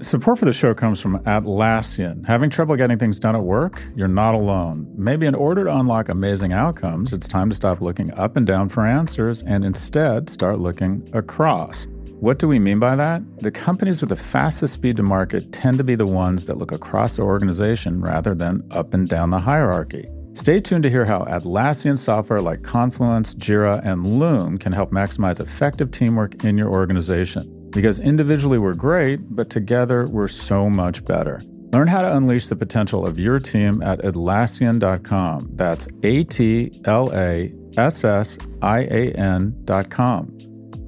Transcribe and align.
Support 0.00 0.38
for 0.38 0.44
the 0.44 0.52
show 0.52 0.74
comes 0.74 1.00
from 1.00 1.18
Atlassian. 1.24 2.24
Having 2.24 2.50
trouble 2.50 2.76
getting 2.76 2.98
things 2.98 3.18
done 3.18 3.34
at 3.34 3.42
work? 3.42 3.82
You're 3.96 4.06
not 4.06 4.36
alone. 4.36 4.86
Maybe 4.96 5.26
in 5.26 5.34
order 5.34 5.64
to 5.64 5.76
unlock 5.76 6.08
amazing 6.08 6.52
outcomes, 6.52 7.12
it's 7.12 7.26
time 7.26 7.50
to 7.50 7.56
stop 7.56 7.80
looking 7.80 8.12
up 8.14 8.36
and 8.36 8.46
down 8.46 8.68
for 8.68 8.86
answers 8.86 9.42
and 9.42 9.64
instead 9.64 10.30
start 10.30 10.60
looking 10.60 11.10
across. 11.14 11.88
What 12.20 12.38
do 12.38 12.46
we 12.46 12.60
mean 12.60 12.78
by 12.78 12.94
that? 12.94 13.22
The 13.42 13.50
companies 13.50 14.00
with 14.00 14.10
the 14.10 14.16
fastest 14.16 14.74
speed 14.74 14.98
to 14.98 15.02
market 15.02 15.52
tend 15.52 15.78
to 15.78 15.84
be 15.84 15.96
the 15.96 16.06
ones 16.06 16.44
that 16.44 16.58
look 16.58 16.70
across 16.70 17.16
the 17.16 17.22
organization 17.22 18.00
rather 18.00 18.36
than 18.36 18.64
up 18.70 18.94
and 18.94 19.08
down 19.08 19.30
the 19.30 19.40
hierarchy. 19.40 20.08
Stay 20.34 20.60
tuned 20.60 20.84
to 20.84 20.90
hear 20.90 21.06
how 21.06 21.24
Atlassian 21.24 21.98
software 21.98 22.40
like 22.40 22.62
Confluence, 22.62 23.34
Jira, 23.34 23.84
and 23.84 24.20
Loom 24.20 24.58
can 24.58 24.72
help 24.72 24.92
maximize 24.92 25.40
effective 25.40 25.90
teamwork 25.90 26.44
in 26.44 26.56
your 26.56 26.68
organization. 26.68 27.57
Because 27.70 27.98
individually 27.98 28.58
we're 28.58 28.74
great, 28.74 29.20
but 29.34 29.50
together 29.50 30.06
we're 30.06 30.28
so 30.28 30.68
much 30.70 31.04
better. 31.04 31.40
Learn 31.72 31.86
how 31.86 32.00
to 32.00 32.16
unleash 32.16 32.48
the 32.48 32.56
potential 32.56 33.06
of 33.06 33.18
your 33.18 33.38
team 33.38 33.82
at 33.82 34.00
Atlassian.com. 34.00 35.50
That's 35.52 35.86
A 36.02 36.24
T 36.24 36.80
L 36.86 37.12
A 37.12 37.52
S 37.76 38.04
S 38.04 38.38
I 38.62 38.80
A 38.80 39.12
N.com. 39.12 40.38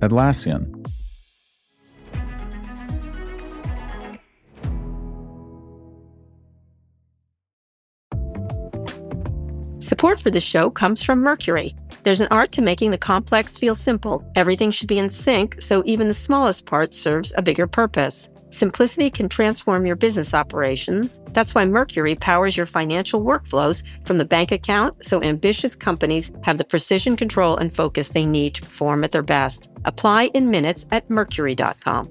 Atlassian. 0.00 0.77
Support 9.83 10.19
for 10.19 10.30
this 10.30 10.44
show 10.44 10.70
comes 10.70 11.02
from 11.02 11.20
Mercury. 11.20 11.74
There's 12.02 12.20
an 12.20 12.28
art 12.30 12.50
to 12.52 12.62
making 12.62 12.92
the 12.92 12.98
complex 12.98 13.56
feel 13.56 13.74
simple. 13.74 14.24
Everything 14.34 14.70
should 14.70 14.88
be 14.88 14.98
in 14.98 15.10
sync, 15.10 15.60
so 15.60 15.82
even 15.84 16.08
the 16.08 16.14
smallest 16.14 16.64
part 16.64 16.95
serves 16.95 17.34
a 17.36 17.42
bigger 17.42 17.66
purpose. 17.66 18.30
Simplicity 18.50 19.10
can 19.10 19.28
transform 19.28 19.86
your 19.86 19.96
business 19.96 20.34
operations. 20.34 21.20
That's 21.32 21.55
why 21.55 21.64
Mercury 21.66 22.14
powers 22.14 22.56
your 22.56 22.66
financial 22.66 23.22
workflows 23.22 23.84
from 24.05 24.19
the 24.19 24.25
bank 24.25 24.50
account 24.50 25.05
so 25.05 25.22
ambitious 25.22 25.77
companies 25.77 26.33
have 26.42 26.58
the 26.58 26.64
precision 26.64 27.16
control 27.16 27.56
and 27.56 27.75
focus 27.75 28.08
they 28.08 28.27
need 28.27 28.55
to 28.55 28.62
perform 28.62 29.05
at 29.05 29.12
their 29.12 29.22
best. 29.22 29.70
Apply 29.84 30.30
in 30.34 30.50
minutes 30.50 30.86
at 30.91 31.08
mercury.com. 31.10 32.10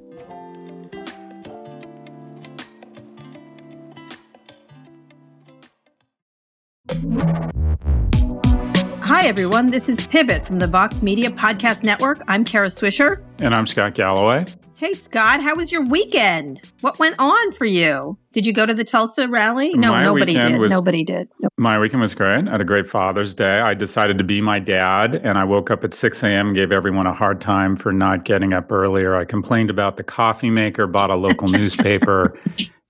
Hi, 9.10 9.26
everyone. 9.28 9.68
This 9.72 9.90
is 9.90 10.06
Pivot 10.06 10.46
from 10.46 10.60
the 10.60 10.68
Vox 10.68 11.02
Media 11.02 11.32
Podcast 11.32 11.84
Network. 11.84 12.22
I'm 12.28 12.44
Kara 12.44 12.68
Swisher. 12.68 13.24
And 13.40 13.56
I'm 13.56 13.66
Scott 13.66 13.96
Galloway. 13.96 14.46
Hey, 14.76 14.94
Scott, 14.94 15.42
how 15.42 15.56
was 15.56 15.72
your 15.72 15.84
weekend? 15.84 16.62
What 16.82 17.00
went 17.00 17.16
on 17.18 17.52
for 17.54 17.66
you? 17.66 18.18
Did 18.34 18.46
you 18.46 18.54
go 18.54 18.66
to 18.68 18.74
the 18.74 18.84
Tulsa 18.84 19.28
rally? 19.28 19.74
No, 19.74 19.92
My 19.92 20.04
nobody 20.04 20.34
did. 20.40 20.60
was- 20.60 20.70
Nobody 20.70 21.04
did. 21.04 21.28
My 21.58 21.80
weekend 21.80 22.02
was 22.02 22.14
great. 22.14 22.48
I 22.48 22.52
had 22.52 22.62
a 22.62 22.66
great 22.66 22.88
Father's 22.88 23.34
Day. 23.34 23.60
I 23.62 23.74
decided 23.74 24.18
to 24.20 24.24
be 24.24 24.42
my 24.42 24.60
dad, 24.60 25.16
and 25.16 25.38
I 25.40 25.44
woke 25.44 25.72
up 25.72 25.84
at 25.84 25.94
6 25.96 26.24
a.m. 26.24 26.48
and 26.48 26.56
gave 26.56 26.72
everyone 26.72 27.08
a 27.08 27.14
hard 27.14 27.42
time 27.42 27.76
for 27.76 27.92
not 27.92 28.24
getting 28.26 28.54
up 28.54 28.72
earlier. 28.72 29.16
I 29.16 29.26
complained 29.26 29.70
about 29.72 29.98
the 29.98 30.04
coffee 30.04 30.52
maker, 30.52 30.86
bought 30.88 31.10
a 31.10 31.16
local 31.16 31.48
newspaper, 31.50 32.38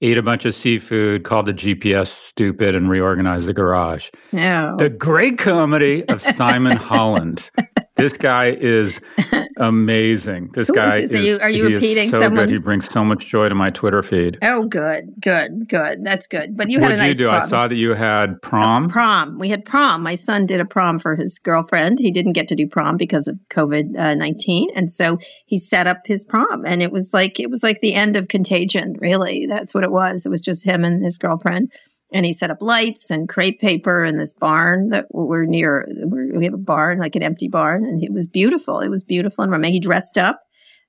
ate 0.02 0.18
a 0.18 0.24
bunch 0.24 0.46
of 0.46 0.56
seafood, 0.56 1.24
called 1.24 1.46
the 1.46 1.54
GPS 1.54 2.08
stupid, 2.08 2.76
and 2.76 2.90
reorganized 2.90 3.48
the 3.48 3.54
garage. 3.54 4.10
No. 4.32 4.76
The 4.78 4.90
great 4.90 5.38
comedy 5.38 6.06
of 6.06 6.22
Simon 6.22 6.78
Holland. 6.78 7.50
This 8.00 8.14
guy 8.18 8.52
is 8.60 9.00
amazing. 9.58 10.50
This 10.54 10.68
Who 10.68 10.74
is 10.74 10.78
guy 10.78 10.98
is, 11.00 11.14
Are 11.14 11.22
you- 11.22 11.40
are 11.42 11.50
you 11.50 11.68
he 11.68 11.74
is 11.76 11.82
repeating 11.84 12.10
so 12.10 12.30
good. 12.30 12.50
He 12.50 12.60
brings 12.60 12.90
so 12.90 13.04
much 13.04 13.28
joy 13.28 13.50
to 13.50 13.56
my 13.56 13.70
Twitter 13.70 14.02
feed. 14.02 14.38
oh, 14.42 14.66
good, 14.66 15.10
good, 15.20 15.68
good. 15.68 16.04
That's 16.04 16.28
good. 16.28 16.56
But 16.58 16.70
you 16.70 16.80
what 16.80 16.92
had 16.92 17.00
a 17.00 17.04
did 17.04 17.08
nice 17.10 17.20
you 17.20 17.26
do? 17.26 17.30
I 17.30 17.46
saw 17.46 17.68
that 17.68 17.76
you 17.76 17.94
had 17.94 18.42
prom. 18.42 18.90
prom. 18.90 19.38
We 19.40 19.50
had 19.50 19.66
prom. 19.66 20.02
My 20.04 20.16
son 20.16 20.46
did 20.46 20.60
a 20.60 20.66
prom 20.66 21.00
for 21.00 21.16
his 21.16 21.40
girlfriend. 21.40 22.00
He 22.00 22.12
didn't 22.12 22.34
get 22.34 22.48
to 22.50 22.56
do 22.56 22.68
prom 22.68 22.98
because 22.98 23.28
of 23.28 23.38
COVID 23.50 23.98
uh, 23.98 24.16
nineteen, 24.16 24.70
and 24.76 24.92
so 24.92 25.20
he 25.46 25.58
set 25.58 25.88
up 25.88 26.00
his 26.06 26.24
prom. 26.26 26.66
And 26.66 26.82
it 26.82 26.92
was 26.92 27.14
like 27.14 27.40
it 27.40 27.50
was 27.50 27.64
like 27.64 27.82
the 27.82 27.94
end 27.94 28.16
of 28.16 28.28
Contagion. 28.28 28.96
Really, 29.00 29.46
that's 29.46 29.74
what 29.74 29.84
it 29.84 29.92
was. 29.92 30.26
It 30.26 30.30
was 30.30 30.42
just 30.42 30.66
him 30.66 30.84
and 30.84 31.04
his 31.04 31.18
girlfriend. 31.18 31.72
And 32.12 32.26
he 32.26 32.34
set 32.34 32.50
up 32.50 32.62
lights 32.62 33.12
and 33.12 33.30
crepe 33.30 33.62
paper 33.62 34.04
in 34.04 34.18
this 34.18 34.34
barn 34.34 34.90
that 34.90 35.06
we're 35.12 35.46
near. 35.46 35.88
We 36.08 36.44
have 36.46 36.56
a 36.56 36.58
barn, 36.58 36.98
like 36.98 37.16
an 37.16 37.22
empty 37.22 37.48
barn, 37.48 37.86
and 37.86 38.04
it 38.04 38.12
was 38.12 38.26
beautiful. 38.26 38.80
It 38.80 38.90
was 38.90 39.04
beautiful 39.04 39.44
and 39.44 39.52
romantic. 39.52 39.76
He 39.76 39.80
dressed 39.80 40.18
up. 40.18 40.42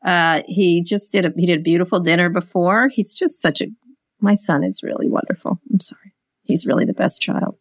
Uh, 0.04 0.42
he 0.46 0.82
just 0.82 1.12
did 1.12 1.26
a 1.26 1.32
he 1.36 1.44
did 1.44 1.60
a 1.60 1.62
beautiful 1.62 2.00
dinner 2.00 2.30
before. 2.30 2.88
He's 2.88 3.14
just 3.14 3.42
such 3.42 3.60
a. 3.60 3.66
My 4.20 4.34
son 4.34 4.64
is 4.64 4.82
really 4.82 5.08
wonderful. 5.08 5.60
I'm 5.70 5.80
sorry. 5.80 6.14
He's 6.44 6.66
really 6.66 6.86
the 6.86 6.94
best 6.94 7.20
child. 7.20 7.56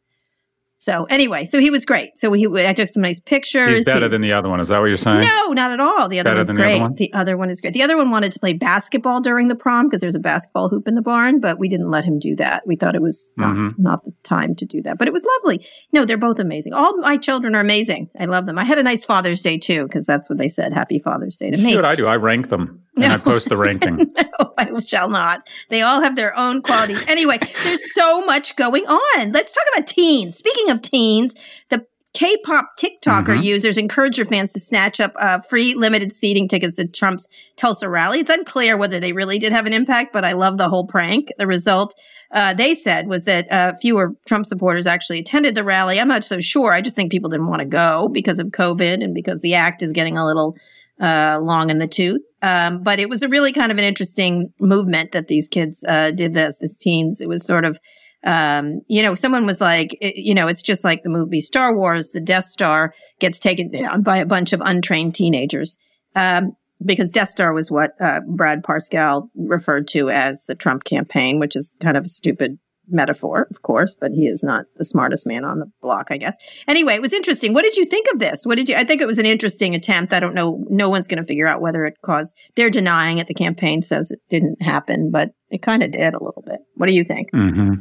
So 0.82 1.04
anyway, 1.10 1.44
so 1.44 1.60
he 1.60 1.70
was 1.70 1.84
great. 1.86 2.18
So 2.18 2.32
he, 2.32 2.48
I 2.66 2.72
took 2.74 2.88
some 2.88 3.02
nice 3.04 3.20
pictures. 3.20 3.70
He's 3.76 3.86
better 3.86 4.06
He- 4.06 4.08
than 4.10 4.22
the 4.22 4.32
other 4.32 4.48
one. 4.48 4.62
Is 4.62 4.70
that 4.70 4.80
what 4.80 4.86
you're 4.86 4.96
saying? 4.96 5.20
no, 5.22 5.48
not 5.52 5.72
at 5.72 5.80
all. 5.82 6.08
The 6.08 6.20
other 6.22 6.30
Better 6.30 6.38
one's 6.38 6.48
than 6.48 6.56
the 6.56 6.64
other 6.64 6.72
great. 6.72 6.82
one? 6.82 6.94
The 6.96 7.14
other 7.14 7.38
one 7.38 7.50
is 7.50 7.60
great. 7.60 7.74
The 7.74 7.84
other 7.84 7.98
one 7.98 8.12
wanted 8.12 8.32
to 8.32 8.40
play 8.40 8.54
basketball 8.54 9.20
during 9.20 9.50
the 9.50 9.56
prom 9.56 9.88
because 9.88 10.00
there's 10.00 10.16
a 10.16 10.20
basketball 10.20 10.70
hoop 10.70 10.88
in 10.88 10.96
the 10.96 11.02
barn, 11.02 11.42
but 11.42 11.60
we 11.60 11.68
didn't 11.68 11.92
let 11.92 12.06
him 12.06 12.18
do 12.18 12.34
that. 12.38 12.66
We 12.66 12.78
thought 12.78 12.96
it 12.96 13.02
was 13.02 13.30
not, 13.36 13.56
Mhm. 13.56 13.74
not 13.78 14.06
the 14.06 14.14
time 14.24 14.56
to 14.56 14.66
do 14.66 14.82
that. 14.84 14.98
But 14.98 15.08
it 15.10 15.12
was 15.14 15.26
lovely. 15.44 15.66
No, 15.92 16.06
they're 16.06 16.16
both 16.18 16.40
amazing. 16.40 16.74
All 16.74 16.96
my 17.00 17.18
children 17.18 17.56
are 17.56 17.62
amazing. 17.62 18.10
I 18.18 18.26
love 18.26 18.46
them. 18.46 18.58
I 18.58 18.64
had 18.64 18.80
a 18.80 18.84
nice 18.84 19.04
Father's 19.04 19.42
Day 19.42 19.58
too 19.58 19.84
because 19.84 20.06
that's 20.06 20.30
what 20.30 20.38
they 20.40 20.48
said. 20.50 20.72
Happy 20.72 20.98
Father's 21.00 21.36
Day 21.36 21.52
to 21.52 21.58
me. 21.58 21.76
what 21.76 21.84
I 21.84 21.96
do? 21.96 22.08
I 22.08 22.16
rank 22.16 22.48
them 22.48 22.84
and 23.04 23.14
I 23.14 23.18
post 23.18 23.50
the 23.50 23.58
ranking. 23.58 23.98
no, 24.18 24.54
I 24.58 24.80
shall 24.82 25.10
not. 25.10 25.48
They 25.70 25.82
all 25.82 26.02
have 26.02 26.16
their 26.16 26.38
own 26.38 26.62
qualities. 26.62 27.04
Anyway, 27.08 27.40
there's 27.64 27.94
so 27.94 28.26
much 28.26 28.56
going 28.56 28.86
on. 28.86 29.32
Let's 29.32 29.52
talk 29.52 29.64
about 29.76 29.88
teens. 29.88 30.36
Speaking 30.38 30.70
of 30.70 30.82
teens, 30.82 31.36
the 31.70 31.86
K-pop 32.16 32.72
TikToker 32.80 33.38
Mhm. 33.38 33.44
users 33.44 33.78
encourage 33.78 34.16
their 34.16 34.26
fans 34.26 34.52
to 34.54 34.60
snatch 34.60 35.00
up 35.00 35.14
uh, 35.20 35.40
free 35.42 35.76
limited 35.76 36.12
seating 36.12 36.48
tickets 36.48 36.76
to 36.78 36.88
Trump's 36.88 37.28
Tulsa 37.56 37.88
rally. 37.88 38.20
It's 38.20 38.32
unclear 38.32 38.76
whether 38.76 39.00
they 39.00 39.12
really 39.14 39.38
did 39.38 39.52
have 39.52 39.68
an 39.68 39.74
impact, 39.74 40.12
but 40.12 40.26
I 40.26 40.34
love 40.34 40.58
the 40.58 40.70
whole 40.70 40.88
prank. 40.88 41.30
The 41.38 41.46
result, 41.46 41.94
uh, 42.34 42.56
they 42.56 42.74
said, 42.74 43.08
was 43.08 43.26
that 43.26 43.50
uh, 43.52 43.74
fewer 43.80 44.16
Trump 44.28 44.48
supporters 44.48 44.88
actually 44.88 45.20
attended 45.20 45.54
the 45.54 45.64
rally. 45.64 46.00
I'm 46.00 46.08
not 46.08 46.24
so 46.24 46.40
sure. 46.40 46.74
I 46.74 46.82
just 46.82 46.96
think 46.96 47.12
people 47.12 47.30
didn't 47.30 47.48
want 47.48 47.60
to 47.60 47.66
go 47.66 48.08
because 48.12 48.40
of 48.40 48.48
COVID 48.48 49.04
and 49.04 49.14
because 49.14 49.42
the 49.42 49.54
act 49.54 49.84
is 49.84 49.92
getting 49.94 50.18
a 50.18 50.26
little 50.26 50.58
uh, 51.00 51.40
long 51.42 51.70
in 51.70 51.80
the 51.80 51.88
tooth. 51.88 52.22
Um, 52.42 52.84
but 52.84 53.00
it 53.00 53.10
was 53.10 53.22
a 53.24 53.30
really 53.30 53.52
kind 53.52 53.72
of 53.72 53.78
an 53.78 53.84
interesting 53.84 54.54
movement 54.60 55.12
that 55.12 55.28
these 55.28 55.48
kids 55.48 55.84
uh, 55.88 56.12
did 56.12 56.34
this, 56.34 56.58
these 56.60 56.78
teens. 56.78 57.20
It 57.22 57.28
was 57.28 57.46
sort 57.46 57.66
of, 57.66 57.80
um, 58.24 58.82
you 58.88 59.04
know, 59.04 59.16
someone 59.16 59.46
was 59.46 59.60
like, 59.62 59.98
it- 60.02 60.16
you 60.18 60.34
know, 60.34 60.48
it's 60.48 60.62
just 60.62 60.84
like 60.84 61.04
the 61.04 61.10
movie 61.10 61.42
Star 61.42 61.76
Wars. 61.76 62.12
The 62.12 62.22
Death 62.22 62.46
Star 62.46 62.94
gets 63.20 63.40
taken 63.40 63.70
down 63.72 64.04
by 64.04 64.18
a 64.18 64.26
bunch 64.26 64.54
of 64.54 64.62
untrained 64.62 65.16
teenagers. 65.16 65.78
Um, 66.16 66.54
because 66.86 67.12
Death 67.12 67.30
Star 67.30 67.52
was 67.52 67.70
what 67.70 67.92
uh, 68.00 68.22
Brad 68.26 68.64
Parscale 68.64 69.28
referred 69.36 69.86
to 69.90 70.10
as 70.10 70.46
the 70.46 70.56
Trump 70.56 70.86
campaign, 70.86 71.38
which 71.38 71.56
is 71.58 71.76
kind 71.82 71.98
of 71.98 72.06
a 72.06 72.10
stupid 72.10 72.58
metaphor, 72.90 73.48
of 73.50 73.62
course, 73.62 73.96
but 74.00 74.12
he 74.12 74.26
is 74.28 74.44
not 74.44 74.66
the 74.78 74.86
smartest 74.86 75.26
man 75.28 75.46
on 75.46 75.60
the 75.60 75.72
block, 75.82 76.08
I 76.10 76.18
guess. 76.18 76.36
Anyway, 76.68 76.94
it 76.96 77.02
was 77.02 77.14
interesting. 77.14 77.54
What 77.54 77.64
did 77.64 77.78
you 77.78 77.86
think 77.86 78.08
of 78.14 78.20
this? 78.20 78.46
What 78.46 78.56
did 78.56 78.70
you? 78.70 78.76
I 78.76 78.84
think 78.84 79.02
it 79.02 79.08
was 79.08 79.18
an 79.20 79.26
interesting 79.26 79.76
attempt. 79.76 80.14
I 80.14 80.20
don't 80.20 80.34
know. 80.36 80.64
No 80.70 80.90
one's 80.90 81.08
going 81.08 81.22
to 81.22 81.28
figure 81.28 81.48
out 81.48 81.62
whether 81.62 81.86
it 81.86 81.96
caused. 82.04 82.36
They're 82.56 82.70
denying 82.70 83.18
it. 83.18 83.28
The 83.28 83.34
campaign 83.34 83.82
says 83.82 84.12
it 84.12 84.20
didn't 84.30 84.62
happen, 84.62 85.12
but 85.12 85.30
it 85.50 85.62
kind 85.62 85.84
of 85.84 85.92
did 85.92 86.14
a 86.14 86.24
little 86.24 86.44
bit. 86.46 86.60
What 86.76 86.88
do 86.88 86.94
you 86.94 87.04
think? 87.04 87.30
hmm 87.32 87.74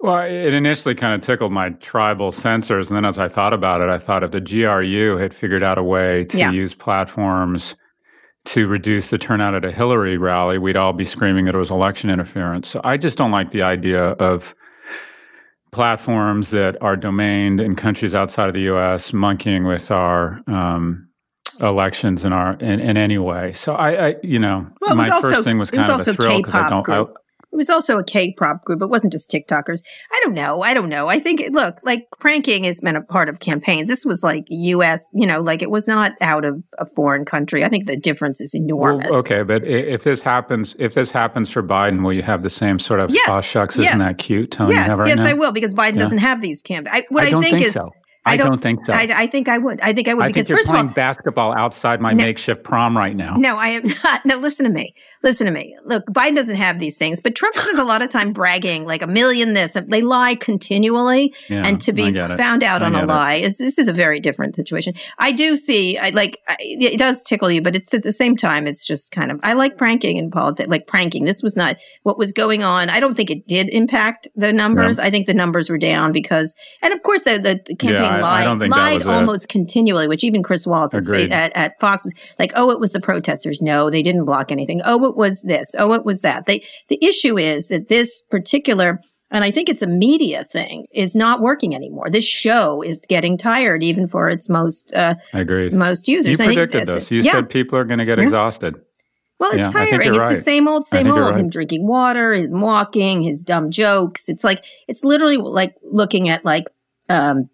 Well, 0.00 0.20
it 0.24 0.54
initially 0.54 0.94
kind 0.94 1.14
of 1.14 1.22
tickled 1.26 1.52
my 1.52 1.70
tribal 1.70 2.30
sensors. 2.30 2.88
And 2.88 2.96
then 2.96 3.04
as 3.04 3.18
I 3.18 3.28
thought 3.28 3.52
about 3.52 3.80
it, 3.80 3.88
I 3.88 3.98
thought 3.98 4.22
if 4.22 4.30
the 4.30 4.40
GRU 4.40 5.16
had 5.16 5.34
figured 5.34 5.62
out 5.62 5.76
a 5.78 5.82
way 5.82 6.24
to 6.26 6.38
Yeah. 6.38 6.50
use 6.52 6.74
platforms 6.74 7.74
to 8.46 8.66
reduce 8.66 9.10
the 9.10 9.18
turnout 9.18 9.54
at 9.54 9.64
a 9.64 9.70
Hillary 9.72 10.16
rally, 10.16 10.58
we'd 10.58 10.76
all 10.76 10.92
be 10.92 11.04
screaming 11.04 11.44
that 11.46 11.54
it 11.54 11.58
was 11.58 11.70
election 11.70 12.08
interference. 12.10 12.68
So 12.68 12.80
I 12.84 12.96
just 12.96 13.18
don't 13.18 13.30
like 13.30 13.50
the 13.50 13.62
idea 13.62 14.10
of 14.12 14.54
platforms 15.72 16.50
that 16.50 16.80
are 16.82 16.96
domained 16.96 17.60
in 17.60 17.76
countries 17.76 18.14
outside 18.14 18.48
of 18.48 18.54
the 18.54 18.62
US 18.74 19.12
monkeying 19.12 19.66
with 19.66 19.90
our 19.90 20.40
um, 20.46 21.06
elections 21.60 22.24
in 22.24 22.32
our 22.32 22.54
in, 22.54 22.80
in 22.80 22.96
any 22.96 23.18
way. 23.18 23.52
So 23.52 23.74
I, 23.74 24.08
I 24.08 24.14
you 24.22 24.38
know, 24.38 24.66
Well, 24.80 24.94
my 24.94 25.08
also- 25.08 25.30
first 25.30 25.44
thing 25.44 25.58
was 25.58 25.70
it 25.70 25.76
was 25.76 25.86
kind 25.86 26.00
of 26.00 26.08
a 26.08 26.14
thrill 26.14 26.38
because 26.38 26.54
I 26.54 26.70
don't 26.70 26.88
I. 26.88 27.04
It 27.50 27.56
was 27.56 27.70
also 27.70 27.98
a 27.98 28.04
K-pop 28.04 28.64
group. 28.64 28.82
It 28.82 28.90
wasn't 28.90 29.12
just 29.12 29.30
TikTokers. 29.30 29.82
I 30.12 30.20
don't 30.22 30.34
know. 30.34 30.60
I 30.62 30.74
don't 30.74 30.88
know. 30.88 31.08
I 31.08 31.18
think 31.18 31.42
look, 31.50 31.78
like 31.82 32.06
pranking 32.18 32.64
has 32.64 32.80
been 32.80 32.94
a 32.94 33.02
part 33.02 33.28
of 33.28 33.40
campaigns. 33.40 33.88
This 33.88 34.04
was 34.04 34.22
like 34.22 34.44
U.S. 34.48 35.08
You 35.14 35.26
know, 35.26 35.40
like 35.40 35.62
it 35.62 35.70
was 35.70 35.86
not 35.86 36.12
out 36.20 36.44
of 36.44 36.62
a 36.78 36.84
foreign 36.84 37.24
country. 37.24 37.64
I 37.64 37.68
think 37.68 37.86
the 37.86 37.96
difference 37.96 38.40
is 38.40 38.54
enormous. 38.54 39.06
Well, 39.10 39.20
okay, 39.20 39.42
but 39.42 39.64
if 39.64 40.02
this 40.02 40.20
happens, 40.20 40.76
if 40.78 40.94
this 40.94 41.10
happens 41.10 41.50
for 41.50 41.62
Biden, 41.62 42.02
will 42.04 42.12
you 42.12 42.22
have 42.22 42.42
the 42.42 42.50
same 42.50 42.78
sort 42.78 43.00
of 43.00 43.10
Yes, 43.10 43.26
"oh 43.28 43.40
shucks, 43.40 43.74
isn't 43.76 43.84
yes. 43.84 43.98
that 43.98 44.18
cute" 44.18 44.50
tone 44.50 44.70
Yes, 44.70 44.88
right 44.90 45.08
yes, 45.08 45.16
now? 45.16 45.26
I 45.26 45.32
will 45.32 45.52
because 45.52 45.74
Biden 45.74 45.94
Yeah. 45.94 46.00
doesn't 46.00 46.18
have 46.18 46.40
these 46.42 46.60
campaigns. 46.60 47.06
What 47.08 47.24
I, 47.24 47.28
I 47.28 47.30
don't 47.30 47.42
think, 47.42 47.56
think 47.56 47.66
is, 47.68 47.72
so. 47.72 47.88
I, 48.26 48.36
don't, 48.36 48.48
don't, 48.48 48.60
think 48.60 48.84
so. 48.84 48.92
I, 48.92 49.08
I, 49.10 49.26
think 49.26 49.48
I 49.48 49.56
would. 49.56 49.80
I 49.80 49.92
think 49.92 50.06
I 50.06 50.14
would. 50.14 50.24
I 50.24 50.28
because 50.28 50.46
think 50.46 50.50
you're 50.50 50.58
first 50.58 50.68
playing 50.68 50.86
of 50.86 50.90
all, 50.90 50.94
basketball 50.94 51.52
outside 51.54 52.00
my 52.00 52.12
no, 52.12 52.24
makeshift 52.24 52.62
prom 52.62 52.96
right 52.96 53.16
now. 53.16 53.36
No, 53.36 53.56
I 53.56 53.68
am 53.68 53.86
not. 54.04 54.26
No, 54.26 54.36
listen 54.36 54.66
to 54.66 54.72
me. 54.72 54.94
Listen 55.22 55.46
to 55.46 55.52
me. 55.52 55.76
Look, 55.84 56.06
Biden 56.06 56.36
doesn't 56.36 56.56
have 56.56 56.78
these 56.78 56.96
things, 56.96 57.20
but 57.20 57.34
Trump 57.34 57.54
spends 57.56 57.78
a 57.78 57.84
lot 57.84 58.02
of 58.02 58.10
time 58.10 58.32
bragging 58.32 58.84
like 58.84 59.02
a 59.02 59.06
million 59.06 59.54
this. 59.54 59.76
They 59.88 60.00
lie 60.00 60.36
continually, 60.36 61.34
yeah, 61.48 61.66
and 61.66 61.80
to 61.80 61.92
be 61.92 62.12
found 62.12 62.62
out 62.62 62.82
on 62.82 62.94
a 62.94 63.04
lie 63.04 63.34
is 63.34 63.58
this 63.58 63.78
is 63.78 63.88
a 63.88 63.92
very 63.92 64.20
different 64.20 64.54
situation. 64.54 64.94
I 65.18 65.32
do 65.32 65.56
see, 65.56 65.98
I 65.98 66.10
like 66.10 66.38
it 66.60 66.98
does 66.98 67.22
tickle 67.22 67.50
you, 67.50 67.62
but 67.62 67.74
it's 67.74 67.92
at 67.94 68.02
the 68.02 68.12
same 68.12 68.36
time, 68.36 68.66
it's 68.66 68.84
just 68.84 69.10
kind 69.10 69.30
of 69.30 69.40
I 69.42 69.54
like 69.54 69.76
pranking 69.76 70.16
in 70.16 70.30
politics, 70.30 70.68
like 70.68 70.86
pranking. 70.86 71.24
This 71.24 71.42
was 71.42 71.56
not 71.56 71.76
what 72.04 72.16
was 72.16 72.30
going 72.32 72.62
on. 72.62 72.88
I 72.88 73.00
don't 73.00 73.14
think 73.14 73.30
it 73.30 73.46
did 73.48 73.68
impact 73.70 74.28
the 74.36 74.52
numbers. 74.52 74.98
Yeah. 74.98 75.04
I 75.04 75.10
think 75.10 75.26
the 75.26 75.34
numbers 75.34 75.68
were 75.68 75.78
down 75.78 76.12
because, 76.12 76.54
and 76.80 76.92
of 76.92 77.02
course, 77.02 77.22
the, 77.22 77.38
the 77.38 77.74
campaign 77.76 78.02
yeah, 78.02 78.22
lied, 78.22 78.46
I 78.46 78.66
lied 78.66 79.02
almost 79.06 79.44
it. 79.44 79.48
continually, 79.48 80.06
which 80.06 80.22
even 80.22 80.42
Chris 80.42 80.66
Wallace 80.66 80.94
at, 80.94 81.56
at 81.56 81.80
Fox 81.80 82.04
was 82.04 82.14
like, 82.38 82.52
"Oh, 82.54 82.70
it 82.70 82.78
was 82.78 82.92
the 82.92 83.00
protesters." 83.00 83.60
No, 83.60 83.90
they 83.90 84.02
didn't 84.02 84.24
block 84.24 84.52
anything. 84.52 84.80
Oh 84.84 85.07
it 85.08 85.16
was 85.16 85.42
this. 85.42 85.74
Oh, 85.78 85.92
it 85.92 86.04
was 86.04 86.20
that. 86.20 86.46
They, 86.46 86.64
the 86.88 87.02
issue 87.04 87.38
is 87.38 87.68
that 87.68 87.88
this 87.88 88.22
particular, 88.22 89.00
and 89.30 89.44
I 89.44 89.50
think 89.50 89.68
it's 89.68 89.82
a 89.82 89.86
media 89.86 90.44
thing, 90.44 90.86
is 90.92 91.14
not 91.14 91.40
working 91.40 91.74
anymore. 91.74 92.10
This 92.10 92.24
show 92.24 92.82
is 92.82 92.98
getting 93.08 93.36
tired, 93.36 93.82
even 93.82 94.06
for 94.06 94.28
its 94.28 94.48
most, 94.48 94.94
uh, 94.94 95.14
agreed, 95.32 95.72
most 95.72 96.08
users. 96.08 96.38
You 96.38 96.44
predicted 96.44 96.86
this. 96.86 97.10
You 97.10 97.20
yeah. 97.20 97.32
said 97.32 97.50
people 97.50 97.78
are 97.78 97.84
going 97.84 97.98
to 97.98 98.04
get 98.04 98.18
yeah. 98.18 98.24
exhausted. 98.24 98.74
Well, 99.38 99.52
it's 99.52 99.60
yeah, 99.60 99.68
tiring. 99.68 100.08
It's 100.08 100.18
right. 100.18 100.36
the 100.36 100.42
same 100.42 100.66
old, 100.66 100.84
same 100.84 101.10
old. 101.10 101.30
Right. 101.30 101.36
Him 101.36 101.48
drinking 101.48 101.86
water, 101.86 102.32
his 102.32 102.48
walking, 102.50 103.22
his 103.22 103.44
dumb 103.44 103.70
jokes. 103.70 104.28
It's 104.28 104.42
like 104.42 104.64
it's 104.88 105.04
literally 105.04 105.36
like 105.36 105.76
looking 105.84 106.28
at 106.28 106.44
like 106.44 106.64
um, 107.08 107.48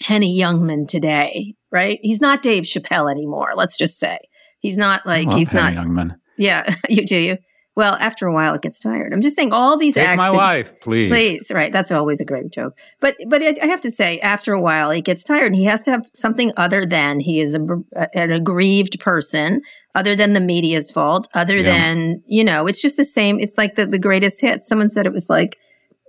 Henny 0.00 0.38
Youngman 0.38 0.88
today, 0.88 1.54
right? 1.70 1.98
He's 2.02 2.22
not 2.22 2.42
Dave 2.42 2.64
Chappelle 2.64 3.10
anymore. 3.10 3.52
Let's 3.54 3.76
just 3.76 3.98
say 3.98 4.18
he's 4.60 4.78
not 4.78 5.06
like 5.06 5.30
he's 5.34 5.50
Henny 5.50 5.76
not 5.76 5.86
Youngman. 5.86 6.16
Yeah, 6.40 6.74
you 6.88 7.04
do 7.04 7.16
you. 7.16 7.38
Well, 7.76 7.94
after 8.00 8.26
a 8.26 8.32
while, 8.32 8.54
it 8.54 8.62
gets 8.62 8.80
tired. 8.80 9.12
I'm 9.12 9.22
just 9.22 9.36
saying 9.36 9.52
all 9.52 9.76
these 9.76 9.94
Take 9.94 10.08
acts. 10.08 10.18
my 10.18 10.30
wife, 10.30 10.72
please. 10.80 11.08
Please, 11.08 11.52
right? 11.52 11.72
That's 11.72 11.92
always 11.92 12.20
a 12.20 12.24
great 12.24 12.50
joke. 12.50 12.76
But 12.98 13.16
but 13.28 13.42
I 13.42 13.66
have 13.66 13.80
to 13.82 13.90
say, 13.90 14.18
after 14.20 14.52
a 14.52 14.60
while, 14.60 14.90
it 14.90 15.02
gets 15.02 15.22
tired, 15.22 15.46
and 15.46 15.54
he 15.54 15.64
has 15.64 15.80
to 15.82 15.90
have 15.92 16.10
something 16.12 16.52
other 16.56 16.84
than 16.84 17.20
he 17.20 17.40
is 17.40 17.54
a, 17.54 17.66
an 18.12 18.32
aggrieved 18.32 18.98
person, 18.98 19.62
other 19.94 20.16
than 20.16 20.32
the 20.32 20.40
media's 20.40 20.90
fault, 20.90 21.28
other 21.32 21.58
yeah. 21.58 21.62
than 21.62 22.22
you 22.26 22.42
know, 22.42 22.66
it's 22.66 22.82
just 22.82 22.96
the 22.96 23.04
same. 23.04 23.38
It's 23.38 23.56
like 23.56 23.76
the 23.76 23.86
the 23.86 23.98
greatest 23.98 24.40
hits. 24.40 24.66
Someone 24.66 24.88
said 24.88 25.06
it 25.06 25.12
was 25.12 25.30
like 25.30 25.56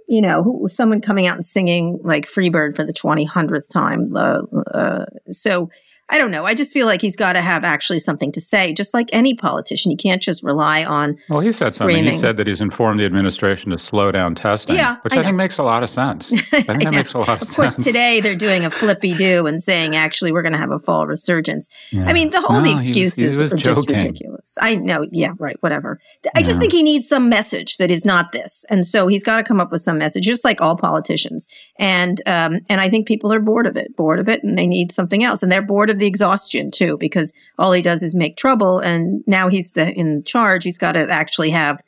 you 0.07 0.21
know, 0.21 0.43
who, 0.43 0.67
someone 0.67 0.99
coming 0.99 1.25
out 1.25 1.35
and 1.35 1.45
singing 1.45 1.97
like 2.03 2.27
Freebird 2.27 2.75
for 2.75 2.83
the 2.83 2.91
200th 2.91 3.69
time. 3.69 4.13
Uh, 4.13 4.41
uh, 4.73 5.05
so 5.29 5.69
I 6.11 6.17
don't 6.17 6.29
know. 6.29 6.45
I 6.45 6.53
just 6.53 6.73
feel 6.73 6.87
like 6.87 7.01
he's 7.01 7.15
got 7.15 7.33
to 7.33 7.41
have 7.41 7.63
actually 7.63 7.99
something 7.99 8.33
to 8.33 8.41
say, 8.41 8.73
just 8.73 8.93
like 8.93 9.07
any 9.13 9.33
politician. 9.33 9.91
He 9.91 9.95
can't 9.95 10.21
just 10.21 10.43
rely 10.43 10.83
on. 10.83 11.17
Well, 11.29 11.39
he 11.39 11.53
said 11.53 11.73
screaming. 11.73 12.03
something. 12.03 12.13
He 12.13 12.19
said 12.19 12.35
that 12.35 12.47
he's 12.47 12.59
informed 12.59 12.99
the 12.99 13.05
administration 13.05 13.71
to 13.71 13.77
slow 13.77 14.11
down 14.11 14.35
testing. 14.35 14.75
Yeah, 14.75 14.97
which 15.03 15.13
I, 15.13 15.21
I 15.21 15.23
think 15.23 15.37
makes 15.37 15.57
a 15.57 15.63
lot 15.63 15.83
of 15.83 15.89
sense. 15.89 16.33
I 16.33 16.37
think 16.63 16.69
I 16.69 16.83
that 16.83 16.93
makes 16.93 17.13
a 17.13 17.19
lot 17.19 17.29
of, 17.29 17.41
of 17.41 17.47
sense. 17.47 17.51
Of 17.51 17.75
course, 17.75 17.85
today 17.87 18.19
they're 18.19 18.35
doing 18.35 18.65
a 18.65 18.69
flippy 18.69 19.13
do 19.13 19.47
and 19.47 19.63
saying 19.63 19.95
actually 19.95 20.33
we're 20.33 20.41
going 20.41 20.51
to 20.51 20.59
have 20.59 20.71
a 20.71 20.79
fall 20.79 21.07
resurgence. 21.07 21.69
Yeah. 21.91 22.05
I 22.05 22.11
mean, 22.11 22.31
the 22.31 22.41
whole 22.41 22.57
no, 22.57 22.63
the 22.63 22.73
excuses 22.73 23.39
are 23.39 23.55
just 23.55 23.87
ridiculous. 23.89 24.57
I 24.59 24.75
know. 24.75 25.07
Yeah, 25.11 25.31
right. 25.39 25.55
Whatever. 25.61 26.01
I 26.35 26.43
just 26.43 26.59
think 26.59 26.73
he 26.73 26.83
needs 26.83 27.07
some 27.07 27.29
message 27.29 27.77
that 27.77 27.89
is 27.89 28.03
not 28.03 28.33
this, 28.33 28.65
and 28.69 28.85
so 28.85 29.07
he's 29.07 29.23
got 29.23 29.37
to 29.37 29.43
come 29.43 29.61
up 29.61 29.71
with 29.71 29.81
some 29.81 29.97
message, 29.97 30.25
just 30.25 30.43
like 30.43 30.59
all 30.59 30.75
politicians. 30.75 31.47
And 31.79 32.21
um, 32.25 32.59
and 32.67 32.81
I 32.81 32.89
think 32.89 33.07
people 33.07 33.31
are 33.31 33.39
bored 33.39 33.65
of 33.65 33.77
it, 33.77 33.95
bored 33.95 34.19
of 34.19 34.27
it, 34.27 34.43
and 34.43 34.57
they 34.57 34.67
need 34.67 34.91
something 34.91 35.23
else, 35.23 35.41
and 35.41 35.49
they're 35.49 35.61
bored 35.61 35.89
of 35.89 36.00
the 36.01 36.07
exhaustion 36.07 36.71
too 36.71 36.97
because 36.97 37.31
all 37.57 37.71
he 37.71 37.81
does 37.81 38.03
is 38.03 38.13
make 38.13 38.35
trouble. 38.35 38.79
And 38.79 39.23
now 39.27 39.47
he's 39.47 39.73
the, 39.73 39.89
in 39.89 40.23
charge. 40.25 40.65
He's 40.65 40.77
got 40.77 40.93
to 40.93 41.09
actually 41.09 41.51
have 41.51 41.81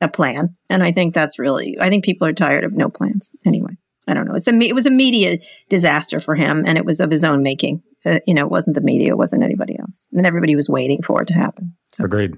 a 0.00 0.08
plan. 0.08 0.56
And 0.68 0.82
I 0.82 0.92
think 0.92 1.14
that's 1.14 1.38
really, 1.38 1.76
I 1.80 1.88
think 1.88 2.04
people 2.04 2.26
are 2.26 2.32
tired 2.32 2.64
of 2.64 2.72
no 2.72 2.88
plans 2.88 3.30
anyway. 3.44 3.76
I 4.06 4.14
don't 4.14 4.26
know. 4.26 4.34
It's 4.34 4.48
a, 4.48 4.54
it 4.54 4.74
was 4.74 4.86
a 4.86 4.90
media 4.90 5.38
disaster 5.68 6.18
for 6.18 6.34
him 6.34 6.64
and 6.66 6.78
it 6.78 6.84
was 6.84 7.00
of 7.00 7.10
his 7.10 7.24
own 7.24 7.42
making. 7.42 7.82
Uh, 8.04 8.20
you 8.26 8.34
know, 8.34 8.44
it 8.44 8.50
wasn't 8.50 8.74
the 8.74 8.80
media, 8.80 9.10
it 9.10 9.18
wasn't 9.18 9.42
anybody 9.42 9.78
else. 9.78 10.06
And 10.12 10.26
everybody 10.26 10.56
was 10.56 10.68
waiting 10.68 11.02
for 11.02 11.22
it 11.22 11.28
to 11.28 11.34
happen. 11.34 11.74
So. 11.92 12.04
Agreed. 12.04 12.36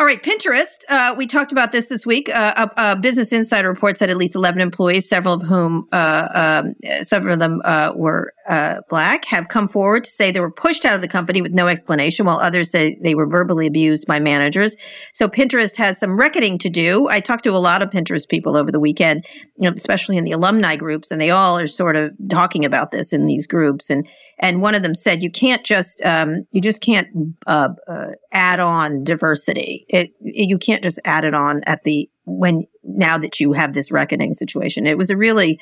All 0.00 0.06
right, 0.06 0.22
Pinterest. 0.22 0.82
Uh, 0.88 1.14
we 1.14 1.26
talked 1.26 1.52
about 1.52 1.72
this 1.72 1.88
this 1.88 2.06
week. 2.06 2.30
Uh, 2.32 2.94
Business 2.94 3.32
Insider 3.32 3.68
reports 3.68 4.00
that 4.00 4.08
at 4.08 4.16
least 4.16 4.34
11 4.34 4.62
employees, 4.62 5.06
several 5.06 5.34
of 5.34 5.42
whom, 5.42 5.86
uh, 5.92 6.62
um, 6.64 6.74
several 7.02 7.34
of 7.34 7.38
them 7.38 7.60
uh, 7.66 7.92
were 7.94 8.32
uh, 8.48 8.76
black, 8.88 9.26
have 9.26 9.48
come 9.48 9.68
forward 9.68 10.04
to 10.04 10.10
say 10.10 10.30
they 10.30 10.40
were 10.40 10.50
pushed 10.50 10.86
out 10.86 10.94
of 10.94 11.02
the 11.02 11.08
company 11.08 11.42
with 11.42 11.52
no 11.52 11.68
explanation, 11.68 12.24
while 12.24 12.38
others 12.38 12.70
say 12.70 12.98
they 13.02 13.14
were 13.14 13.26
verbally 13.26 13.66
abused 13.66 14.06
by 14.06 14.18
managers. 14.18 14.74
So 15.12 15.28
Pinterest 15.28 15.76
has 15.76 15.98
some 16.00 16.18
reckoning 16.18 16.56
to 16.60 16.70
do. 16.70 17.06
I 17.10 17.20
talked 17.20 17.44
to 17.44 17.54
a 17.54 17.58
lot 17.58 17.82
of 17.82 17.90
Pinterest 17.90 18.26
people 18.26 18.56
over 18.56 18.72
the 18.72 18.80
weekend, 18.80 19.26
you 19.58 19.68
know, 19.68 19.76
especially 19.76 20.16
in 20.16 20.24
the 20.24 20.32
alumni 20.32 20.76
groups, 20.76 21.10
and 21.10 21.20
they 21.20 21.28
all 21.28 21.58
are 21.58 21.66
sort 21.66 21.96
of 21.96 22.12
talking 22.30 22.64
about 22.64 22.90
this 22.90 23.12
in 23.12 23.26
these 23.26 23.46
groups. 23.46 23.90
And 23.90 24.08
and 24.40 24.62
one 24.62 24.74
of 24.74 24.82
them 24.82 24.94
said 24.94 25.22
you 25.22 25.30
can't 25.30 25.64
just 25.64 26.02
um, 26.02 26.46
you 26.50 26.60
just 26.60 26.80
can't 26.80 27.08
uh, 27.46 27.68
uh, 27.86 28.06
add 28.32 28.58
on 28.58 29.04
diversity. 29.04 29.84
It, 29.88 30.12
it, 30.20 30.48
you 30.48 30.58
can't 30.58 30.82
just 30.82 30.98
add 31.04 31.24
it 31.24 31.34
on 31.34 31.62
at 31.64 31.84
the 31.84 32.10
when 32.24 32.66
now 32.82 33.18
that 33.18 33.38
you 33.38 33.52
have 33.52 33.74
this 33.74 33.92
reckoning 33.92 34.34
situation. 34.34 34.86
It 34.86 34.98
was 34.98 35.10
a 35.10 35.16
really 35.16 35.60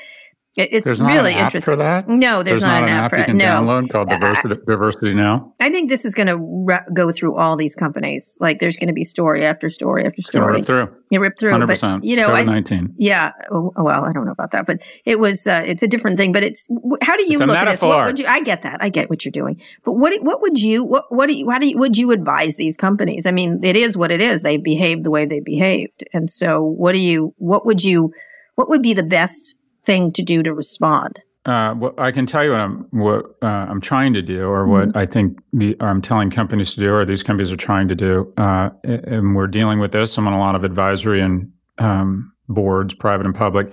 it's 0.59 0.85
there's 0.85 1.01
really 1.01 1.35
interesting. 1.35 1.61
for 1.61 1.77
that? 1.77 2.09
No, 2.09 2.43
there's, 2.43 2.61
there's 2.61 2.63
not, 2.63 2.81
not, 2.81 2.83
an, 2.83 2.89
app, 2.89 3.05
app 3.05 3.11
for 3.11 3.19
you 3.19 3.25
can 3.25 3.37
no. 3.37 3.45
download 3.45 3.91
called 3.91 4.09
Diversity, 4.09 4.55
I, 4.55 4.71
Diversity 4.71 5.15
Now. 5.15 5.55
I 5.61 5.71
think 5.71 5.89
this 5.89 6.05
is 6.05 6.15
going 6.15 6.27
to 6.27 6.37
re- 6.37 6.85
go 6.93 7.13
through 7.13 7.37
all 7.37 7.57
these 7.57 7.77
companies. 7.77 8.37
Like 8.41 8.59
there's 8.59 8.77
going 8.77 8.89
to 8.89 8.93
be 8.93 9.05
story 9.05 9.45
after 9.45 9.71
story 9.71 10.05
after 10.05 10.21
story. 10.21 10.57
Rip 10.57 10.67
through. 10.67 10.89
You 11.11 11.21
rip 11.21 11.39
through. 11.39 11.53
100%. 11.53 12.01
But, 12.01 12.05
you 12.05 12.17
know, 12.17 12.29
COVID-19. 12.29 12.95
yeah. 12.99 13.33
Oh, 13.53 13.73
well, 13.77 14.05
I 14.05 14.13
don't 14.13 14.27
know 14.27 14.33
about 14.33 14.51
that, 14.51 14.67
but 14.67 14.81
it 15.05 15.21
was. 15.21 15.47
Uh, 15.47 15.63
it's 15.65 15.83
a 15.83 15.89
different 15.89 16.19
thing. 16.19 16.33
But 16.33 16.43
it's. 16.43 16.69
How 17.03 17.17
do 17.17 17.23
you 17.23 17.39
it's 17.39 17.41
look 17.41 17.51
at 17.51 17.67
this? 17.67 17.81
What 17.81 18.07
would 18.07 18.19
you? 18.19 18.27
I 18.27 18.41
get 18.41 18.63
that. 18.63 18.83
I 18.83 18.89
get 18.89 19.09
what 19.09 19.25
you're 19.25 19.33
doing. 19.33 19.61
But 19.85 19.93
what? 19.93 20.13
What 20.23 20.43
would 20.43 20.59
you? 20.59 20.85
What? 20.85 21.05
What 21.11 21.29
do 21.29 21.35
you? 21.35 21.49
How 21.49 21.59
do 21.59 21.69
you? 21.69 21.79
Would 21.79 21.97
you 21.97 22.11
advise 22.11 22.57
these 22.57 22.77
companies? 22.77 23.27
I 23.27 23.31
mean, 23.31 23.61
it 23.63 23.77
is 23.77 23.97
what 23.97 24.11
it 24.11 24.21
is. 24.21 24.43
They 24.43 24.57
behaved 24.57 25.05
the 25.05 25.11
way 25.11 25.25
they 25.25 25.41
behaved, 25.41 26.05
and 26.13 26.29
so 26.29 26.63
what 26.63 26.93
do 26.93 26.99
you? 26.99 27.35
What 27.39 27.65
would 27.65 27.85
you? 27.85 28.13
What 28.57 28.69
would 28.69 28.83
be 28.83 28.93
the 28.93 29.05
best 29.05 29.63
thing 29.89 30.13
to 30.13 30.23
do 30.23 30.43
to 30.43 30.53
respond? 30.53 31.19
Uh, 31.47 31.75
well, 31.79 31.95
I 31.97 32.11
can 32.11 32.27
tell 32.27 32.45
you 32.45 32.51
what 32.51 32.61
I'm 32.61 32.87
what 32.91 33.25
uh, 33.43 33.47
I'm 33.71 33.81
trying 33.81 34.13
to 34.13 34.21
do, 34.21 34.47
or 34.47 34.67
what 34.67 34.89
mm-hmm. 34.89 34.99
I 34.99 35.07
think 35.07 35.39
the, 35.55 35.75
I'm 35.81 36.03
telling 36.03 36.31
companies 36.31 36.75
to 36.75 36.81
do, 36.81 36.93
or 36.93 37.07
these 37.07 37.23
companies 37.23 37.51
are 37.51 37.57
trying 37.57 37.89
to 37.89 37.95
do. 37.95 38.31
Uh, 38.37 38.69
and 38.85 39.35
we're 39.35 39.47
dealing 39.47 39.79
with 39.79 39.93
this. 39.93 40.19
I'm 40.19 40.27
on 40.27 40.35
a 40.35 40.39
lot 40.39 40.55
of 40.55 40.63
advisory 40.63 41.23
and 41.23 41.51
um, 41.79 42.31
boards, 42.51 42.93
private 42.93 43.25
and 43.25 43.35
public. 43.35 43.73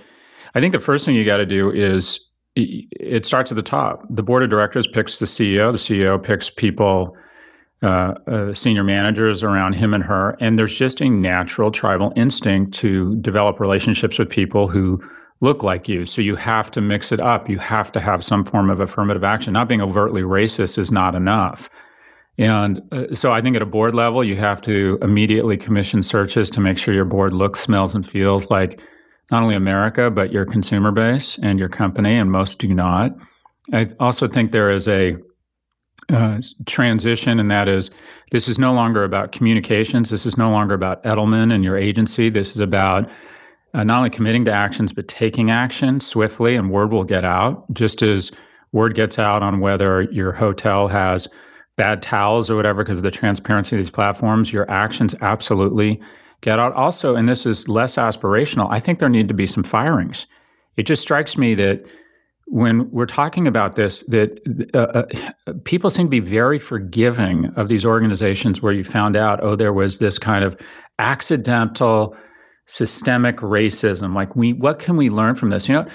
I 0.54 0.60
think 0.60 0.72
the 0.72 0.80
first 0.80 1.04
thing 1.04 1.14
you 1.16 1.24
got 1.26 1.36
to 1.36 1.44
do 1.44 1.70
is 1.70 2.18
it 2.54 3.26
starts 3.26 3.52
at 3.52 3.56
the 3.56 3.62
top. 3.62 4.02
The 4.08 4.22
board 4.22 4.42
of 4.42 4.48
directors 4.48 4.86
picks 4.86 5.18
the 5.18 5.26
CEO. 5.26 5.70
The 5.70 5.78
CEO 5.78 6.22
picks 6.22 6.48
people, 6.48 7.14
uh, 7.82 8.14
uh, 8.26 8.54
senior 8.54 8.84
managers 8.84 9.42
around 9.42 9.74
him 9.74 9.92
and 9.92 10.02
her, 10.02 10.34
and 10.40 10.58
there's 10.58 10.74
just 10.74 11.02
a 11.02 11.10
natural 11.10 11.70
tribal 11.70 12.14
instinct 12.16 12.72
to 12.78 13.16
develop 13.16 13.60
relationships 13.60 14.18
with 14.18 14.30
people 14.30 14.66
who 14.66 14.98
look 15.40 15.62
like 15.62 15.88
you. 15.88 16.06
So 16.06 16.22
you 16.22 16.36
have 16.36 16.70
to 16.72 16.80
mix 16.80 17.12
it 17.12 17.20
up. 17.20 17.48
You 17.48 17.58
have 17.58 17.92
to 17.92 18.00
have 18.00 18.24
some 18.24 18.44
form 18.44 18.70
of 18.70 18.80
affirmative 18.80 19.24
action. 19.24 19.52
Not 19.52 19.68
being 19.68 19.82
overtly 19.82 20.22
racist 20.22 20.78
is 20.78 20.90
not 20.90 21.14
enough. 21.14 21.68
And 22.38 22.82
uh, 22.92 23.14
so 23.14 23.32
I 23.32 23.40
think 23.40 23.56
at 23.56 23.62
a 23.62 23.66
board 23.66 23.94
level, 23.94 24.22
you 24.22 24.36
have 24.36 24.60
to 24.62 24.98
immediately 25.00 25.56
commission 25.56 26.02
searches 26.02 26.50
to 26.50 26.60
make 26.60 26.78
sure 26.78 26.92
your 26.92 27.04
board 27.04 27.32
looks, 27.32 27.60
smells, 27.60 27.94
and 27.94 28.08
feels 28.08 28.50
like 28.50 28.80
not 29.30 29.42
only 29.42 29.54
America, 29.54 30.10
but 30.10 30.32
your 30.32 30.44
consumer 30.44 30.92
base 30.92 31.38
and 31.38 31.58
your 31.58 31.68
company, 31.68 32.14
and 32.14 32.30
most 32.30 32.58
do 32.58 32.72
not. 32.72 33.12
I 33.72 33.88
also 33.98 34.28
think 34.28 34.52
there 34.52 34.70
is 34.70 34.86
a 34.86 35.16
uh, 36.10 36.40
transition, 36.66 37.40
and 37.40 37.50
that 37.50 37.68
is 37.68 37.90
this 38.30 38.48
is 38.48 38.58
no 38.58 38.72
longer 38.72 39.02
about 39.02 39.32
communications. 39.32 40.10
This 40.10 40.26
is 40.26 40.38
no 40.38 40.50
longer 40.50 40.74
about 40.74 41.02
Edelman 41.04 41.52
and 41.52 41.64
your 41.64 41.76
agency. 41.76 42.30
This 42.30 42.54
is 42.54 42.60
about 42.60 43.10
uh, 43.76 43.84
not 43.84 43.98
only 43.98 44.10
committing 44.10 44.44
to 44.46 44.52
actions, 44.52 44.92
but 44.92 45.06
taking 45.06 45.50
action 45.50 46.00
swiftly, 46.00 46.56
and 46.56 46.70
word 46.70 46.90
will 46.90 47.04
get 47.04 47.24
out. 47.24 47.72
Just 47.74 48.02
as 48.02 48.32
word 48.72 48.94
gets 48.94 49.18
out 49.18 49.42
on 49.42 49.60
whether 49.60 50.02
your 50.02 50.32
hotel 50.32 50.88
has 50.88 51.28
bad 51.76 52.02
towels 52.02 52.50
or 52.50 52.56
whatever 52.56 52.82
because 52.82 52.98
of 52.98 53.04
the 53.04 53.10
transparency 53.10 53.76
of 53.76 53.78
these 53.78 53.90
platforms, 53.90 54.50
your 54.50 54.68
actions 54.70 55.14
absolutely 55.20 56.00
get 56.40 56.58
out. 56.58 56.72
Also, 56.72 57.14
and 57.14 57.28
this 57.28 57.44
is 57.44 57.68
less 57.68 57.96
aspirational, 57.96 58.66
I 58.70 58.80
think 58.80 58.98
there 58.98 59.10
need 59.10 59.28
to 59.28 59.34
be 59.34 59.46
some 59.46 59.62
firings. 59.62 60.26
It 60.76 60.84
just 60.84 61.02
strikes 61.02 61.36
me 61.36 61.54
that 61.54 61.84
when 62.46 62.90
we're 62.90 63.06
talking 63.06 63.46
about 63.46 63.76
this, 63.76 64.02
that 64.04 64.40
uh, 64.72 65.04
uh, 65.46 65.52
people 65.64 65.90
seem 65.90 66.06
to 66.06 66.10
be 66.10 66.20
very 66.20 66.58
forgiving 66.58 67.46
of 67.56 67.68
these 67.68 67.84
organizations 67.84 68.62
where 68.62 68.72
you 68.72 68.84
found 68.84 69.16
out, 69.16 69.42
oh, 69.42 69.56
there 69.56 69.72
was 69.72 69.98
this 69.98 70.18
kind 70.18 70.44
of 70.44 70.56
accidental 70.98 72.16
systemic 72.66 73.38
racism. 73.38 74.14
Like 74.14 74.36
we, 74.36 74.52
what 74.52 74.78
can 74.78 74.96
we 74.96 75.10
learn 75.10 75.34
from 75.34 75.50
this? 75.50 75.68
You 75.68 75.74
know, 75.74 75.86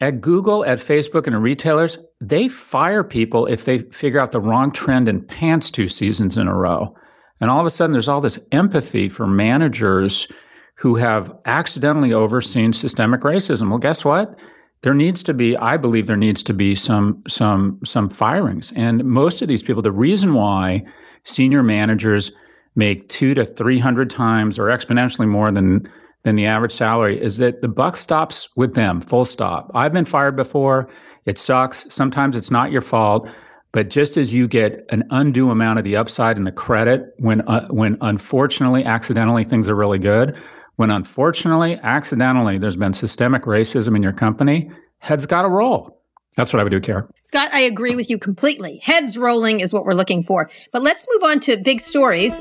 At 0.00 0.20
Google, 0.20 0.64
at 0.64 0.78
Facebook, 0.78 1.26
and 1.26 1.36
at 1.36 1.42
retailers, 1.42 1.98
they 2.20 2.48
fire 2.48 3.04
people 3.04 3.46
if 3.46 3.64
they 3.64 3.78
figure 3.90 4.20
out 4.20 4.32
the 4.32 4.40
wrong 4.40 4.72
trend 4.72 5.08
in 5.08 5.24
pants 5.24 5.70
two 5.70 5.88
seasons 5.88 6.36
in 6.36 6.48
a 6.48 6.54
row. 6.54 6.94
And 7.40 7.50
all 7.50 7.60
of 7.60 7.66
a 7.66 7.70
sudden, 7.70 7.92
there's 7.92 8.08
all 8.08 8.20
this 8.20 8.38
empathy 8.52 9.08
for 9.08 9.26
managers 9.26 10.28
who 10.76 10.96
have 10.96 11.32
accidentally 11.46 12.12
overseen 12.12 12.72
systemic 12.72 13.20
racism. 13.20 13.70
Well, 13.70 13.78
guess 13.78 14.04
what? 14.04 14.40
There 14.82 14.94
needs 14.94 15.22
to 15.22 15.34
be, 15.34 15.56
I 15.56 15.76
believe, 15.76 16.06
there 16.06 16.16
needs 16.16 16.42
to 16.42 16.52
be 16.52 16.74
some 16.74 17.22
some 17.26 17.78
some 17.84 18.08
firings. 18.08 18.72
And 18.76 19.04
most 19.04 19.42
of 19.42 19.48
these 19.48 19.62
people, 19.62 19.82
the 19.82 19.92
reason 19.92 20.34
why 20.34 20.84
senior 21.22 21.62
managers 21.62 22.32
make 22.74 23.08
two 23.08 23.34
to 23.34 23.44
three 23.44 23.78
hundred 23.78 24.10
times 24.10 24.58
or 24.58 24.66
exponentially 24.66 25.28
more 25.28 25.50
than 25.52 25.88
than 26.24 26.36
the 26.36 26.46
average 26.46 26.72
salary 26.72 27.20
is 27.22 27.36
that 27.36 27.62
the 27.62 27.68
buck 27.68 27.96
stops 27.96 28.48
with 28.56 28.74
them, 28.74 29.00
full 29.00 29.24
stop. 29.24 29.70
I've 29.74 29.92
been 29.92 30.04
fired 30.04 30.36
before. 30.36 30.88
It 31.26 31.38
sucks. 31.38 31.86
Sometimes 31.88 32.36
it's 32.36 32.50
not 32.50 32.72
your 32.72 32.82
fault. 32.82 33.28
But 33.72 33.90
just 33.90 34.16
as 34.16 34.32
you 34.32 34.46
get 34.46 34.84
an 34.90 35.02
undue 35.10 35.50
amount 35.50 35.78
of 35.80 35.84
the 35.84 35.96
upside 35.96 36.36
and 36.36 36.46
the 36.46 36.52
credit 36.52 37.12
when, 37.18 37.40
uh, 37.42 37.66
when 37.68 37.98
unfortunately, 38.00 38.84
accidentally, 38.84 39.42
things 39.42 39.68
are 39.68 39.74
really 39.74 39.98
good, 39.98 40.40
when 40.76 40.90
unfortunately, 40.90 41.78
accidentally, 41.82 42.56
there's 42.56 42.76
been 42.76 42.92
systemic 42.92 43.42
racism 43.42 43.96
in 43.96 44.02
your 44.02 44.12
company, 44.12 44.70
heads 44.98 45.26
got 45.26 45.42
to 45.42 45.48
roll. 45.48 46.00
That's 46.36 46.52
what 46.52 46.60
I 46.60 46.62
would 46.62 46.70
do, 46.70 46.80
Kara. 46.80 47.06
Scott, 47.22 47.50
I 47.52 47.60
agree 47.60 47.96
with 47.96 48.10
you 48.10 48.18
completely. 48.18 48.78
Heads 48.78 49.18
rolling 49.18 49.60
is 49.60 49.72
what 49.72 49.84
we're 49.84 49.94
looking 49.94 50.22
for. 50.22 50.50
But 50.72 50.82
let's 50.82 51.06
move 51.12 51.24
on 51.24 51.40
to 51.40 51.56
big 51.56 51.80
stories. 51.80 52.40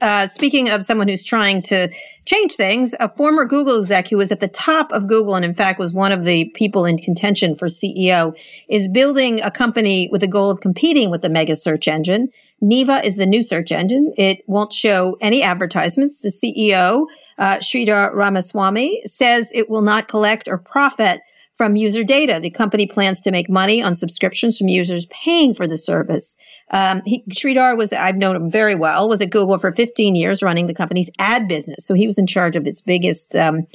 Uh, 0.00 0.26
speaking 0.26 0.68
of 0.68 0.82
someone 0.82 1.08
who's 1.08 1.24
trying 1.24 1.62
to 1.62 1.88
change 2.26 2.56
things, 2.56 2.94
a 3.00 3.08
former 3.08 3.44
Google 3.44 3.78
exec 3.78 4.08
who 4.08 4.16
was 4.16 4.32
at 4.32 4.40
the 4.40 4.48
top 4.48 4.92
of 4.92 5.06
Google 5.06 5.34
and 5.34 5.44
in 5.44 5.54
fact 5.54 5.78
was 5.78 5.94
one 5.94 6.12
of 6.12 6.24
the 6.24 6.46
people 6.50 6.84
in 6.84 6.98
contention 6.98 7.54
for 7.54 7.68
CEO 7.68 8.36
is 8.68 8.88
building 8.88 9.40
a 9.40 9.50
company 9.50 10.08
with 10.10 10.20
the 10.20 10.26
goal 10.26 10.50
of 10.50 10.60
competing 10.60 11.10
with 11.10 11.22
the 11.22 11.28
mega 11.28 11.56
search 11.56 11.86
engine. 11.88 12.28
Neeva 12.62 13.04
is 13.04 13.16
the 13.16 13.26
new 13.26 13.42
search 13.42 13.70
engine. 13.72 14.12
It 14.16 14.42
won't 14.46 14.72
show 14.72 15.16
any 15.20 15.42
advertisements. 15.42 16.18
The 16.18 16.28
CEO, 16.28 17.06
uh, 17.38 17.56
Sridhar 17.58 18.12
Ramaswamy, 18.14 19.02
says 19.06 19.50
it 19.54 19.70
will 19.70 19.82
not 19.82 20.08
collect 20.08 20.48
or 20.48 20.58
profit 20.58 21.20
from 21.54 21.76
user 21.76 22.02
data. 22.02 22.40
The 22.40 22.50
company 22.50 22.86
plans 22.86 23.20
to 23.22 23.30
make 23.30 23.48
money 23.48 23.82
on 23.82 23.94
subscriptions 23.94 24.58
from 24.58 24.68
users 24.68 25.06
paying 25.06 25.54
for 25.54 25.66
the 25.66 25.76
service. 25.76 26.36
Um, 26.70 27.02
he, 27.06 27.24
Sridhar 27.30 27.76
was, 27.76 27.92
I've 27.92 28.16
known 28.16 28.36
him 28.36 28.50
very 28.50 28.74
well, 28.74 29.08
was 29.08 29.22
at 29.22 29.30
Google 29.30 29.58
for 29.58 29.72
15 29.72 30.14
years 30.16 30.42
running 30.42 30.66
the 30.66 30.74
company's 30.74 31.10
ad 31.18 31.48
business. 31.48 31.86
So 31.86 31.94
he 31.94 32.06
was 32.06 32.18
in 32.18 32.26
charge 32.26 32.56
of 32.56 32.66
its 32.66 32.80
biggest, 32.80 33.34
um, 33.36 33.66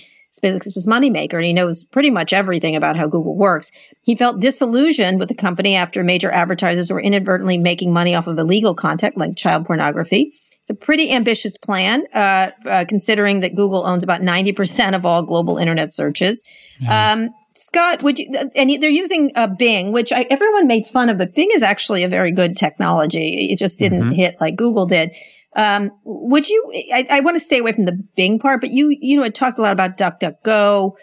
business 0.42 0.86
moneymaker, 0.86 1.34
and 1.34 1.46
he 1.46 1.54
knows 1.54 1.84
pretty 1.84 2.12
much 2.12 2.34
everything 2.34 2.76
about 2.76 2.96
how 2.96 3.08
Google 3.08 3.36
works. 3.36 3.72
He 4.04 4.16
felt 4.16 4.40
disillusioned 4.40 5.20
with 5.20 5.28
the 5.28 5.36
company 5.36 5.76
after 5.76 6.04
major 6.04 6.32
advertisers 6.32 6.92
were 6.92 7.02
inadvertently 7.02 7.58
making 7.58 7.92
money 7.92 8.14
off 8.14 8.28
of 8.28 8.38
illegal 8.38 8.76
content 8.76 9.18
like 9.18 9.36
child 9.36 9.66
pornography. 9.66 10.32
It's 10.62 10.70
a 10.70 10.76
pretty 10.76 11.12
ambitious 11.12 11.58
plan, 11.58 12.04
uh, 12.14 12.52
uh, 12.66 12.86
considering 12.88 13.40
that 13.40 13.56
Google 13.56 13.88
owns 13.88 14.04
about 14.04 14.22
90% 14.22 14.96
of 14.96 15.04
all 15.04 15.24
global 15.24 15.58
internet 15.58 15.92
searches. 15.92 16.44
Yeah. 16.80 17.14
Um, 17.14 17.30
Scott, 17.60 18.02
would 18.04 18.20
you, 18.20 18.34
and 18.56 18.82
they're 18.82 18.90
using 18.90 19.32
uh, 19.36 19.48
Bing, 19.48 19.92
which 19.92 20.12
I, 20.12 20.26
everyone 20.30 20.66
made 20.66 20.88
fun 20.88 21.10
of, 21.10 21.18
but 21.18 21.36
Bing 21.36 21.50
is 21.54 21.62
actually 21.62 22.04
a 22.04 22.08
very 22.08 22.32
good 22.32 22.56
technology. 22.56 23.50
It 23.52 23.58
just 23.58 23.80
didn't 23.80 24.02
mm-hmm. 24.02 24.12
hit 24.12 24.38
like 24.40 24.56
Google 24.56 24.86
did. 24.86 25.14
Um, 25.56 25.92
would 26.06 26.48
you, 26.48 26.72
I, 26.94 27.06
I 27.10 27.20
want 27.20 27.36
to 27.36 27.42
stay 27.42 27.60
away 27.60 27.74
from 27.74 27.86
the 27.86 28.02
Bing 28.16 28.40
part, 28.40 28.62
but 28.62 28.70
you, 28.70 28.96
you 29.02 29.18
know, 29.18 29.24
had 29.24 29.36
talked 29.36 29.60
a 29.60 29.62
lot 29.62 29.74
about 29.74 29.98
DuckDuckGo 29.98 30.94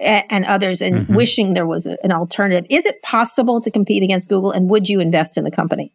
and, 0.00 0.24
and 0.30 0.44
others 0.46 0.80
and 0.80 1.00
mm-hmm. 1.00 1.14
wishing 1.14 1.54
there 1.54 1.66
was 1.66 1.86
a, 1.86 2.02
an 2.02 2.12
alternative. 2.12 2.66
Is 2.70 2.86
it 2.86 3.02
possible 3.02 3.60
to 3.60 3.70
compete 3.70 4.02
against 4.02 4.30
Google 4.30 4.52
and 4.52 4.70
would 4.70 4.88
you 4.88 5.00
invest 5.00 5.36
in 5.36 5.44
the 5.44 5.50
company? 5.50 5.92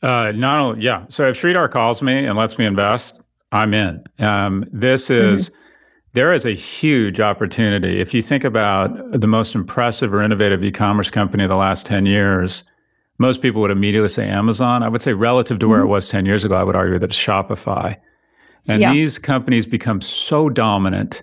Uh, 0.00 0.32
not 0.34 0.58
only, 0.60 0.84
yeah. 0.84 1.06
So 1.08 1.28
if 1.28 1.40
Sridhar 1.40 1.70
calls 1.70 2.02
me 2.02 2.24
and 2.24 2.36
lets 2.36 2.56
me 2.56 2.66
invest, 2.66 3.20
I'm 3.50 3.74
in. 3.74 4.04
Um, 4.18 4.64
this 4.72 5.10
is, 5.10 5.48
mm-hmm 5.48 5.58
there 6.14 6.32
is 6.32 6.44
a 6.44 6.54
huge 6.54 7.20
opportunity. 7.20 8.00
If 8.00 8.12
you 8.12 8.20
think 8.20 8.44
about 8.44 9.18
the 9.18 9.26
most 9.26 9.54
impressive 9.54 10.12
or 10.12 10.22
innovative 10.22 10.62
e 10.62 10.70
commerce 10.70 11.10
company 11.10 11.44
of 11.44 11.48
the 11.48 11.56
last 11.56 11.86
10 11.86 12.06
years, 12.06 12.64
most 13.18 13.40
people 13.40 13.60
would 13.62 13.70
immediately 13.70 14.08
say 14.08 14.28
Amazon. 14.28 14.82
I 14.82 14.88
would 14.88 15.02
say, 15.02 15.14
relative 15.14 15.58
to 15.60 15.68
where 15.68 15.80
mm-hmm. 15.80 15.88
it 15.88 15.92
was 15.92 16.08
10 16.08 16.26
years 16.26 16.44
ago, 16.44 16.54
I 16.54 16.64
would 16.64 16.76
argue 16.76 16.98
that 16.98 17.10
it's 17.10 17.16
Shopify. 17.16 17.96
And 18.68 18.80
yeah. 18.80 18.92
these 18.92 19.18
companies 19.18 19.66
become 19.66 20.00
so 20.00 20.48
dominant 20.48 21.22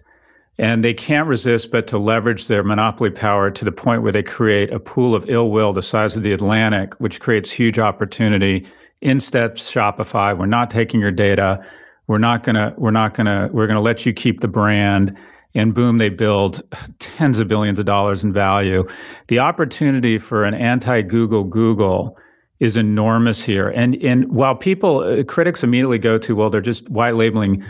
and 0.57 0.83
they 0.83 0.93
can't 0.93 1.27
resist 1.27 1.71
but 1.71 1.87
to 1.87 1.97
leverage 1.97 2.47
their 2.47 2.63
monopoly 2.63 3.09
power 3.09 3.49
to 3.49 3.63
the 3.63 3.71
point 3.71 4.03
where 4.03 4.11
they 4.11 4.23
create 4.23 4.73
a 4.73 4.79
pool 4.79 5.15
of 5.15 5.29
ill 5.29 5.51
will 5.51 5.71
the 5.71 5.81
size 5.81 6.17
of 6.17 6.23
the 6.23 6.33
Atlantic, 6.33 6.95
which 6.99 7.21
creates 7.21 7.49
huge 7.49 7.79
opportunity. 7.79 8.67
In 9.01 9.21
steps 9.21 9.71
Shopify. 9.71 10.37
We're 10.37 10.45
not 10.45 10.69
taking 10.69 10.99
your 10.99 11.11
data 11.11 11.65
we're 12.09 12.17
not 12.17 12.43
gonna 12.43 12.73
we're 12.77 12.91
not 12.91 13.13
gonna 13.13 13.49
we're 13.53 13.67
gonna 13.67 13.79
let 13.79 14.05
you 14.05 14.11
keep 14.11 14.41
the 14.41 14.47
brand 14.47 15.15
and 15.55 15.73
boom 15.73 15.99
they 15.99 16.09
build 16.09 16.61
tens 16.99 17.39
of 17.39 17.47
billions 17.47 17.79
of 17.79 17.85
dollars 17.85 18.23
in 18.23 18.33
value 18.33 18.85
the 19.27 19.39
opportunity 19.39 20.17
for 20.17 20.43
an 20.43 20.53
anti-google 20.53 21.45
google 21.45 22.17
is 22.59 22.75
enormous 22.75 23.41
here 23.43 23.69
and 23.69 23.95
and 24.03 24.29
while 24.29 24.55
people 24.55 24.99
uh, 24.99 25.23
critics 25.23 25.63
immediately 25.63 25.99
go 25.99 26.17
to 26.17 26.35
well 26.35 26.49
they're 26.49 26.59
just 26.59 26.89
white 26.89 27.15
labeling 27.15 27.63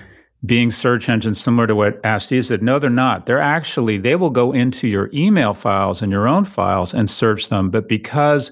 Bing 0.46 0.72
search 0.72 1.10
engines 1.10 1.42
similar 1.42 1.68
to 1.68 1.76
what 1.76 2.00
Asti 2.06 2.42
said. 2.42 2.64
No, 2.64 2.80
they're 2.80 2.90
not. 2.90 3.26
They're 3.26 3.42
actually, 3.42 3.98
they 3.98 4.16
will 4.16 4.30
go 4.30 4.54
into 4.54 4.88
your 4.88 5.10
email 5.14 5.54
files 5.54 6.02
and 6.02 6.14
your 6.14 6.30
own 6.30 6.46
files 6.46 6.94
and 6.94 7.10
search 7.10 7.50
them. 7.50 7.70
But 7.70 7.90
because 7.90 8.50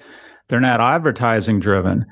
they're 0.50 0.60
not 0.60 0.82
advertising 0.82 1.62
driven, 1.62 2.06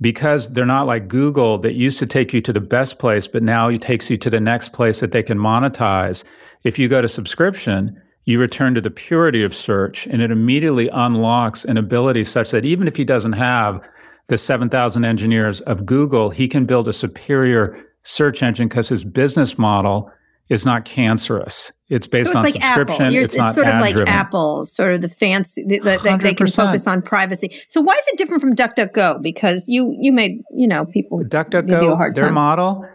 because 0.00 0.52
they're 0.52 0.66
not 0.66 0.86
like 0.86 1.08
Google 1.08 1.58
that 1.58 1.74
used 1.74 1.98
to 1.98 2.06
take 2.06 2.32
you 2.32 2.40
to 2.42 2.52
the 2.52 2.60
best 2.60 2.98
place, 2.98 3.26
but 3.26 3.42
now 3.42 3.68
it 3.68 3.80
takes 3.82 4.10
you 4.10 4.16
to 4.18 4.30
the 4.30 4.40
next 4.40 4.72
place 4.72 5.00
that 5.00 5.12
they 5.12 5.22
can 5.22 5.38
monetize. 5.38 6.22
If 6.64 6.78
you 6.78 6.88
go 6.88 7.00
to 7.00 7.08
subscription, 7.08 8.00
you 8.24 8.40
return 8.40 8.74
to 8.74 8.80
the 8.80 8.90
purity 8.90 9.42
of 9.42 9.54
search 9.54 10.06
and 10.06 10.20
it 10.20 10.30
immediately 10.30 10.88
unlocks 10.88 11.64
an 11.64 11.76
ability 11.76 12.24
such 12.24 12.50
that 12.50 12.64
even 12.64 12.88
if 12.88 12.96
he 12.96 13.04
doesn't 13.04 13.32
have 13.32 13.80
the 14.28 14.36
7,000 14.36 15.04
engineers 15.04 15.60
of 15.62 15.86
Google, 15.86 16.30
he 16.30 16.48
can 16.48 16.66
build 16.66 16.88
a 16.88 16.92
superior 16.92 17.80
search 18.02 18.42
engine 18.42 18.68
because 18.68 18.88
his 18.88 19.04
business 19.04 19.56
model 19.56 20.10
is 20.48 20.64
not 20.64 20.84
cancerous. 20.84 21.72
It's 21.88 22.06
based 22.06 22.26
so 22.26 22.30
it's 22.30 22.36
on 22.36 22.44
like 22.44 22.54
subscription. 22.54 23.06
Apple. 23.06 23.16
It's, 23.16 23.34
it's 23.34 23.54
sort 23.54 23.68
of 23.68 23.80
like 23.80 23.94
driven. 23.94 24.12
Apple, 24.12 24.64
sort 24.64 24.94
of 24.94 25.02
the 25.02 25.08
fancy 25.08 25.64
that 25.68 25.82
the, 25.82 26.18
they 26.20 26.34
can 26.34 26.48
focus 26.48 26.86
on 26.86 27.02
privacy. 27.02 27.56
So 27.68 27.80
why 27.80 27.94
is 27.94 28.04
it 28.08 28.18
different 28.18 28.40
from 28.40 28.54
DuckDuckGo? 28.54 29.22
Because 29.22 29.68
you 29.68 29.96
you 29.98 30.12
made 30.12 30.42
you 30.54 30.66
know 30.66 30.84
people 30.86 31.20
DuckDuckGo 31.20 31.68
give 31.68 31.82
you 31.82 31.92
a 31.92 31.96
hard 31.96 32.16
their 32.16 32.26
time. 32.26 32.34
model. 32.34 32.88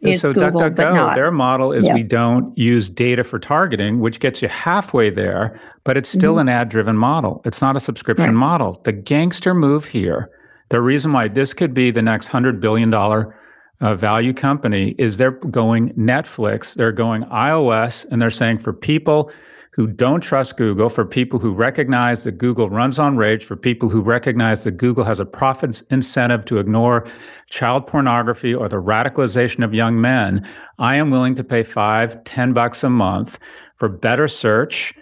Is 0.00 0.20
so 0.20 0.32
Google, 0.32 0.60
DuckDuckGo, 0.60 1.16
their 1.16 1.32
model 1.32 1.72
is 1.72 1.84
yeah. 1.84 1.92
we 1.92 2.04
don't 2.04 2.56
use 2.56 2.88
data 2.88 3.24
for 3.24 3.40
targeting, 3.40 3.98
which 3.98 4.20
gets 4.20 4.40
you 4.40 4.46
halfway 4.46 5.10
there, 5.10 5.60
but 5.82 5.96
it's 5.96 6.08
still 6.08 6.34
mm-hmm. 6.34 6.42
an 6.42 6.48
ad-driven 6.50 6.96
model. 6.96 7.42
It's 7.44 7.60
not 7.60 7.74
a 7.74 7.80
subscription 7.80 8.26
right. 8.26 8.34
model. 8.34 8.80
The 8.84 8.92
gangster 8.92 9.54
move 9.54 9.84
here, 9.84 10.30
the 10.68 10.80
reason 10.80 11.12
why 11.12 11.26
this 11.26 11.52
could 11.52 11.74
be 11.74 11.90
the 11.90 12.02
next 12.02 12.28
hundred 12.28 12.60
billion 12.60 12.90
dollar 12.90 13.36
uh, 13.80 13.94
value 13.94 14.32
company 14.32 14.94
is 14.98 15.16
they're 15.16 15.30
going 15.30 15.90
Netflix, 15.94 16.74
they're 16.74 16.92
going 16.92 17.22
iOS, 17.24 18.04
and 18.10 18.20
they're 18.20 18.30
saying 18.30 18.58
for 18.58 18.72
people 18.72 19.30
who 19.78 19.86
don't 19.86 20.22
trust 20.22 20.56
Google, 20.56 20.90
for 20.90 21.04
people 21.04 21.38
who 21.38 21.52
recognize 21.52 22.24
that 22.24 22.32
Google 22.32 22.68
runs 22.68 22.98
on 22.98 23.16
rage, 23.16 23.44
for 23.44 23.54
people 23.54 23.88
who 23.88 24.00
recognize 24.00 24.64
that 24.64 24.72
Google 24.72 25.04
has 25.04 25.20
a 25.20 25.24
profit 25.24 25.80
incentive 25.90 26.44
to 26.46 26.58
ignore 26.58 27.06
child 27.48 27.86
pornography 27.86 28.52
or 28.52 28.68
the 28.68 28.82
radicalization 28.82 29.64
of 29.64 29.72
young 29.72 30.00
men, 30.00 30.44
I 30.80 30.96
am 30.96 31.10
willing 31.10 31.36
to 31.36 31.44
pay 31.44 31.62
five, 31.62 32.22
ten 32.24 32.52
bucks 32.52 32.82
a 32.82 32.90
month 32.90 33.38
for 33.76 33.88
better 33.88 34.26
search 34.26 34.92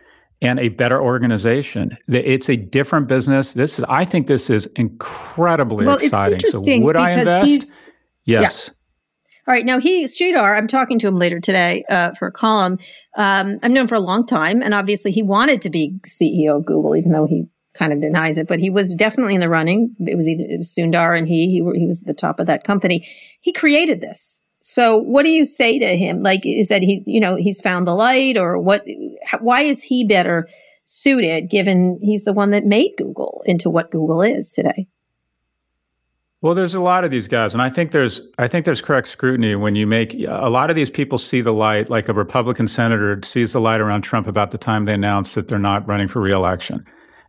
and 0.43 0.61
a 0.61 0.69
better 0.69 1.01
organization. 1.01 1.97
It's 2.09 2.51
a 2.51 2.57
different 2.57 3.09
business. 3.09 3.55
This 3.55 3.79
is, 3.79 3.85
I 3.89 4.05
think, 4.05 4.27
this 4.27 4.51
is 4.51 4.67
incredibly 4.77 5.87
well, 5.87 5.97
exciting. 5.97 6.41
so 6.41 6.61
would 6.81 6.97
I 6.97 7.13
invest? 7.13 7.75
Yes. 8.27 8.67
Yeah. 8.67 8.73
All 9.49 9.55
right. 9.55 9.65
Now 9.65 9.79
he, 9.79 10.05
Sridhar, 10.05 10.57
I'm 10.57 10.67
talking 10.67 10.99
to 10.99 11.07
him 11.07 11.19
later 11.19 11.39
today 11.39 11.85
uh, 11.89 12.13
for 12.15 12.27
a 12.27 12.33
column. 12.33 12.79
Um, 13.17 13.61
I've 13.63 13.71
known 13.71 13.83
him 13.83 13.87
for 13.87 13.95
a 13.95 14.01
long 14.01 14.27
time, 14.27 14.61
and 14.61 14.75
obviously 14.75 15.13
he 15.13 15.23
wanted 15.23 15.63
to 15.63 15.71
be 15.71 16.01
CEO 16.05 16.57
of 16.57 16.67
Google, 16.67 16.97
even 16.97 17.13
though 17.13 17.27
he 17.27 17.45
kind 17.73 17.93
of 17.93 18.01
denies 18.01 18.39
it. 18.39 18.49
But 18.49 18.59
he 18.59 18.71
was 18.71 18.93
definitely 18.93 19.35
in 19.35 19.41
the 19.41 19.49
running. 19.49 19.95
It 20.01 20.17
was 20.17 20.29
either 20.29 20.43
it 20.49 20.59
was 20.59 20.75
Sundar 20.77 21.17
and 21.17 21.29
he. 21.29 21.47
He, 21.47 21.79
he 21.79 21.87
was 21.87 22.03
at 22.03 22.09
the 22.09 22.15
top 22.15 22.41
of 22.41 22.47
that 22.47 22.65
company. 22.65 23.09
He 23.41 23.53
created 23.53 24.01
this. 24.01 24.43
So 24.61 24.97
what 24.97 25.23
do 25.23 25.29
you 25.29 25.45
say 25.45 25.79
to 25.79 25.97
him? 25.97 26.25
Like, 26.25 26.41
is 26.45 26.67
that 26.69 26.83
he, 26.83 27.05
you 27.07 27.21
know, 27.21 27.37
he's 27.37 27.61
found 27.61 27.87
the 27.87 27.95
light, 27.95 28.37
or 28.37 28.59
what? 28.59 28.85
Why 29.39 29.61
is 29.61 29.85
he 29.85 30.05
better 30.05 30.49
suited, 30.85 31.51
given 31.51 32.01
he's 32.03 32.25
the 32.25 32.33
one 32.33 32.51
that 32.51 32.65
made 32.65 32.95
Google 32.99 33.43
into 33.47 33.71
what 33.71 33.93
Google 33.93 34.23
is 34.23 34.51
today? 34.51 34.89
Well, 36.43 36.55
there's 36.55 36.75
a 36.75 36.81
lot 36.81 37.05
of 37.05 37.11
these 37.11 37.29
guys, 37.29 37.55
and 37.55 37.63
I 37.63 37.71
think 37.71 37.93
there's 37.93 38.21
I 38.39 38.47
think 38.47 38.67
there's 38.67 38.83
correct 38.83 39.09
scrutiny 39.09 39.55
when 39.55 39.75
you 39.75 39.87
make 39.87 40.15
a 40.29 40.51
lot 40.51 40.69
of 40.69 40.77
these 40.77 40.91
people 40.91 41.17
see 41.17 41.41
the 41.41 41.53
light, 41.53 41.89
like 41.89 42.09
a 42.09 42.13
Republican 42.13 42.69
senator 42.69 43.19
sees 43.25 43.55
the 43.55 43.61
light 43.61 43.81
around 43.81 44.03
Trump 44.03 44.27
about 44.27 44.51
the 44.51 44.59
time 44.59 44.85
they 44.85 44.93
announce 44.93 45.35
that 45.35 45.49
they're 45.49 45.59
not 45.59 45.87
running 45.89 46.09
for 46.09 46.21
reelection. 46.21 46.77
And 46.77 46.85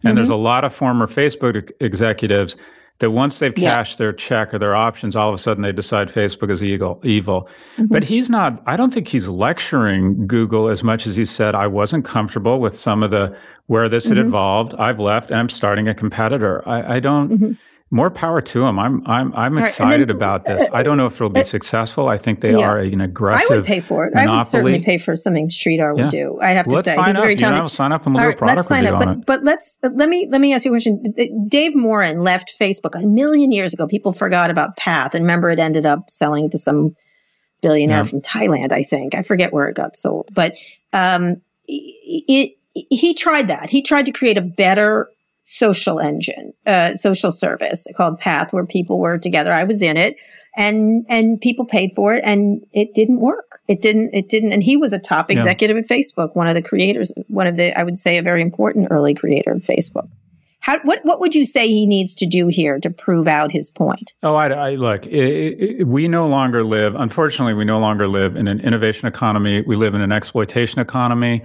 mm-hmm. 0.09 0.15
there's 0.15 0.29
a 0.29 0.35
lot 0.35 0.65
of 0.65 0.75
former 0.75 1.07
Facebook 1.07 1.71
executives 1.79 2.57
that 2.99 3.11
once 3.11 3.39
they've 3.39 3.53
cashed 3.53 3.93
yeah. 3.93 4.05
their 4.05 4.13
check 4.13 4.53
or 4.53 4.59
their 4.59 4.75
options, 4.75 5.15
all 5.15 5.29
of 5.29 5.35
a 5.35 5.37
sudden 5.37 5.63
they 5.63 5.71
decide 5.71 6.09
Facebook 6.09 6.51
is 6.51 6.61
evil. 6.61 6.99
Evil, 7.03 7.47
mm-hmm. 7.77 7.85
but 7.85 8.03
he's 8.03 8.29
not. 8.29 8.61
I 8.65 8.75
don't 8.75 8.93
think 8.93 9.07
he's 9.07 9.27
lecturing 9.29 10.27
Google 10.27 10.67
as 10.67 10.83
much 10.83 11.07
as 11.07 11.15
he 11.15 11.23
said 11.23 11.55
I 11.55 11.67
wasn't 11.67 12.03
comfortable 12.03 12.59
with 12.59 12.75
some 12.75 13.03
of 13.03 13.11
the 13.11 13.35
where 13.67 13.87
this 13.87 14.05
mm-hmm. 14.05 14.17
had 14.17 14.25
evolved. 14.25 14.75
I've 14.75 14.99
left 14.99 15.31
and 15.31 15.39
I'm 15.39 15.49
starting 15.49 15.87
a 15.87 15.93
competitor. 15.93 16.67
I, 16.67 16.95
I 16.95 16.99
don't. 16.99 17.57
More 17.89 18.09
power 18.09 18.41
to 18.41 18.59
them. 18.59 18.77
I'm 18.79 19.01
I'm 19.07 19.33
I'm 19.33 19.57
excited 19.57 20.09
then, 20.09 20.15
about 20.15 20.43
this. 20.43 20.63
Uh, 20.63 20.71
I 20.73 20.83
don't 20.83 20.97
know 20.97 21.05
if 21.05 21.15
it'll 21.15 21.29
be 21.29 21.39
uh, 21.39 21.45
successful. 21.45 22.09
I 22.09 22.17
think 22.17 22.41
they 22.41 22.51
yeah. 22.51 22.67
are 22.67 22.79
an 22.79 22.99
aggressive. 22.99 23.49
I 23.49 23.55
would 23.55 23.65
pay 23.65 23.79
for 23.79 24.05
it. 24.05 24.13
Monopoly. 24.13 24.33
I 24.33 24.37
would 24.37 24.47
certainly 24.47 24.81
pay 24.81 24.97
for 24.97 25.15
something 25.15 25.47
Sridhar 25.47 25.95
would 25.95 26.05
yeah. 26.05 26.09
do. 26.09 26.39
I 26.41 26.51
have 26.51 26.67
to 26.67 26.83
say, 26.83 27.01
he's 27.05 27.17
very 27.17 27.37
talented. 27.37 27.59
You 27.59 27.61
know, 27.61 27.67
sign 27.69 27.93
up 27.93 28.05
and 28.05 28.13
we'll 28.13 28.25
do 28.25 28.31
a 28.31 28.35
product 28.35 28.57
let's 28.57 28.67
sign 28.67 28.85
up. 28.87 28.99
But, 28.99 29.25
but 29.25 29.43
let's 29.45 29.79
uh, 29.83 29.89
let 29.93 30.09
me 30.09 30.27
let 30.29 30.41
me 30.41 30.53
ask 30.53 30.65
you 30.65 30.71
a 30.71 30.73
question. 30.73 31.01
Dave 31.47 31.77
Morin 31.77 32.23
left 32.23 32.53
Facebook 32.59 32.93
a 32.93 33.07
million 33.07 33.53
years 33.53 33.73
ago. 33.73 33.87
People 33.87 34.11
forgot 34.11 34.51
about 34.51 34.75
Path, 34.75 35.15
and 35.15 35.23
remember, 35.23 35.49
it 35.49 35.59
ended 35.59 35.85
up 35.85 36.09
selling 36.09 36.49
to 36.49 36.57
some 36.57 36.93
billionaire 37.61 37.99
yeah. 37.99 38.03
from 38.03 38.19
Thailand. 38.19 38.73
I 38.73 38.83
think 38.83 39.15
I 39.15 39.21
forget 39.21 39.53
where 39.53 39.69
it 39.69 39.77
got 39.77 39.95
sold, 39.95 40.29
but 40.33 40.57
um, 40.91 41.37
it 41.67 42.57
he 42.73 43.13
tried 43.13 43.47
that. 43.47 43.69
He 43.69 43.81
tried 43.81 44.07
to 44.07 44.11
create 44.11 44.37
a 44.37 44.41
better 44.41 45.09
social 45.49 45.97
engine, 45.97 46.51
uh, 46.65 46.93
social 46.95 47.31
service 47.31 47.87
called 47.95 48.19
Path, 48.19 48.51
where 48.51 48.65
people 48.65 48.99
were 48.99 49.17
together. 49.17 49.53
I 49.53 49.63
was 49.63 49.81
in 49.81 49.95
it, 49.95 50.17
and 50.57 51.05
and 51.07 51.39
people 51.39 51.65
paid 51.65 51.91
for 51.95 52.13
it, 52.13 52.21
and 52.25 52.65
it 52.73 52.93
didn't 52.93 53.21
work. 53.21 53.61
It 53.69 53.81
didn't. 53.81 54.13
It 54.13 54.27
didn't. 54.27 54.51
And 54.51 54.61
he 54.61 54.75
was 54.75 54.91
a 54.91 54.99
top 54.99 55.31
executive 55.31 55.77
yeah. 55.77 55.83
at 55.83 55.89
Facebook, 55.89 56.35
one 56.35 56.47
of 56.47 56.55
the 56.55 56.61
creators, 56.61 57.13
one 57.27 57.47
of 57.47 57.55
the 57.55 57.77
I 57.79 57.83
would 57.83 57.97
say 57.97 58.17
a 58.17 58.21
very 58.21 58.41
important 58.41 58.89
early 58.91 59.13
creator 59.13 59.51
of 59.51 59.61
Facebook. 59.61 60.09
How, 60.59 60.79
what 60.83 60.99
what 61.03 61.21
would 61.21 61.33
you 61.33 61.45
say 61.45 61.65
he 61.69 61.85
needs 61.85 62.13
to 62.15 62.25
do 62.25 62.47
here 62.47 62.77
to 62.79 62.89
prove 62.89 63.25
out 63.25 63.53
his 63.53 63.69
point? 63.69 64.13
Oh, 64.23 64.35
I, 64.35 64.49
I 64.49 64.75
look. 64.75 65.05
It, 65.05 65.79
it, 65.79 65.87
we 65.87 66.09
no 66.09 66.27
longer 66.27 66.65
live. 66.65 66.93
Unfortunately, 66.95 67.53
we 67.53 67.63
no 67.63 67.79
longer 67.79 68.09
live 68.09 68.35
in 68.35 68.49
an 68.49 68.59
innovation 68.59 69.07
economy. 69.07 69.61
We 69.61 69.77
live 69.77 69.95
in 69.95 70.01
an 70.01 70.11
exploitation 70.11 70.81
economy. 70.81 71.41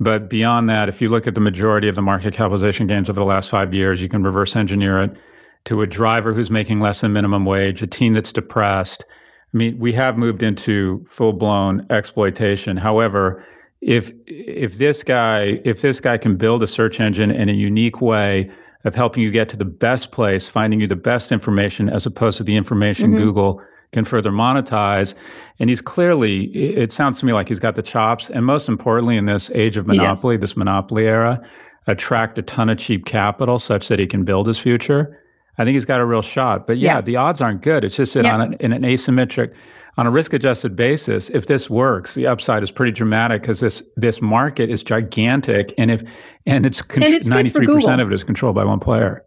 But 0.00 0.28
beyond 0.30 0.68
that, 0.70 0.88
if 0.88 1.00
you 1.00 1.08
look 1.08 1.26
at 1.26 1.34
the 1.34 1.40
majority 1.40 1.88
of 1.88 1.96
the 1.96 2.02
market 2.02 2.32
capitalization 2.34 2.86
gains 2.86 3.10
over 3.10 3.18
the 3.18 3.26
last 3.26 3.50
five 3.50 3.74
years, 3.74 4.00
you 4.00 4.08
can 4.08 4.22
reverse 4.22 4.54
engineer 4.54 5.02
it 5.02 5.16
to 5.64 5.82
a 5.82 5.86
driver 5.86 6.32
who's 6.32 6.50
making 6.50 6.80
less 6.80 7.00
than 7.00 7.12
minimum 7.12 7.44
wage, 7.44 7.82
a 7.82 7.86
team 7.86 8.14
that's 8.14 8.32
depressed. 8.32 9.04
I 9.52 9.56
mean, 9.56 9.78
we 9.78 9.92
have 9.94 10.16
moved 10.16 10.42
into 10.42 11.04
full 11.10 11.32
blown 11.32 11.84
exploitation. 11.90 12.76
However, 12.76 13.44
if 13.80 14.12
if 14.26 14.78
this 14.78 15.02
guy 15.02 15.60
if 15.64 15.82
this 15.82 16.00
guy 16.00 16.18
can 16.18 16.36
build 16.36 16.62
a 16.62 16.66
search 16.66 17.00
engine 17.00 17.30
in 17.30 17.48
a 17.48 17.52
unique 17.52 18.00
way 18.00 18.50
of 18.84 18.94
helping 18.94 19.22
you 19.22 19.30
get 19.30 19.48
to 19.48 19.56
the 19.56 19.64
best 19.64 20.12
place, 20.12 20.48
finding 20.48 20.80
you 20.80 20.86
the 20.86 20.96
best 20.96 21.32
information 21.32 21.88
as 21.88 22.06
opposed 22.06 22.38
to 22.38 22.44
the 22.44 22.56
information 22.56 23.10
mm-hmm. 23.10 23.18
Google 23.18 23.62
can 23.92 24.04
further 24.04 24.30
monetize. 24.30 25.14
And 25.58 25.70
he's 25.70 25.80
clearly, 25.80 26.44
it 26.54 26.92
sounds 26.92 27.20
to 27.20 27.26
me 27.26 27.32
like 27.32 27.48
he's 27.48 27.58
got 27.58 27.74
the 27.74 27.82
chops. 27.82 28.30
And 28.30 28.44
most 28.44 28.68
importantly, 28.68 29.16
in 29.16 29.26
this 29.26 29.50
age 29.50 29.76
of 29.76 29.86
monopoly, 29.86 30.34
yes. 30.36 30.40
this 30.40 30.56
monopoly 30.56 31.06
era, 31.06 31.40
attract 31.86 32.38
a 32.38 32.42
ton 32.42 32.68
of 32.68 32.78
cheap 32.78 33.06
capital 33.06 33.58
such 33.58 33.88
that 33.88 33.98
he 33.98 34.06
can 34.06 34.24
build 34.24 34.46
his 34.46 34.58
future. 34.58 35.18
I 35.56 35.64
think 35.64 35.74
he's 35.74 35.86
got 35.86 36.00
a 36.00 36.04
real 36.04 36.22
shot. 36.22 36.66
But 36.66 36.78
yeah, 36.78 36.96
yeah. 36.96 37.00
the 37.00 37.16
odds 37.16 37.40
aren't 37.40 37.62
good. 37.62 37.84
It's 37.84 37.96
just 37.96 38.14
that 38.14 38.24
yeah. 38.24 38.34
on 38.34 38.40
an, 38.40 38.52
in 38.60 38.72
an 38.72 38.82
asymmetric, 38.82 39.52
on 39.96 40.06
a 40.06 40.10
risk 40.10 40.32
adjusted 40.32 40.76
basis, 40.76 41.28
if 41.30 41.46
this 41.46 41.68
works, 41.68 42.14
the 42.14 42.28
upside 42.28 42.62
is 42.62 42.70
pretty 42.70 42.92
dramatic 42.92 43.42
because 43.42 43.58
this 43.58 43.82
this 43.96 44.22
market 44.22 44.70
is 44.70 44.84
gigantic, 44.84 45.74
and 45.76 45.90
if 45.90 46.02
and 46.46 46.64
it's 46.64 46.80
ninety 47.26 47.50
three 47.50 47.66
percent 47.66 48.00
of 48.00 48.08
it 48.08 48.14
is 48.14 48.22
controlled 48.22 48.54
by 48.54 48.64
one 48.64 48.78
player. 48.78 49.24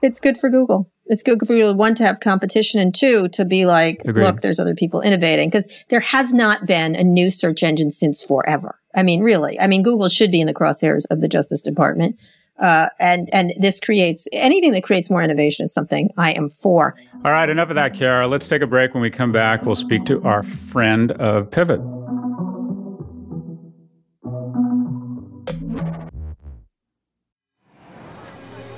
It's 0.00 0.20
good 0.20 0.38
for 0.38 0.48
Google 0.48 0.90
it's 1.06 1.22
good 1.22 1.46
for 1.46 1.54
you 1.54 1.72
one 1.72 1.94
to 1.96 2.04
have 2.04 2.20
competition 2.20 2.80
and 2.80 2.94
two 2.94 3.28
to 3.28 3.44
be 3.44 3.66
like 3.66 4.02
Agreed. 4.04 4.22
look 4.22 4.40
there's 4.40 4.60
other 4.60 4.74
people 4.74 5.00
innovating 5.00 5.48
because 5.48 5.68
there 5.90 6.00
has 6.00 6.32
not 6.32 6.66
been 6.66 6.94
a 6.94 7.04
new 7.04 7.30
search 7.30 7.62
engine 7.62 7.90
since 7.90 8.24
forever. 8.24 8.78
I 8.94 9.02
mean 9.02 9.22
really. 9.22 9.58
I 9.60 9.66
mean 9.66 9.82
google 9.82 10.08
should 10.08 10.30
be 10.30 10.40
in 10.40 10.46
the 10.46 10.54
crosshairs 10.54 11.04
of 11.10 11.20
the 11.20 11.28
justice 11.28 11.62
department 11.62 12.18
uh, 12.58 12.88
and 13.00 13.28
and 13.32 13.52
this 13.58 13.80
creates 13.80 14.28
anything 14.32 14.72
that 14.72 14.84
creates 14.84 15.10
more 15.10 15.22
innovation 15.22 15.64
is 15.64 15.72
something 15.72 16.10
i 16.16 16.32
am 16.32 16.48
for. 16.48 16.94
All 17.24 17.32
right 17.32 17.48
enough 17.48 17.68
of 17.68 17.74
that 17.74 17.94
kara 17.94 18.26
let's 18.26 18.48
take 18.48 18.62
a 18.62 18.66
break. 18.66 18.94
When 18.94 19.02
we 19.02 19.10
come 19.10 19.32
back 19.32 19.64
we'll 19.64 19.76
speak 19.76 20.04
to 20.06 20.22
our 20.22 20.42
friend 20.42 21.12
of 21.12 21.50
pivot. 21.50 21.80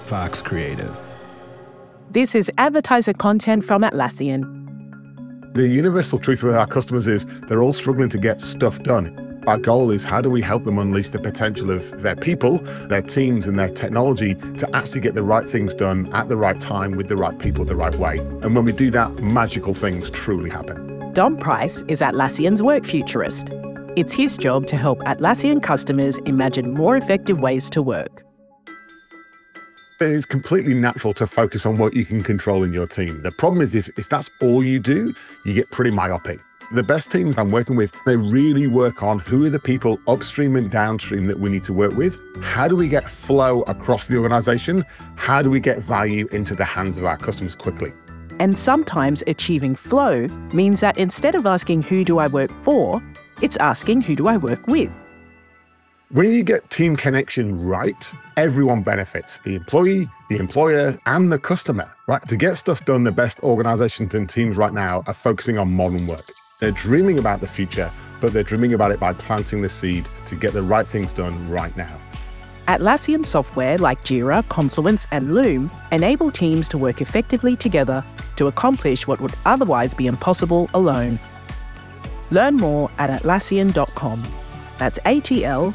Vox 0.06 0.40
creative 0.40 1.05
this 2.16 2.34
is 2.34 2.50
advertiser 2.56 3.12
content 3.12 3.62
from 3.62 3.82
Atlassian. 3.82 4.42
The 5.52 5.68
universal 5.68 6.18
truth 6.18 6.42
with 6.42 6.56
our 6.56 6.66
customers 6.66 7.06
is 7.06 7.26
they're 7.46 7.62
all 7.62 7.74
struggling 7.74 8.08
to 8.08 8.16
get 8.16 8.40
stuff 8.40 8.82
done. 8.82 9.42
Our 9.46 9.58
goal 9.58 9.90
is 9.90 10.02
how 10.02 10.22
do 10.22 10.30
we 10.30 10.40
help 10.40 10.64
them 10.64 10.78
unleash 10.78 11.10
the 11.10 11.18
potential 11.18 11.70
of 11.70 12.00
their 12.00 12.16
people, 12.16 12.56
their 12.88 13.02
teams, 13.02 13.46
and 13.46 13.58
their 13.58 13.68
technology 13.68 14.34
to 14.34 14.66
actually 14.74 15.02
get 15.02 15.14
the 15.14 15.22
right 15.22 15.46
things 15.46 15.74
done 15.74 16.10
at 16.14 16.30
the 16.30 16.38
right 16.38 16.58
time 16.58 16.92
with 16.92 17.08
the 17.08 17.18
right 17.18 17.38
people 17.38 17.66
the 17.66 17.76
right 17.76 17.94
way. 17.96 18.16
And 18.16 18.56
when 18.56 18.64
we 18.64 18.72
do 18.72 18.90
that, 18.92 19.22
magical 19.22 19.74
things 19.74 20.08
truly 20.08 20.48
happen. 20.48 21.12
Dom 21.12 21.36
Price 21.36 21.82
is 21.86 22.00
Atlassian's 22.00 22.62
work 22.62 22.86
futurist. 22.86 23.50
It's 23.94 24.14
his 24.14 24.38
job 24.38 24.66
to 24.68 24.78
help 24.78 25.00
Atlassian 25.00 25.62
customers 25.62 26.16
imagine 26.24 26.72
more 26.72 26.96
effective 26.96 27.40
ways 27.40 27.68
to 27.68 27.82
work. 27.82 28.22
It's 29.98 30.26
completely 30.26 30.74
natural 30.74 31.14
to 31.14 31.26
focus 31.26 31.64
on 31.64 31.78
what 31.78 31.94
you 31.94 32.04
can 32.04 32.22
control 32.22 32.64
in 32.64 32.72
your 32.72 32.86
team. 32.86 33.22
The 33.22 33.30
problem 33.30 33.62
is 33.62 33.74
if, 33.74 33.88
if 33.98 34.10
that's 34.10 34.28
all 34.42 34.62
you 34.62 34.78
do, 34.78 35.14
you 35.46 35.54
get 35.54 35.70
pretty 35.70 35.90
myopic. 35.90 36.38
The 36.72 36.82
best 36.82 37.10
teams 37.10 37.38
I'm 37.38 37.50
working 37.50 37.76
with, 37.76 37.92
they 38.04 38.16
really 38.16 38.66
work 38.66 39.02
on 39.02 39.20
who 39.20 39.46
are 39.46 39.50
the 39.50 39.58
people 39.58 39.98
upstream 40.06 40.54
and 40.54 40.70
downstream 40.70 41.24
that 41.26 41.40
we 41.40 41.48
need 41.48 41.62
to 41.64 41.72
work 41.72 41.94
with. 41.94 42.18
How 42.42 42.68
do 42.68 42.76
we 42.76 42.88
get 42.88 43.08
flow 43.08 43.62
across 43.62 44.06
the 44.06 44.16
organization? 44.18 44.84
How 45.14 45.40
do 45.40 45.48
we 45.48 45.60
get 45.60 45.78
value 45.78 46.28
into 46.30 46.54
the 46.54 46.64
hands 46.64 46.98
of 46.98 47.06
our 47.06 47.16
customers 47.16 47.54
quickly? 47.54 47.92
And 48.38 48.58
sometimes 48.58 49.22
achieving 49.26 49.74
flow 49.74 50.26
means 50.52 50.80
that 50.80 50.98
instead 50.98 51.34
of 51.34 51.46
asking 51.46 51.84
who 51.84 52.04
do 52.04 52.18
I 52.18 52.26
work 52.26 52.50
for, 52.64 53.00
it's 53.40 53.56
asking 53.56 54.02
who 54.02 54.14
do 54.14 54.26
I 54.28 54.36
work 54.36 54.66
with. 54.66 54.92
When 56.10 56.30
you 56.30 56.44
get 56.44 56.70
team 56.70 56.94
connection 56.94 57.66
right, 57.66 58.14
everyone 58.36 58.82
benefits 58.82 59.40
the 59.40 59.56
employee, 59.56 60.08
the 60.28 60.36
employer, 60.36 60.96
and 61.06 61.32
the 61.32 61.38
customer, 61.38 61.92
right? 62.06 62.22
To 62.28 62.36
get 62.36 62.54
stuff 62.54 62.84
done, 62.84 63.02
the 63.02 63.10
best 63.10 63.40
organizations 63.40 64.14
and 64.14 64.30
teams 64.30 64.56
right 64.56 64.72
now 64.72 65.02
are 65.08 65.14
focusing 65.14 65.58
on 65.58 65.72
modern 65.72 66.06
work. 66.06 66.30
They're 66.60 66.70
dreaming 66.70 67.18
about 67.18 67.40
the 67.40 67.48
future, 67.48 67.90
but 68.20 68.32
they're 68.32 68.44
dreaming 68.44 68.72
about 68.72 68.92
it 68.92 69.00
by 69.00 69.14
planting 69.14 69.62
the 69.62 69.68
seed 69.68 70.08
to 70.26 70.36
get 70.36 70.52
the 70.52 70.62
right 70.62 70.86
things 70.86 71.10
done 71.10 71.50
right 71.50 71.76
now. 71.76 71.98
Atlassian 72.68 73.26
software 73.26 73.76
like 73.76 74.04
Jira, 74.04 74.48
Confluence, 74.48 75.08
and 75.10 75.34
Loom 75.34 75.72
enable 75.90 76.30
teams 76.30 76.68
to 76.68 76.78
work 76.78 77.00
effectively 77.00 77.56
together 77.56 78.04
to 78.36 78.46
accomplish 78.46 79.08
what 79.08 79.20
would 79.20 79.34
otherwise 79.44 79.92
be 79.92 80.06
impossible 80.06 80.70
alone. 80.72 81.18
Learn 82.30 82.54
more 82.58 82.92
at 82.98 83.10
Atlassian.com. 83.10 84.22
That's 84.78 85.00
A 85.04 85.20
T 85.20 85.44
L 85.44 85.74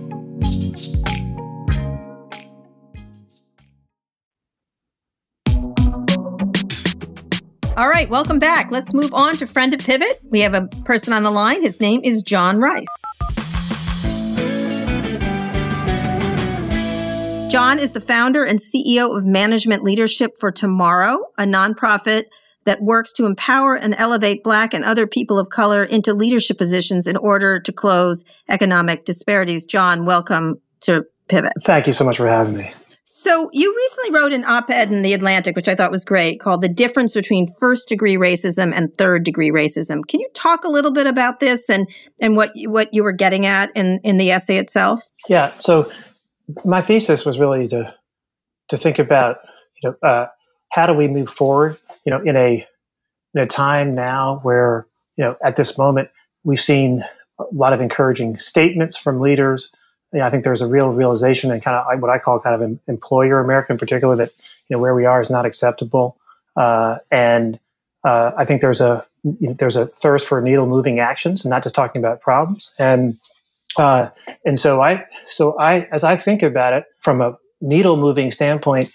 All 7.81 7.89
right, 7.89 8.07
welcome 8.07 8.37
back. 8.37 8.69
Let's 8.69 8.93
move 8.93 9.11
on 9.11 9.37
to 9.37 9.47
Friend 9.47 9.73
of 9.73 9.79
Pivot. 9.79 10.19
We 10.29 10.41
have 10.41 10.53
a 10.53 10.67
person 10.85 11.13
on 11.13 11.23
the 11.23 11.31
line. 11.31 11.63
His 11.63 11.81
name 11.81 12.01
is 12.03 12.21
John 12.21 12.59
Rice. 12.59 12.85
John 17.51 17.79
is 17.79 17.93
the 17.93 17.99
founder 17.99 18.45
and 18.45 18.59
CEO 18.59 19.17
of 19.17 19.25
Management 19.25 19.83
Leadership 19.83 20.37
for 20.39 20.51
Tomorrow, 20.51 21.25
a 21.39 21.43
nonprofit 21.45 22.25
that 22.65 22.83
works 22.83 23.11
to 23.13 23.25
empower 23.25 23.73
and 23.73 23.95
elevate 23.97 24.43
Black 24.43 24.75
and 24.75 24.85
other 24.85 25.07
people 25.07 25.39
of 25.39 25.49
color 25.49 25.83
into 25.83 26.13
leadership 26.13 26.59
positions 26.59 27.07
in 27.07 27.17
order 27.17 27.59
to 27.59 27.71
close 27.71 28.23
economic 28.47 29.05
disparities. 29.05 29.65
John, 29.65 30.05
welcome 30.05 30.61
to 30.81 31.05
Pivot. 31.29 31.53
Thank 31.65 31.87
you 31.87 31.93
so 31.93 32.05
much 32.05 32.17
for 32.17 32.27
having 32.27 32.57
me. 32.57 32.71
So, 33.23 33.51
you 33.53 33.71
recently 33.77 34.19
wrote 34.19 34.33
an 34.33 34.45
op 34.45 34.71
ed 34.71 34.91
in 34.91 35.03
The 35.03 35.13
Atlantic, 35.13 35.55
which 35.55 35.67
I 35.67 35.75
thought 35.75 35.91
was 35.91 36.03
great, 36.03 36.39
called 36.39 36.61
The 36.61 36.67
Difference 36.67 37.13
Between 37.13 37.45
First 37.45 37.87
Degree 37.87 38.15
Racism 38.15 38.73
and 38.75 38.91
Third 38.97 39.23
Degree 39.23 39.51
Racism. 39.51 39.99
Can 40.07 40.21
you 40.21 40.27
talk 40.33 40.63
a 40.63 40.69
little 40.69 40.89
bit 40.89 41.05
about 41.05 41.39
this 41.39 41.69
and, 41.69 41.87
and 42.19 42.35
what, 42.35 42.51
what 42.65 42.91
you 42.95 43.03
were 43.03 43.11
getting 43.11 43.45
at 43.45 43.69
in, 43.75 43.99
in 44.03 44.17
the 44.17 44.31
essay 44.31 44.57
itself? 44.57 45.03
Yeah. 45.29 45.53
So, 45.59 45.91
my 46.65 46.81
thesis 46.81 47.23
was 47.23 47.37
really 47.37 47.67
to 47.67 47.93
to 48.69 48.77
think 48.79 48.97
about 48.97 49.37
you 49.83 49.91
know 49.91 50.09
uh, 50.09 50.25
how 50.71 50.87
do 50.87 50.93
we 50.93 51.07
move 51.07 51.29
forward 51.29 51.77
you 52.07 52.11
know 52.11 52.21
in 52.25 52.35
a 52.35 52.65
in 53.35 53.41
a 53.41 53.45
time 53.45 53.93
now 53.93 54.39
where 54.41 54.87
you 55.15 55.23
know 55.23 55.35
at 55.45 55.57
this 55.57 55.77
moment 55.77 56.09
we've 56.43 56.59
seen 56.59 57.05
a 57.39 57.43
lot 57.53 57.71
of 57.71 57.81
encouraging 57.81 58.35
statements 58.37 58.97
from 58.97 59.21
leaders 59.21 59.69
I 60.13 60.29
think 60.29 60.43
there's 60.43 60.61
a 60.61 60.67
real 60.67 60.89
realization 60.89 61.51
and 61.51 61.63
kind 61.63 61.77
of 61.77 62.01
what 62.01 62.11
I 62.11 62.19
call 62.19 62.39
kind 62.39 62.55
of 62.55 62.61
an 62.61 62.79
employer 62.87 63.39
America 63.39 63.71
in 63.71 63.79
particular 63.79 64.15
that 64.17 64.31
you 64.67 64.75
know 64.75 64.81
where 64.81 64.95
we 64.95 65.05
are 65.05 65.21
is 65.21 65.29
not 65.29 65.45
acceptable 65.45 66.17
uh, 66.55 66.97
and 67.11 67.59
uh, 68.03 68.31
I 68.37 68.45
think 68.45 68.61
there's 68.61 68.81
a 68.81 69.05
you 69.23 69.49
know, 69.49 69.53
there's 69.53 69.75
a 69.75 69.85
thirst 69.85 70.27
for 70.27 70.41
needle 70.41 70.65
moving 70.65 70.99
actions 70.99 71.45
and 71.45 71.49
not 71.49 71.63
just 71.63 71.75
talking 71.75 72.01
about 72.01 72.21
problems 72.21 72.73
and 72.79 73.17
uh, 73.77 74.09
and 74.45 74.59
so 74.59 74.81
I, 74.81 75.05
so 75.29 75.57
I, 75.57 75.87
as 75.91 76.03
I 76.03 76.17
think 76.17 76.43
about 76.43 76.73
it 76.73 76.85
from 76.99 77.21
a 77.21 77.37
needle 77.61 77.97
moving 77.97 78.31
standpoint, 78.31 78.91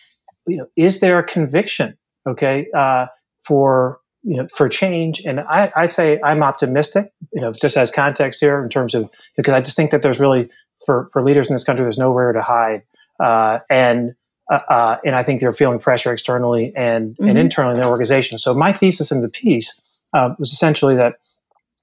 you 0.46 0.58
know, 0.58 0.66
is 0.76 1.00
there 1.00 1.18
a 1.18 1.24
conviction, 1.24 1.96
okay, 2.28 2.66
uh, 2.76 3.06
for 3.46 4.00
you 4.22 4.36
know 4.36 4.48
for 4.54 4.68
change? 4.68 5.20
And 5.24 5.40
I, 5.40 5.72
I 5.74 5.86
say 5.86 6.20
I'm 6.22 6.42
optimistic, 6.42 7.12
you 7.32 7.40
know, 7.40 7.52
just 7.52 7.76
as 7.76 7.90
context 7.90 8.40
here 8.40 8.62
in 8.62 8.68
terms 8.68 8.94
of 8.94 9.08
because 9.36 9.54
I 9.54 9.60
just 9.60 9.76
think 9.76 9.90
that 9.90 10.02
there's 10.02 10.20
really 10.20 10.48
for 10.86 11.10
for 11.12 11.22
leaders 11.22 11.48
in 11.48 11.54
this 11.54 11.64
country, 11.64 11.84
there's 11.84 11.98
nowhere 11.98 12.32
to 12.32 12.42
hide, 12.42 12.82
uh, 13.20 13.58
and 13.68 14.14
uh, 14.50 14.60
uh 14.68 14.96
and 15.04 15.14
I 15.14 15.22
think 15.24 15.40
they're 15.40 15.52
feeling 15.52 15.78
pressure 15.78 16.12
externally 16.12 16.72
and 16.74 17.10
mm-hmm. 17.10 17.28
and 17.28 17.38
internally 17.38 17.74
in 17.74 17.80
their 17.80 17.90
organization. 17.90 18.38
So 18.38 18.54
my 18.54 18.72
thesis 18.72 19.10
in 19.10 19.20
the 19.20 19.28
piece 19.28 19.78
uh, 20.14 20.34
was 20.38 20.52
essentially 20.52 20.94
that 20.96 21.14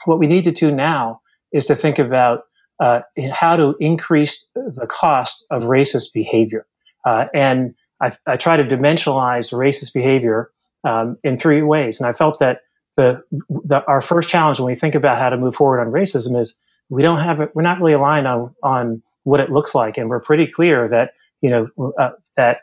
what 0.06 0.20
we 0.20 0.28
need 0.28 0.46
to 0.46 0.52
do 0.52 0.72
now 0.72 1.22
is 1.52 1.68
to 1.68 1.76
think 1.76 2.00
about 2.00 2.46
uh, 2.80 3.02
how 3.32 3.56
to 3.56 3.76
increase 3.80 4.48
the 4.56 4.88
cost 4.90 5.46
of 5.52 5.64
racist 5.64 6.14
behavior. 6.14 6.66
Uh, 7.06 7.26
and 7.34 7.76
I, 8.02 8.12
I, 8.26 8.38
try 8.38 8.58
to 8.58 8.64
dimensionalize 8.64 9.54
racist 9.54 9.94
behavior 9.94 10.52
um, 10.84 11.18
in 11.24 11.38
three 11.38 11.62
ways. 11.62 12.00
And 12.00 12.08
I 12.08 12.14
felt 12.14 12.40
that 12.40 12.62
the, 12.98 13.24
the, 13.50 13.84
our 13.88 14.02
first 14.02 14.30
challenge 14.30 14.60
when 14.60 14.72
we 14.72 14.76
think 14.76 14.96
about 14.96 15.20
how 15.20 15.30
to 15.30 15.38
move 15.38 15.56
forward 15.56 15.80
on 15.80 15.92
racism 15.92 16.40
is 16.40 16.56
we 16.94 17.02
don't 17.02 17.20
have 17.20 17.42
it, 17.42 17.50
we're 17.56 17.64
not 17.64 17.80
really 17.80 17.94
aligned 17.94 18.28
on 18.28 18.54
on 18.62 19.02
what 19.24 19.40
it 19.40 19.52
looks 19.52 19.74
like, 19.74 19.98
and 19.98 20.10
we're 20.10 20.20
pretty 20.20 20.46
clear 20.46 20.88
that 20.88 21.14
you 21.42 21.50
know 21.50 21.94
uh, 22.00 22.12
that 22.38 22.60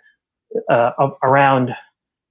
uh, 0.71 0.93
around 1.23 1.75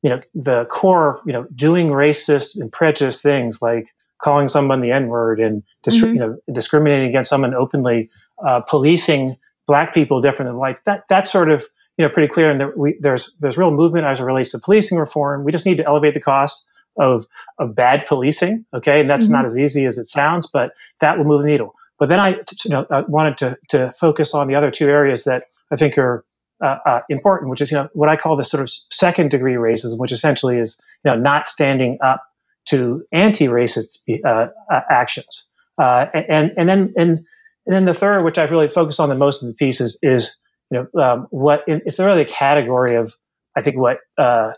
you 0.02 0.10
know 0.10 0.22
the 0.34 0.66
core 0.66 1.22
you 1.26 1.34
know 1.34 1.46
doing 1.56 1.90
racist 1.90 2.56
and 2.56 2.72
prejudiced 2.72 3.22
things 3.22 3.62
like 3.62 3.88
calling 4.22 4.48
someone 4.48 4.82
the 4.82 4.92
N 4.92 5.08
word 5.08 5.42
and 5.42 5.62
dis- 5.84 5.98
mm-hmm. 5.98 6.14
you 6.14 6.20
know 6.20 6.38
discriminating 6.54 7.10
against 7.10 7.30
someone 7.30 7.54
openly, 7.54 8.10
uh, 8.46 8.62
policing 8.62 9.38
black 9.68 9.94
people 9.94 10.22
different 10.22 10.50
than 10.50 10.58
whites. 10.58 10.82
That 10.86 11.04
that's 11.10 11.30
sort 11.30 11.52
of 11.52 11.66
you 11.98 12.06
know 12.06 12.10
pretty 12.14 12.32
clear. 12.32 12.50
And 12.50 12.62
there, 12.62 12.74
we, 12.78 12.98
there's 13.02 13.36
there's 13.42 13.58
real 13.58 13.72
movement 13.72 14.06
as 14.06 14.22
it 14.22 14.24
relates 14.24 14.52
to 14.52 14.60
policing 14.60 14.98
reform. 14.98 15.44
We 15.44 15.52
just 15.52 15.66
need 15.66 15.78
to 15.78 15.86
elevate 15.86 16.14
the 16.14 16.22
cost 16.22 16.66
of 16.98 17.26
of 17.58 17.76
bad 17.76 18.06
policing. 18.08 18.66
Okay, 18.74 19.02
and 19.02 19.10
that's 19.10 19.26
mm-hmm. 19.26 19.34
not 19.34 19.46
as 19.46 19.58
easy 19.58 19.86
as 19.86 19.98
it 19.98 20.08
sounds, 20.08 20.48
but 20.48 20.72
that 21.02 21.18
will 21.18 21.26
move 21.26 21.42
the 21.42 21.50
needle. 21.50 21.76
But 22.00 22.10
then 22.10 22.20
I, 22.20 22.30
you 22.64 22.70
know, 22.70 22.86
wanted 23.08 23.38
to 23.40 23.58
to 23.70 23.94
focus 24.00 24.34
on 24.34 24.48
the 24.48 24.56
other 24.56 24.72
two 24.72 24.88
areas 24.88 25.26
that 25.26 25.44
I 25.72 25.76
think 25.76 25.98
are 25.98 26.26
uh, 26.62 26.78
uh, 26.86 27.02
important, 27.10 27.50
which 27.50 27.62
is 27.62 27.72
you 27.72 27.78
know 27.78 27.90
what 27.94 28.10
I 28.10 28.16
call 28.16 28.36
the 28.36 28.44
sort 28.44 28.64
of 28.64 28.72
second 28.92 29.32
degree 29.32 29.56
racism, 29.56 29.98
which 30.00 30.12
essentially 30.12 30.58
is 30.58 30.78
you 31.04 31.12
know 31.12 31.18
not 31.18 31.48
standing 31.48 31.98
up 32.02 32.24
to 32.70 33.04
anti-racist 33.12 34.00
uh, 34.26 34.48
uh, 34.72 34.82
actions. 34.90 35.46
Uh, 35.78 36.08
and 36.14 36.52
and 36.58 36.68
then 36.68 36.94
and 36.98 37.20
and 37.66 37.76
then 37.76 37.86
the 37.86 37.94
third, 37.94 38.24
which 38.24 38.38
I've 38.38 38.52
really 38.52 38.70
focused 38.70 39.00
on 39.00 39.10
the 39.10 39.16
most 39.16 39.42
in 39.42 39.48
the 39.48 39.54
piece, 39.54 39.80
is, 39.80 39.98
is 40.02 40.36
you 40.72 40.88
know 40.94 41.02
um, 41.02 41.28
what 41.30 41.64
is 41.68 42.00
really 42.00 42.24
a 42.24 42.26
category 42.26 42.96
of 42.96 43.14
I 43.56 43.62
think 43.62 43.78
what 43.78 44.00
uh, 44.18 44.54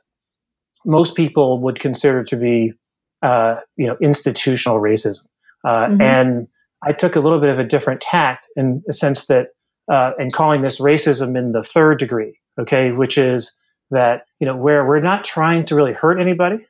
most 0.86 1.16
people 1.16 1.60
would 1.62 1.80
consider 1.80 2.24
to 2.24 2.36
be 2.36 2.74
uh, 3.22 3.58
you 3.78 3.88
know 3.88 3.98
institutional 4.02 4.80
racism. 4.80 5.28
Uh, 5.64 5.88
mm-hmm. 5.88 6.02
And 6.02 6.48
I 6.84 6.94
took 6.94 7.16
a 7.16 7.20
little 7.20 7.40
bit 7.40 7.50
of 7.50 7.60
a 7.60 7.64
different 7.64 8.02
tact 8.02 8.48
in 8.56 8.82
the 8.86 8.94
sense 8.94 9.28
that 9.28 9.48
in 10.20 10.32
calling 10.32 10.62
this 10.62 10.80
racism 10.80 11.38
in 11.38 11.52
the 11.52 11.64
third 11.64 12.00
degree, 12.00 12.40
okay, 12.60 12.92
which 12.92 13.18
is 13.18 13.52
that 13.92 14.26
you 14.40 14.48
know 14.48 14.56
where 14.56 14.86
we're 14.86 15.02
not 15.02 15.24
trying 15.24 15.66
to 15.66 15.76
really 15.76 15.94
hurt 15.94 16.20
anybody, 16.20 16.66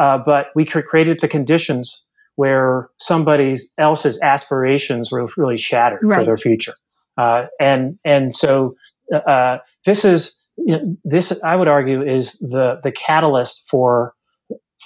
uh, 0.00 0.18
but 0.18 0.48
we 0.54 0.64
created 0.64 1.20
the 1.20 1.28
conditions 1.28 2.02
where 2.34 2.90
somebody 2.98 3.56
else's 3.78 4.20
aspirations 4.20 5.10
were 5.10 5.26
really 5.36 5.56
shattered 5.56 6.00
right. 6.02 6.18
for 6.18 6.24
their 6.24 6.36
future. 6.36 6.74
Uh, 7.16 7.46
and 7.58 7.98
and 8.04 8.36
so 8.36 8.74
uh, 9.12 9.16
uh, 9.16 9.58
this 9.86 10.04
is 10.04 10.34
you 10.58 10.76
know, 10.76 10.96
this 11.04 11.32
I 11.44 11.56
would 11.56 11.68
argue 11.68 12.02
is 12.02 12.32
the 12.40 12.80
the 12.82 12.92
catalyst 12.92 13.64
for 13.70 14.14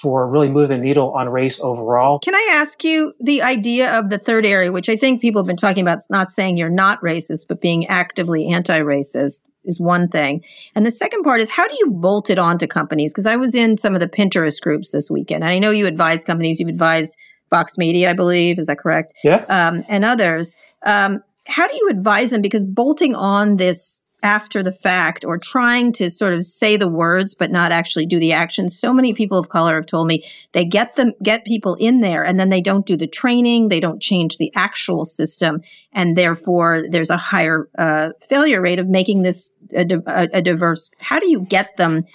for 0.01 0.27
really 0.27 0.49
moving 0.49 0.79
the 0.79 0.83
needle 0.83 1.11
on 1.11 1.29
race 1.29 1.59
overall. 1.59 2.19
Can 2.19 2.33
I 2.33 2.49
ask 2.53 2.83
you 2.83 3.13
the 3.19 3.41
idea 3.41 3.97
of 3.97 4.09
the 4.09 4.17
third 4.17 4.45
area, 4.45 4.71
which 4.71 4.89
I 4.89 4.95
think 4.95 5.21
people 5.21 5.41
have 5.41 5.47
been 5.47 5.57
talking 5.57 5.81
about, 5.81 5.99
not 6.09 6.31
saying 6.31 6.57
you're 6.57 6.69
not 6.69 7.01
racist, 7.01 7.47
but 7.47 7.61
being 7.61 7.85
actively 7.87 8.47
anti 8.47 8.79
racist 8.79 9.51
is 9.63 9.79
one 9.79 10.07
thing. 10.07 10.43
And 10.75 10.85
the 10.85 10.91
second 10.91 11.23
part 11.23 11.41
is 11.41 11.49
how 11.49 11.67
do 11.67 11.75
you 11.79 11.91
bolt 11.91 12.29
it 12.29 12.39
onto 12.39 12.67
companies? 12.67 13.13
Because 13.13 13.25
I 13.25 13.35
was 13.35 13.53
in 13.53 13.77
some 13.77 13.93
of 13.93 13.99
the 13.99 14.07
Pinterest 14.07 14.61
groups 14.61 14.91
this 14.91 15.11
weekend. 15.11 15.43
And 15.43 15.51
I 15.51 15.59
know 15.59 15.71
you 15.71 15.85
advise 15.85 16.23
companies, 16.23 16.59
you've 16.59 16.69
advised 16.69 17.15
Vox 17.49 17.77
Media, 17.77 18.09
I 18.09 18.13
believe. 18.13 18.57
Is 18.57 18.67
that 18.67 18.79
correct? 18.79 19.13
Yeah. 19.23 19.45
Um, 19.49 19.83
and 19.87 20.05
others. 20.05 20.55
Um, 20.85 21.21
how 21.45 21.67
do 21.67 21.75
you 21.75 21.89
advise 21.89 22.31
them? 22.31 22.41
Because 22.41 22.65
bolting 22.65 23.13
on 23.13 23.57
this 23.57 24.03
after 24.23 24.61
the 24.61 24.71
fact 24.71 25.25
or 25.25 25.37
trying 25.37 25.91
to 25.93 26.09
sort 26.09 26.33
of 26.33 26.43
say 26.43 26.77
the 26.77 26.87
words 26.87 27.33
but 27.33 27.51
not 27.51 27.71
actually 27.71 28.05
do 28.05 28.19
the 28.19 28.33
action. 28.33 28.69
So 28.69 28.93
many 28.93 29.13
people 29.13 29.37
of 29.37 29.49
color 29.49 29.75
have 29.75 29.85
told 29.85 30.07
me 30.07 30.23
they 30.51 30.65
get 30.65 30.95
them 30.95 31.13
get 31.23 31.45
people 31.45 31.75
in 31.75 32.01
there 32.01 32.23
and 32.23 32.39
then 32.39 32.49
they 32.49 32.61
don't 32.61 32.85
do 32.85 32.95
the 32.95 33.07
training, 33.07 33.67
they 33.67 33.79
don't 33.79 34.01
change 34.01 34.37
the 34.37 34.51
actual 34.55 35.05
system, 35.05 35.61
and 35.91 36.17
therefore 36.17 36.83
there's 36.89 37.09
a 37.09 37.17
higher 37.17 37.69
uh, 37.77 38.11
failure 38.21 38.61
rate 38.61 38.79
of 38.79 38.87
making 38.87 39.23
this 39.23 39.51
a, 39.75 39.85
a, 40.05 40.29
a 40.33 40.41
diverse. 40.41 40.91
How 40.99 41.19
do 41.19 41.29
you 41.29 41.41
get 41.41 41.77
them 41.77 42.05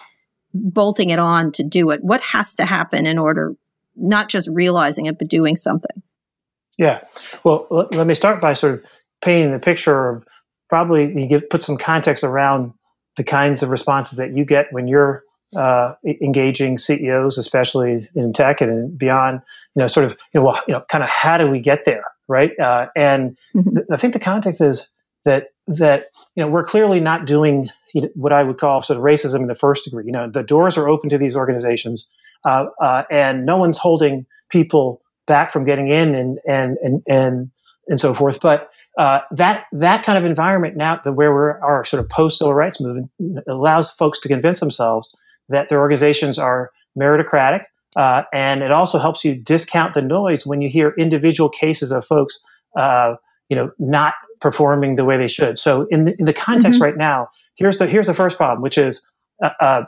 bolting 0.55 1.11
it 1.11 1.19
on 1.19 1.53
to 1.53 1.65
do 1.65 1.91
it? 1.91 2.03
What 2.03 2.21
has 2.21 2.55
to 2.57 2.65
happen 2.65 3.07
in 3.07 3.19
order 3.19 3.55
not 3.97 4.29
just 4.29 4.49
realizing 4.49 5.07
it 5.07 5.19
but 5.19 5.29
doing 5.29 5.57
something? 5.57 6.03
Yeah, 6.79 7.01
well, 7.43 7.67
let 7.71 8.07
me 8.07 8.15
start 8.15 8.41
by 8.41 8.53
sort 8.53 8.75
of 8.75 8.85
painting 9.25 9.51
the 9.51 9.59
picture 9.59 10.11
of 10.11 10.25
probably 10.69 11.13
you 11.21 11.27
give 11.27 11.49
put 11.51 11.63
some 11.63 11.77
context 11.77 12.25
around 12.25 12.73
the 13.17 13.25
kinds 13.25 13.63
of 13.63 13.71
responses 13.71 14.19
that 14.19 14.37
you 14.37 14.45
get 14.45 14.73
when 14.73 14.89
you're 14.89 15.23
uh, 15.57 15.95
engaging 16.05 16.79
CEOs, 16.79 17.39
especially 17.39 18.09
in 18.15 18.33
tech 18.33 18.61
and 18.61 18.97
beyond. 18.99 19.41
You 19.75 19.83
know, 19.83 19.87
sort 19.87 20.07
of 20.07 20.13
you 20.33 20.41
know, 20.41 20.47
well, 20.47 20.63
you 20.67 20.75
know, 20.75 20.83
kind 20.91 21.05
of 21.05 21.11
how 21.11 21.39
do 21.39 21.49
we 21.49 21.61
get 21.61 21.85
there, 21.85 22.05
right? 22.29 22.51
Uh, 22.59 22.87
and 22.97 23.37
mm-hmm. 23.55 23.77
th- 23.77 23.87
I 23.91 23.97
think 23.97 24.13
the 24.13 24.21
context 24.21 24.61
is 24.61 24.89
that 25.25 25.49
that 25.69 26.11
you 26.35 26.43
know 26.43 26.49
we're 26.49 26.65
clearly 26.65 27.01
not 27.01 27.27
doing 27.27 27.71
you 27.93 28.03
know, 28.03 28.09
what 28.15 28.33
I 28.33 28.43
would 28.43 28.59
call 28.59 28.83
sort 28.83 28.99
of 28.99 29.05
racism 29.05 29.41
in 29.41 29.47
the 29.47 29.55
first 29.55 29.85
degree. 29.85 30.05
You 30.07 30.13
know, 30.13 30.31
the 30.31 30.43
doors 30.43 30.77
are 30.77 30.89
open 30.89 31.11
to 31.11 31.19
these 31.19 31.37
organizations, 31.37 32.09
uh, 32.45 32.67
uh 32.83 33.05
and 33.11 33.47
no 33.47 33.57
one's 33.57 33.79
holding 33.79 34.27
people 34.51 35.03
back 35.27 35.53
from 35.53 35.65
getting 35.65 35.89
in 35.89 36.15
and 36.15 36.39
and 36.47 36.77
and 36.83 37.03
and 37.07 37.51
and 37.89 38.01
so 38.01 38.15
forth. 38.15 38.41
But 38.41 38.71
uh, 38.99 39.21
that 39.31 39.65
that 39.73 40.05
kind 40.05 40.19
of 40.19 40.25
environment 40.25 40.77
now, 40.77 41.01
the, 41.05 41.13
where 41.13 41.33
we're 41.33 41.61
our 41.61 41.85
sort 41.85 42.03
of 42.03 42.09
post 42.09 42.39
civil 42.39 42.55
rights 42.55 42.81
movement, 42.81 43.11
allows 43.49 43.91
folks 43.93 44.19
to 44.21 44.29
convince 44.29 44.61
themselves 44.61 45.15
that 45.49 45.69
their 45.69 45.81
organizations 45.81 46.39
are 46.39 46.71
meritocratic, 46.99 47.65
uh, 47.97 48.23
and 48.33 48.63
it 48.63 48.73
also 48.73 48.99
helps 48.99 49.25
you 49.25 49.35
discount 49.35 49.95
the 49.95 50.03
noise 50.03 50.47
when 50.47 50.63
you 50.63 50.69
hear 50.69 50.95
individual 50.99 51.49
cases 51.49 51.93
of 51.93 52.07
folks, 52.07 52.41
uh, 52.79 53.15
you 53.49 53.57
know, 53.57 53.71
not 53.79 54.15
performing 54.41 54.97
the 54.97 55.05
way 55.05 55.17
they 55.17 55.29
should. 55.29 55.59
So, 55.59 55.87
in 55.91 56.07
the, 56.07 56.15
in 56.19 56.25
the 56.25 56.33
context 56.33 56.79
mm-hmm. 56.79 56.85
right 56.85 56.97
now, 56.97 57.29
here's 57.57 57.79
the 57.79 57.87
here's 57.87 58.07
the 58.07 58.15
first 58.15 58.37
problem, 58.37 58.63
which 58.63 58.79
is, 58.79 59.03
uh, 59.43 59.51
uh, 59.61 59.83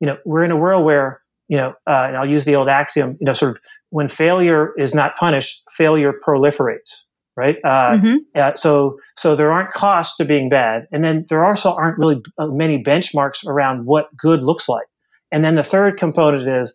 you 0.00 0.06
know, 0.06 0.16
we're 0.24 0.44
in 0.44 0.50
a 0.50 0.56
world 0.56 0.84
where 0.84 1.20
you 1.48 1.56
know, 1.56 1.74
uh, 1.86 2.04
and 2.08 2.16
I'll 2.16 2.28
use 2.28 2.44
the 2.44 2.56
old 2.56 2.68
axiom, 2.68 3.16
you 3.20 3.26
know, 3.26 3.32
sort 3.32 3.52
of 3.52 3.62
when 3.90 4.08
failure 4.08 4.72
is 4.78 4.94
not 4.94 5.16
punished, 5.16 5.62
failure 5.70 6.12
proliferates, 6.26 7.02
right? 7.36 7.56
Uh, 7.64 7.96
Mhm. 7.98 8.16
uh, 8.34 8.54
so, 8.54 8.98
so 9.16 9.36
there 9.36 9.52
aren't 9.52 9.72
costs 9.72 10.16
to 10.16 10.24
being 10.24 10.48
bad, 10.48 10.86
and 10.92 11.04
then 11.04 11.26
there 11.28 11.44
also 11.44 11.72
aren't 11.72 11.98
really 11.98 12.22
uh, 12.38 12.46
many 12.48 12.82
benchmarks 12.82 13.46
around 13.46 13.86
what 13.86 14.14
good 14.16 14.42
looks 14.42 14.68
like. 14.68 14.86
And 15.32 15.44
then 15.44 15.54
the 15.56 15.64
third 15.64 15.98
component 15.98 16.48
is 16.48 16.74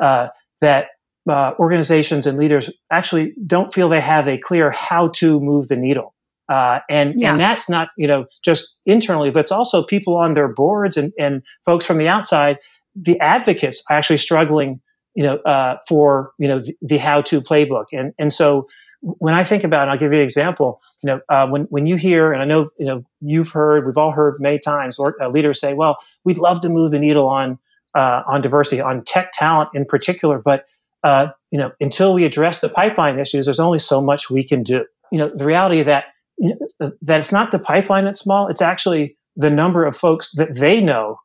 uh, 0.00 0.28
that 0.60 0.86
uh, 1.28 1.52
organizations 1.58 2.26
and 2.26 2.38
leaders 2.38 2.70
actually 2.90 3.34
don't 3.46 3.72
feel 3.72 3.88
they 3.88 4.00
have 4.00 4.26
a 4.28 4.38
clear 4.38 4.70
how 4.70 5.08
to 5.08 5.40
move 5.40 5.68
the 5.68 5.76
needle. 5.76 6.14
Uh, 6.48 6.80
and 6.88 7.14
Yeah. 7.16 7.32
and 7.32 7.40
that's 7.40 7.68
not 7.68 7.88
you 7.98 8.06
know 8.06 8.24
just 8.44 8.74
internally, 8.86 9.30
but 9.30 9.40
it's 9.40 9.52
also 9.52 9.82
people 9.84 10.16
on 10.16 10.32
their 10.34 10.48
boards 10.48 10.96
and, 10.96 11.12
and 11.18 11.42
folks 11.66 11.84
from 11.84 11.98
the 11.98 12.08
outside. 12.08 12.56
The 12.96 13.20
advocates 13.20 13.82
are 13.90 13.96
actually 13.98 14.16
struggling, 14.18 14.80
you 15.14 15.22
know, 15.24 15.36
uh, 15.40 15.76
for 15.86 16.32
you 16.38 16.48
know 16.48 16.60
the, 16.60 16.74
the 16.80 16.96
how-to 16.98 17.42
playbook. 17.42 17.86
And 17.92 18.14
and 18.18 18.32
so 18.32 18.66
when 19.00 19.34
I 19.34 19.44
think 19.44 19.64
about, 19.64 19.88
it, 19.88 19.90
I'll 19.90 19.98
give 19.98 20.12
you 20.12 20.18
an 20.18 20.24
example. 20.24 20.80
You 21.02 21.08
know, 21.08 21.20
uh, 21.28 21.46
when 21.46 21.62
when 21.64 21.86
you 21.86 21.96
hear, 21.96 22.32
and 22.32 22.42
I 22.42 22.44
know 22.44 22.70
you 22.78 22.86
know 22.86 23.04
you've 23.20 23.48
heard, 23.48 23.86
we've 23.86 23.96
all 23.96 24.10
heard 24.10 24.40
many 24.40 24.58
times, 24.58 24.98
or 24.98 25.20
uh, 25.22 25.28
leaders 25.28 25.60
say, 25.60 25.74
"Well, 25.74 25.98
we'd 26.24 26.38
love 26.38 26.60
to 26.62 26.68
move 26.68 26.90
the 26.90 26.98
needle 26.98 27.28
on 27.28 27.58
uh, 27.96 28.22
on 28.26 28.40
diversity, 28.40 28.80
on 28.80 29.04
tech 29.04 29.32
talent 29.32 29.70
in 29.74 29.84
particular, 29.84 30.38
but 30.38 30.66
uh, 31.04 31.28
you 31.50 31.58
know, 31.58 31.70
until 31.80 32.14
we 32.14 32.24
address 32.24 32.60
the 32.60 32.68
pipeline 32.68 33.18
issues, 33.18 33.46
there's 33.46 33.60
only 33.60 33.78
so 33.78 34.00
much 34.00 34.30
we 34.30 34.46
can 34.46 34.62
do." 34.62 34.84
You 35.12 35.18
know, 35.18 35.30
the 35.34 35.44
reality 35.44 35.82
that 35.82 36.06
you 36.38 36.54
know, 36.80 36.92
that 37.02 37.20
it's 37.20 37.32
not 37.32 37.52
the 37.52 37.58
pipeline 37.58 38.04
that's 38.04 38.20
small; 38.20 38.48
it's 38.48 38.62
actually 38.62 39.16
the 39.36 39.50
number 39.50 39.84
of 39.84 39.96
folks 39.96 40.32
that 40.32 40.56
they 40.56 40.80
know 40.80 41.20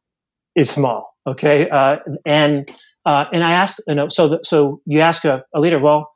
is 0.55 0.69
small. 0.69 1.15
Okay, 1.25 1.69
uh, 1.69 1.97
and 2.25 2.69
uh, 3.05 3.25
and 3.33 3.43
I 3.43 3.53
asked, 3.53 3.81
you 3.87 3.95
know, 3.95 4.09
so 4.09 4.29
the, 4.29 4.39
so 4.43 4.81
you 4.85 4.99
ask 4.99 5.25
a, 5.25 5.43
a 5.53 5.59
leader, 5.59 5.79
well, 5.79 6.12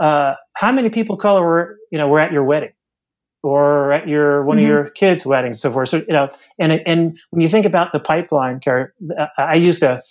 uh, 0.00 0.34
how 0.54 0.72
many 0.72 0.90
people 0.90 1.16
of 1.16 1.22
color 1.22 1.42
were 1.44 1.78
you 1.92 1.98
know 1.98 2.08
were 2.08 2.20
at 2.20 2.32
your 2.32 2.44
wedding? 2.44 2.72
Or 3.42 3.92
at 3.92 4.06
your 4.08 4.44
one 4.44 4.58
Mhm. 4.58 4.62
of 4.62 4.66
your 4.68 4.90
kids' 4.90 5.24
weddings, 5.24 5.56
and 5.56 5.60
so 5.60 5.72
forth. 5.72 5.88
So 5.88 5.98
you 5.98 6.12
know, 6.12 6.28
and 6.58 6.72
and 6.86 7.18
when 7.30 7.40
you 7.42 7.48
think 7.48 7.64
about 7.66 7.92
the 7.92 8.00
pipeline, 8.00 8.60
uh, 8.68 9.26
I 9.38 9.54
use 9.54 9.80
the 9.80 10.02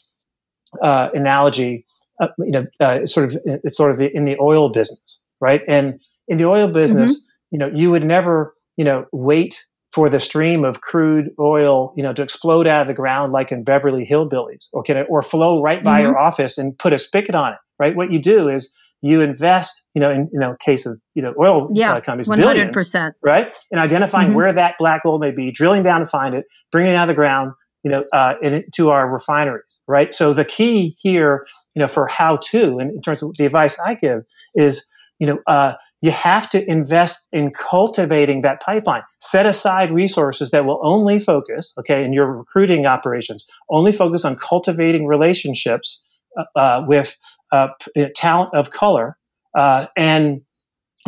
uh, 0.81 1.09
analogy, 1.13 1.85
uh, 2.21 2.27
you 2.39 2.51
know, 2.51 2.67
uh, 2.79 3.05
sort 3.05 3.27
of 3.33 3.41
it's 3.45 3.77
sort 3.77 3.91
of 3.91 3.97
the, 3.97 4.15
in 4.15 4.25
the 4.25 4.37
oil 4.39 4.69
business, 4.69 5.19
right? 5.41 5.61
And 5.67 5.99
in 6.27 6.37
the 6.37 6.45
oil 6.45 6.67
business, 6.71 7.21
you 7.51 7.59
know, 7.59 7.67
you 7.73 7.91
would 7.91 8.05
never, 8.05 8.55
you 8.77 8.85
know, 8.85 9.05
wait 9.11 9.59
for 9.93 10.09
the 10.09 10.19
stream 10.19 10.63
of 10.63 10.81
crude 10.81 11.29
oil, 11.39 11.93
you 11.97 12.03
know, 12.03 12.13
to 12.13 12.21
explode 12.21 12.67
out 12.67 12.81
of 12.81 12.87
the 12.87 12.93
ground 12.93 13.33
like 13.33 13.51
in 13.51 13.63
Beverly 13.63 14.05
Hillbillies, 14.05 14.67
or 14.73 14.83
can 14.83 14.97
it, 14.97 15.07
or 15.09 15.21
flow 15.23 15.61
right 15.61 15.83
by 15.83 15.99
Mhm. 15.99 16.03
your 16.03 16.17
office 16.17 16.57
and 16.57 16.77
put 16.77 16.93
a 16.93 16.99
spigot 16.99 17.35
on 17.35 17.53
it, 17.53 17.59
right? 17.79 17.95
What 17.95 18.11
you 18.11 18.19
do 18.19 18.49
is 18.49 18.71
you 19.01 19.21
invest, 19.21 19.83
you 19.93 20.01
know, 20.01 20.09
in 20.11 20.29
you 20.33 20.39
know, 20.39 20.55
case 20.63 20.85
of 20.85 20.99
you 21.15 21.21
know 21.21 21.33
oil 21.39 21.69
Yeah, 21.73 21.93
uh, 21.93 22.01
companies, 22.01 22.27
One 22.27 22.37
billions, 22.39 22.59
hundred 22.59 22.73
percent. 22.73 23.15
right? 23.21 23.47
And 23.71 23.79
identifying 23.79 24.31
Mhm. 24.31 24.35
where 24.35 24.53
that 24.53 24.75
black 24.79 25.03
gold 25.03 25.21
may 25.21 25.31
be, 25.31 25.51
drilling 25.51 25.83
down 25.83 26.01
to 26.01 26.07
find 26.07 26.35
it, 26.35 26.45
bringing 26.71 26.93
it 26.93 26.95
out 26.95 27.03
of 27.09 27.13
the 27.13 27.15
ground, 27.15 27.53
you 27.83 27.91
know, 27.91 28.03
uh, 28.13 28.33
into 28.41 28.89
our 28.89 29.09
refineries, 29.09 29.81
right? 29.87 30.13
So 30.13 30.33
the 30.33 30.45
key 30.45 30.97
here, 31.01 31.45
you 31.75 31.81
know, 31.81 31.87
for 31.87 32.07
how 32.07 32.37
to, 32.51 32.77
and 32.79 32.91
in 32.91 33.01
terms 33.01 33.23
of 33.23 33.31
the 33.37 33.45
advice 33.45 33.77
I 33.85 33.95
give, 33.95 34.23
is, 34.55 34.85
you 35.19 35.27
know, 35.27 35.39
uh, 35.47 35.73
you 36.01 36.11
have 36.11 36.49
to 36.51 36.69
invest 36.69 37.27
in 37.33 37.51
cultivating 37.51 38.41
that 38.41 38.61
pipeline. 38.61 39.01
Set 39.19 39.45
aside 39.45 39.91
resources 39.91 40.51
that 40.51 40.63
will 40.65 40.79
only 40.83 41.19
focus, 41.19 41.73
okay, 41.77 42.05
in 42.05 42.13
your 42.13 42.25
recruiting 42.37 42.85
operations, 42.85 43.45
only 43.69 43.91
focus 43.91 44.23
on 44.23 44.37
cultivating 44.37 45.05
relationships 45.07 46.01
uh, 46.37 46.59
uh, 46.59 46.85
with 46.87 47.15
uh, 47.51 47.67
talent 48.15 48.53
of 48.53 48.71
color, 48.71 49.17
uh, 49.57 49.87
and 49.97 50.41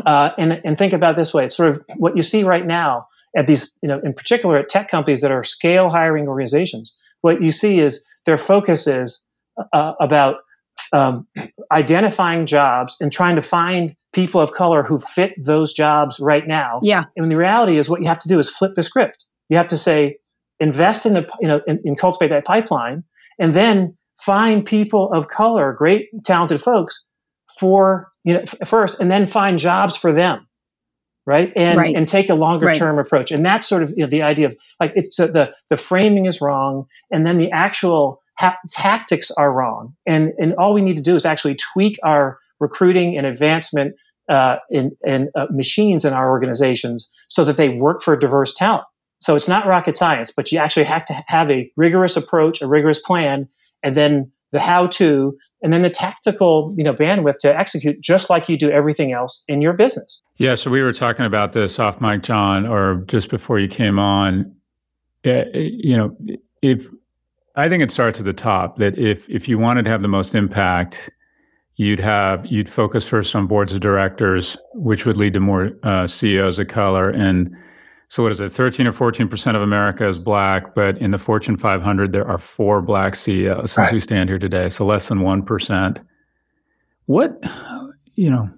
uh, 0.05 0.29
and 0.38 0.62
and 0.63 0.77
think 0.77 0.93
about 0.93 1.13
it 1.13 1.17
this 1.17 1.34
way: 1.34 1.45
it's 1.45 1.55
sort 1.55 1.69
of 1.69 1.81
what 1.97 2.15
you 2.15 2.23
see 2.23 2.43
right 2.43 2.65
now 2.65 3.07
at 3.36 3.47
these, 3.47 3.77
you 3.81 3.88
know, 3.88 3.99
in 4.03 4.13
particular 4.13 4.57
at 4.57 4.69
tech 4.69 4.89
companies 4.89 5.21
that 5.21 5.31
are 5.31 5.43
scale 5.43 5.89
hiring 5.89 6.27
organizations. 6.27 6.95
What 7.21 7.41
you 7.41 7.51
see 7.51 7.79
is 7.79 8.03
their 8.25 8.38
focus 8.38 8.88
is 8.88 9.21
uh, 9.73 9.93
about 9.99 10.38
um, 10.93 11.27
identifying 11.71 12.45
jobs 12.45 12.97
and 12.99 13.12
trying 13.12 13.36
to 13.36 13.41
find 13.41 13.95
people 14.13 14.41
of 14.41 14.51
color 14.51 14.84
who 14.84 14.99
fit 14.99 15.34
those 15.38 15.73
jobs 15.73 16.19
right 16.19 16.47
now. 16.47 16.79
Yeah. 16.84 17.05
And 17.15 17.31
the 17.31 17.38
reality 17.38 17.77
is, 17.77 17.88
what 17.88 18.01
you 18.01 18.07
have 18.07 18.19
to 18.19 18.27
do 18.29 18.39
is 18.39 18.49
flip 18.49 18.73
the 18.75 18.84
script. 18.84 19.25
You 19.49 19.57
have 19.57 19.67
to 19.69 19.77
say, 19.77 20.17
invest 20.60 21.05
in 21.05 21.13
the, 21.13 21.27
you 21.39 21.47
know, 21.47 21.62
in, 21.67 21.79
in 21.86 21.95
cultivate 21.95 22.29
that 22.29 22.45
pipeline, 22.45 23.03
and 23.39 23.55
then 23.55 23.95
find 24.25 24.65
people 24.65 25.12
of 25.13 25.27
color, 25.27 25.73
great 25.73 26.10
talented 26.25 26.62
folks, 26.62 27.03
for 27.60 28.12
you 28.23 28.34
know 28.34 28.41
f- 28.41 28.67
first, 28.69 28.99
and 28.99 29.10
then 29.12 29.27
find 29.27 29.60
jobs 29.60 29.95
for 29.95 30.13
them, 30.13 30.47
right? 31.25 31.51
And 31.55 31.77
Right. 31.77 31.95
and 31.95 32.07
take 32.07 32.29
a 32.29 32.34
longer 32.36 32.67
Right. 32.67 32.77
term 32.77 32.99
approach. 32.99 33.31
And 33.31 33.45
that's 33.45 33.67
sort 33.67 33.84
of 33.84 33.89
you 33.91 33.97
know, 34.05 34.07
the 34.10 34.21
idea 34.21 34.47
of 34.47 34.57
like 34.79 34.93
it's 34.95 35.19
uh, 35.19 35.27
the 35.27 35.53
the 35.69 35.77
framing 35.77 36.25
is 36.25 36.41
wrong, 36.41 36.86
and 37.12 37.25
then 37.25 37.38
the 37.38 37.51
actual 37.51 38.21
ha- 38.38 38.57
tactics 38.71 39.31
are 39.31 39.51
wrong. 39.51 39.93
And 40.05 40.34
and 40.39 40.53
all 40.55 40.73
we 40.73 40.81
need 40.81 40.97
to 40.97 41.03
do 41.03 41.15
is 41.15 41.25
actually 41.25 41.55
tweak 41.55 41.97
our 42.03 42.39
recruiting 42.60 43.17
and 43.17 43.25
advancement 43.25 43.95
uh, 44.29 44.57
in, 44.69 44.91
in 45.03 45.29
uh, 45.36 45.47
machines 45.49 46.05
in 46.05 46.13
our 46.13 46.29
organizations 46.29 47.10
so 47.27 47.43
that 47.43 47.57
they 47.57 47.69
work 47.69 48.01
for 48.03 48.15
diverse 48.15 48.53
talent. 48.53 48.84
So 49.19 49.36
it's 49.36 49.47
not 49.47 49.65
rocket 49.67 49.97
science, 49.97 50.31
but 50.36 50.51
you 50.51 50.60
actually 50.60 50.86
have 50.86 51.03
to 51.05 51.23
have 51.27 51.49
a 51.49 51.69
rigorous 51.75 52.15
approach, 52.15 52.62
a 52.62 52.67
rigorous 52.67 52.99
plan, 52.99 53.47
and 53.83 53.95
then 53.95 54.31
the 54.51 54.59
how 54.59 54.87
to, 54.87 55.37
and 55.61 55.71
then 55.71 55.81
the 55.81 55.89
tactical, 55.89 56.73
you 56.77 56.83
know, 56.83 56.93
bandwidth 56.93 57.37
to 57.39 57.57
execute 57.57 58.01
just 58.01 58.29
like 58.29 58.49
you 58.49 58.57
do 58.57 58.69
everything 58.69 59.13
else 59.13 59.43
in 59.47 59.61
your 59.61 59.73
business. 59.73 60.21
Yeah, 60.37 60.55
so 60.55 60.69
we 60.69 60.81
were 60.81 60.93
talking 60.93 61.25
about 61.25 61.53
this 61.53 61.79
off 61.79 62.01
mic, 62.01 62.23
John, 62.23 62.65
or 62.65 63.03
just 63.07 63.29
before 63.29 63.59
you 63.59 63.67
came 63.67 63.97
on. 63.97 64.53
You 65.23 65.97
know, 65.97 66.17
if 66.61 66.85
I 67.55 67.69
think 67.69 67.83
it 67.83 67.91
starts 67.91 68.19
at 68.19 68.25
the 68.25 68.33
top 68.33 68.77
that 68.77 68.97
if 68.97 69.29
if 69.29 69.47
you 69.47 69.57
wanted 69.57 69.85
to 69.85 69.91
have 69.91 70.01
the 70.01 70.07
most 70.07 70.35
impact, 70.35 71.09
you'd 71.75 71.99
have 71.99 72.45
you'd 72.45 72.69
focus 72.69 73.07
first 73.07 73.35
on 73.35 73.47
boards 73.47 73.73
of 73.73 73.81
directors, 73.81 74.57
which 74.73 75.05
would 75.05 75.17
lead 75.17 75.33
to 75.33 75.39
more 75.39 75.71
uh, 75.83 76.07
CEOs 76.07 76.59
of 76.59 76.67
color. 76.67 77.09
And 77.09 77.55
so, 78.12 78.24
what 78.24 78.34
is 78.34 78.41
it? 78.41 78.52
Thirteen 78.52 78.88
or 78.88 78.91
fourteen 78.91 79.30
percent 79.30 79.56
of 79.56 79.63
America 79.63 80.06
is 80.06 80.17
black, 80.19 80.76
but 80.76 80.97
in 80.97 81.12
the 81.12 81.17
Fortune 81.17 81.56
500, 81.56 82.12
there 82.12 82.28
are 82.28 82.38
four 82.38 82.82
black 82.82 83.15
CEOs 83.15 83.71
since 83.71 83.86
Right. 83.86 83.93
we 83.93 84.02
stand 84.02 84.28
here 84.28 84.38
today. 84.38 84.67
So 84.67 84.86
less 84.86 85.08
than 85.08 85.21
one 85.21 85.43
percent. 85.43 85.97
What 87.06 87.41
you 88.15 88.30
know? 88.30 88.50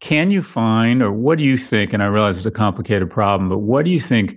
Can 0.00 0.30
you 0.30 0.42
find, 0.42 1.02
or 1.02 1.12
what 1.12 1.38
do 1.38 1.44
you 1.44 1.56
think? 1.56 1.94
And 1.94 2.02
I 2.02 2.06
realize 2.08 2.36
it's 2.36 2.44
a 2.44 2.50
complicated 2.50 3.10
problem, 3.10 3.48
but 3.48 3.60
what 3.60 3.86
do 3.86 3.90
you 3.90 4.00
think? 4.00 4.36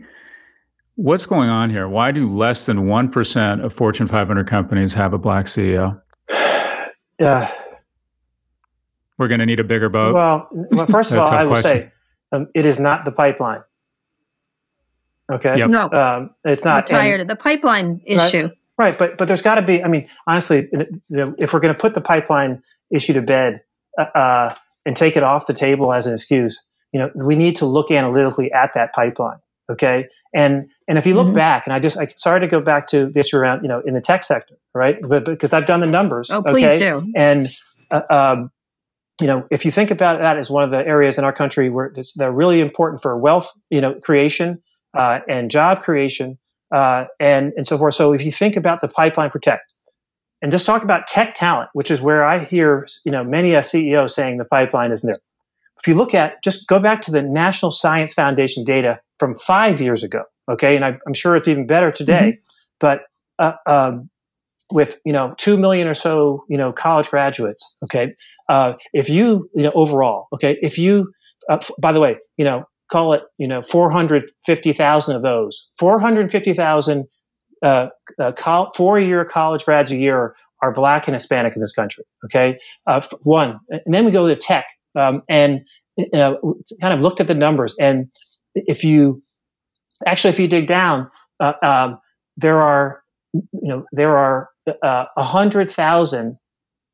What's 0.95 1.25
going 1.25 1.49
on 1.49 1.69
here? 1.69 1.89
Why 1.89 2.11
do 2.11 2.25
less 2.29 2.65
than 2.65 2.85
1% 2.85 3.63
of 3.65 3.73
Fortune 3.73 4.07
500 4.07 4.47
companies 4.47 4.93
have 4.93 5.11
a 5.13 5.17
black 5.17 5.47
CEO? 5.47 5.99
Uh, 7.21 7.47
We're 9.17 9.27
going 9.27 9.39
to 9.39 9.45
need 9.45 9.59
a 9.59 9.63
bigger 9.65 9.89
boat. 9.89 10.13
well, 10.15 10.47
well, 10.51 10.85
first 10.85 11.11
of 11.11 11.17
all, 11.17 11.27
I 11.27 11.43
would 11.43 11.49
question. 11.49 11.71
say 11.71 11.91
um, 12.31 12.47
it 12.55 12.65
is 12.65 12.79
not 12.79 13.03
the 13.05 13.11
pipeline. 13.11 13.61
Okay, 15.31 15.57
Yep. 15.57 15.69
No, 15.69 15.89
um, 15.91 16.29
it's 16.43 16.63
I'm 16.65 16.69
not. 16.69 16.89
and- 16.89 16.97
tired 16.99 17.21
of 17.21 17.27
the 17.27 17.35
pipeline 17.35 18.01
issue. 18.05 18.49
Right, 18.77 18.97
but 18.97 19.17
but 19.17 19.27
there's 19.27 19.41
got 19.43 19.55
to 19.55 19.61
be. 19.61 19.83
I 19.83 19.87
mean, 19.87 20.09
honestly, 20.27 20.67
you 20.71 20.87
know, 21.09 21.35
if 21.37 21.53
we're 21.53 21.59
going 21.59 21.73
to 21.73 21.79
put 21.79 21.93
the 21.93 22.01
pipeline 22.01 22.61
issue 22.91 23.13
to 23.13 23.21
bed 23.21 23.61
uh, 23.99 24.01
uh, 24.17 24.55
and 24.85 24.97
take 24.97 25.15
it 25.15 25.21
off 25.23 25.45
the 25.45 25.53
table 25.53 25.93
as 25.93 26.07
an 26.07 26.13
excuse, 26.13 26.61
you 26.91 26.99
know, 26.99 27.11
we 27.15 27.35
need 27.35 27.55
to 27.57 27.65
look 27.67 27.91
analytically 27.91 28.51
at 28.51 28.71
that 28.73 28.91
pipeline. 28.93 29.37
Okay, 29.71 30.07
and 30.33 30.67
and 30.87 30.97
if 30.97 31.05
you 31.05 31.13
look 31.13 31.27
Mhm. 31.27 31.35
back, 31.35 31.67
and 31.67 31.73
I 31.73 31.79
just 31.79 31.97
I 31.99 32.07
sorry 32.17 32.39
to 32.41 32.47
go 32.47 32.59
back 32.59 32.87
to 32.87 33.05
the 33.13 33.19
issue 33.19 33.37
around 33.37 33.61
you 33.61 33.69
know 33.69 33.79
in 33.85 33.93
the 33.93 34.01
tech 34.01 34.23
sector, 34.23 34.55
right? 34.73 34.97
But 35.07 35.23
because 35.25 35.53
I've 35.53 35.67
done 35.67 35.79
the 35.79 35.87
numbers. 35.87 36.29
Oh, 36.31 36.41
please 36.41 36.65
okay? 36.65 36.77
do. 36.77 37.11
And 37.15 37.49
uh, 37.91 38.01
um, 38.09 38.51
you 39.21 39.27
know, 39.27 39.45
if 39.51 39.65
you 39.65 39.71
think 39.71 39.91
about 39.91 40.19
that 40.19 40.37
as 40.37 40.49
one 40.49 40.63
of 40.63 40.71
the 40.71 40.79
areas 40.79 41.19
in 41.19 41.23
our 41.23 41.31
country 41.31 41.69
where 41.69 41.85
it's, 41.95 42.13
they're 42.13 42.31
really 42.31 42.59
important 42.59 43.03
for 43.03 43.15
wealth, 43.15 43.51
you 43.69 43.79
know, 43.81 43.93
creation 43.93 44.61
uh, 44.93 45.19
and 45.27 45.49
job 45.49 45.81
creation, 45.81 46.37
uh, 46.73 47.05
and 47.19 47.53
and 47.55 47.67
so 47.67 47.77
forth. 47.77 47.95
So 47.95 48.13
if 48.13 48.21
you 48.21 48.31
think 48.31 48.55
about 48.55 48.81
the 48.81 48.87
pipeline 48.87 49.31
for 49.31 49.39
tech, 49.39 49.61
and 50.41 50.51
just 50.51 50.65
talk 50.65 50.83
about 50.83 51.07
tech 51.07 51.35
talent, 51.35 51.69
which 51.73 51.89
is 51.89 52.01
where 52.01 52.23
I 52.23 52.43
hear 52.43 52.87
you 53.05 53.11
know 53.11 53.23
many 53.23 53.53
a 53.53 53.59
CEO 53.59 54.09
saying 54.09 54.37
the 54.37 54.45
pipeline 54.45 54.91
isn't 54.91 55.07
there. 55.07 55.19
If 55.79 55.87
you 55.87 55.95
look 55.95 56.13
at 56.13 56.43
just 56.43 56.67
go 56.67 56.79
back 56.79 57.01
to 57.03 57.11
the 57.11 57.21
National 57.21 57.71
Science 57.71 58.13
Foundation 58.13 58.63
data 58.63 58.99
from 59.19 59.37
five 59.39 59.81
years 59.81 60.03
ago, 60.03 60.23
okay, 60.49 60.75
and 60.75 60.85
I, 60.85 60.97
I'm 61.07 61.13
sure 61.13 61.35
it's 61.35 61.47
even 61.47 61.67
better 61.67 61.91
today, 61.91 62.39
but 62.79 63.01
uh, 63.39 63.53
um, 63.65 64.09
with 64.71 64.99
you 65.05 65.13
know 65.13 65.33
two 65.37 65.57
million 65.57 65.87
or 65.87 65.95
so 65.95 66.45
you 66.49 66.57
know 66.57 66.71
college 66.71 67.09
graduates, 67.09 67.75
okay, 67.83 68.13
uh, 68.49 68.73
if 68.93 69.09
you 69.09 69.49
you 69.55 69.63
know 69.63 69.71
overall, 69.75 70.27
okay, 70.33 70.57
if 70.61 70.77
you 70.77 71.11
uh, 71.49 71.57
f- 71.61 71.71
by 71.79 71.91
the 71.91 71.99
way, 71.99 72.17
you 72.37 72.45
know 72.45 72.65
call 72.91 73.13
it 73.13 73.23
you 73.37 73.47
know 73.47 73.61
450,000 73.63 75.15
of 75.15 75.21
those 75.21 75.67
450,000 75.79 77.05
uh, 77.63 77.87
uh, 78.19 78.65
four 78.75 78.99
year 78.99 79.23
college 79.23 79.63
grads 79.63 79.91
a 79.91 79.95
year 79.95 80.35
are 80.61 80.73
black 80.73 81.07
and 81.07 81.15
Hispanic 81.15 81.55
in 81.55 81.61
this 81.61 81.73
country. 81.73 82.03
Okay, 82.25 82.57
uh, 82.87 83.01
one, 83.21 83.59
and 83.69 83.93
then 83.93 84.05
we 84.05 84.11
go 84.11 84.27
to 84.27 84.35
tech, 84.35 84.65
um, 84.99 85.21
and 85.29 85.61
kind 86.11 86.93
of 86.93 86.99
looked 86.99 87.19
at 87.19 87.27
the 87.27 87.33
numbers, 87.33 87.75
and 87.79 88.07
if 88.55 88.83
you 88.83 89.21
actually 90.05 90.31
if 90.31 90.39
you 90.39 90.47
dig 90.47 90.67
down, 90.67 91.09
uh, 91.39 91.53
um, 91.61 91.99
there 92.37 92.59
are 92.61 93.01
you 93.33 93.43
know 93.61 93.85
there 93.91 94.17
are 94.17 94.49
uh, 94.83 95.05
a 95.15 95.23
hundred 95.23 95.69
thousand 95.69 96.37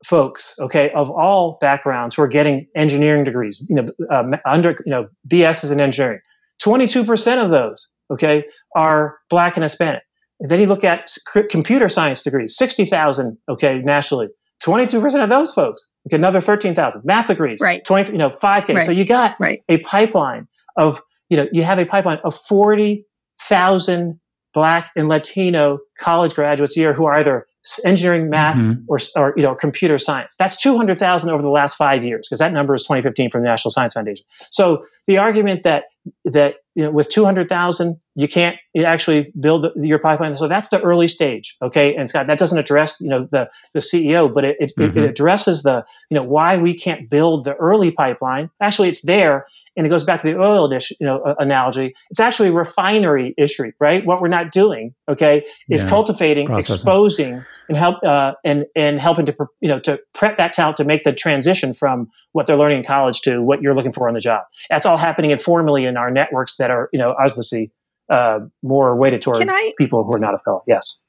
folks, 0.04 0.54
okay, 0.58 0.90
of 0.92 1.10
all 1.10 1.58
backgrounds 1.60 2.16
who 2.16 2.22
are 2.22 2.28
getting 2.28 2.66
engineering 2.74 3.24
degrees, 3.24 3.64
you 3.68 3.76
know, 3.76 3.90
uh, 4.10 4.24
under 4.46 4.70
you 4.84 4.90
know 4.90 5.08
BS 5.28 5.64
is 5.64 5.70
in 5.70 5.80
engineering. 5.80 6.20
Twenty 6.60 6.86
two 6.86 7.04
percent 7.04 7.40
of 7.40 7.50
those, 7.50 7.88
okay, 8.10 8.44
are 8.74 9.18
black 9.28 9.56
and 9.56 9.62
Hispanic. 9.62 10.02
And 10.40 10.50
then 10.50 10.58
you 10.58 10.66
look 10.66 10.84
at 10.84 11.12
computer 11.50 11.88
science 11.88 12.22
degrees, 12.22 12.56
60,000, 12.56 13.36
okay, 13.48 13.78
nationally. 13.78 14.28
22% 14.64 15.22
of 15.22 15.30
those 15.30 15.52
folks, 15.52 15.90
okay, 16.06 16.16
another 16.16 16.40
13,000. 16.40 17.02
Math 17.04 17.26
degrees, 17.26 17.60
right. 17.60 17.84
20, 17.84 18.12
you 18.12 18.18
know, 18.18 18.30
5K. 18.42 18.74
Right. 18.74 18.86
So 18.86 18.92
you 18.92 19.04
got 19.04 19.36
right. 19.38 19.62
a 19.68 19.78
pipeline 19.78 20.48
of, 20.76 21.00
you 21.28 21.36
know, 21.36 21.46
you 21.52 21.62
have 21.62 21.78
a 21.78 21.86
pipeline 21.86 22.18
of 22.24 22.34
40,000 22.48 24.20
Black 24.52 24.90
and 24.96 25.08
Latino 25.08 25.78
college 25.98 26.34
graduates 26.34 26.76
a 26.76 26.80
year 26.80 26.92
who 26.92 27.04
are 27.04 27.14
either 27.14 27.46
engineering, 27.84 28.30
math, 28.30 28.58
mm-hmm. 28.58 28.82
or, 28.88 28.98
or 29.16 29.34
you 29.36 29.42
know 29.42 29.54
computer 29.54 29.98
science. 29.98 30.34
That's 30.38 30.56
200,000 30.56 31.30
over 31.30 31.42
the 31.42 31.48
last 31.48 31.76
five 31.76 32.02
years 32.02 32.26
because 32.28 32.38
that 32.38 32.52
number 32.52 32.74
is 32.74 32.82
2015 32.82 33.30
from 33.30 33.42
the 33.42 33.48
National 33.48 33.70
Science 33.70 33.94
Foundation. 33.94 34.24
So 34.50 34.84
the 35.06 35.18
argument 35.18 35.62
that 35.64 35.84
that 36.24 36.54
you 36.74 36.84
know, 36.84 36.90
with 36.90 37.10
200,000 37.10 38.00
you 38.20 38.28
can't 38.28 38.56
actually 38.84 39.32
build 39.40 39.68
your 39.76 39.98
pipeline. 39.98 40.36
So 40.36 40.46
that's 40.46 40.68
the 40.68 40.78
early 40.82 41.08
stage, 41.08 41.56
okay? 41.62 41.96
And 41.96 42.06
Scott, 42.06 42.26
that 42.26 42.38
doesn't 42.38 42.58
address 42.58 43.00
you 43.00 43.08
know 43.08 43.26
the 43.32 43.48
the 43.72 43.80
CEO, 43.80 44.32
but 44.32 44.44
it 44.44 44.56
it, 44.60 44.72
mm-hmm. 44.78 44.98
it 44.98 45.04
addresses 45.08 45.62
the 45.62 45.84
you 46.10 46.16
know 46.16 46.22
why 46.22 46.58
we 46.58 46.78
can't 46.78 47.08
build 47.08 47.46
the 47.46 47.54
early 47.54 47.90
pipeline. 47.90 48.50
Actually, 48.60 48.90
it's 48.90 49.00
there 49.02 49.46
and 49.76 49.86
it 49.86 49.88
goes 49.88 50.04
back 50.04 50.20
to 50.20 50.26
the 50.26 50.38
oil 50.38 50.68
dish, 50.68 50.92
you 51.00 51.06
know, 51.06 51.34
analogy. 51.38 51.94
It's 52.10 52.20
actually 52.20 52.50
a 52.50 52.52
refinery 52.52 53.34
issue, 53.38 53.72
right? 53.80 54.04
What 54.04 54.20
we're 54.20 54.28
not 54.28 54.50
doing, 54.50 54.94
okay, 55.08 55.42
is 55.70 55.82
yeah. 55.82 55.88
cultivating, 55.88 56.46
Processing. 56.48 56.74
exposing, 56.74 57.44
and 57.68 57.78
help 57.78 58.02
uh, 58.04 58.34
and 58.44 58.66
and 58.76 59.00
helping 59.00 59.24
to 59.26 59.34
you 59.60 59.68
know 59.68 59.80
to 59.80 59.98
prep 60.14 60.36
that 60.36 60.52
talent 60.52 60.76
to 60.76 60.84
make 60.84 61.04
the 61.04 61.14
transition 61.14 61.72
from 61.72 62.10
what 62.32 62.46
they're 62.46 62.56
learning 62.56 62.78
in 62.78 62.84
college 62.84 63.22
to 63.22 63.40
what 63.40 63.62
you're 63.62 63.74
looking 63.74 63.92
for 63.92 64.08
on 64.08 64.14
the 64.14 64.20
job. 64.20 64.42
That's 64.68 64.84
all 64.84 64.98
happening 64.98 65.30
informally 65.30 65.86
in 65.86 65.96
our 65.96 66.10
networks 66.10 66.56
that 66.56 66.70
are 66.70 66.90
you 66.92 66.98
know 66.98 67.14
obviously 67.18 67.70
uh, 68.10 68.40
more 68.62 68.96
weighted 68.96 69.22
towards 69.22 69.40
people 69.78 70.04
who 70.04 70.12
are 70.12 70.18
not 70.18 70.34
a 70.34 70.38
fellow. 70.38 70.62
Yes. 70.66 71.02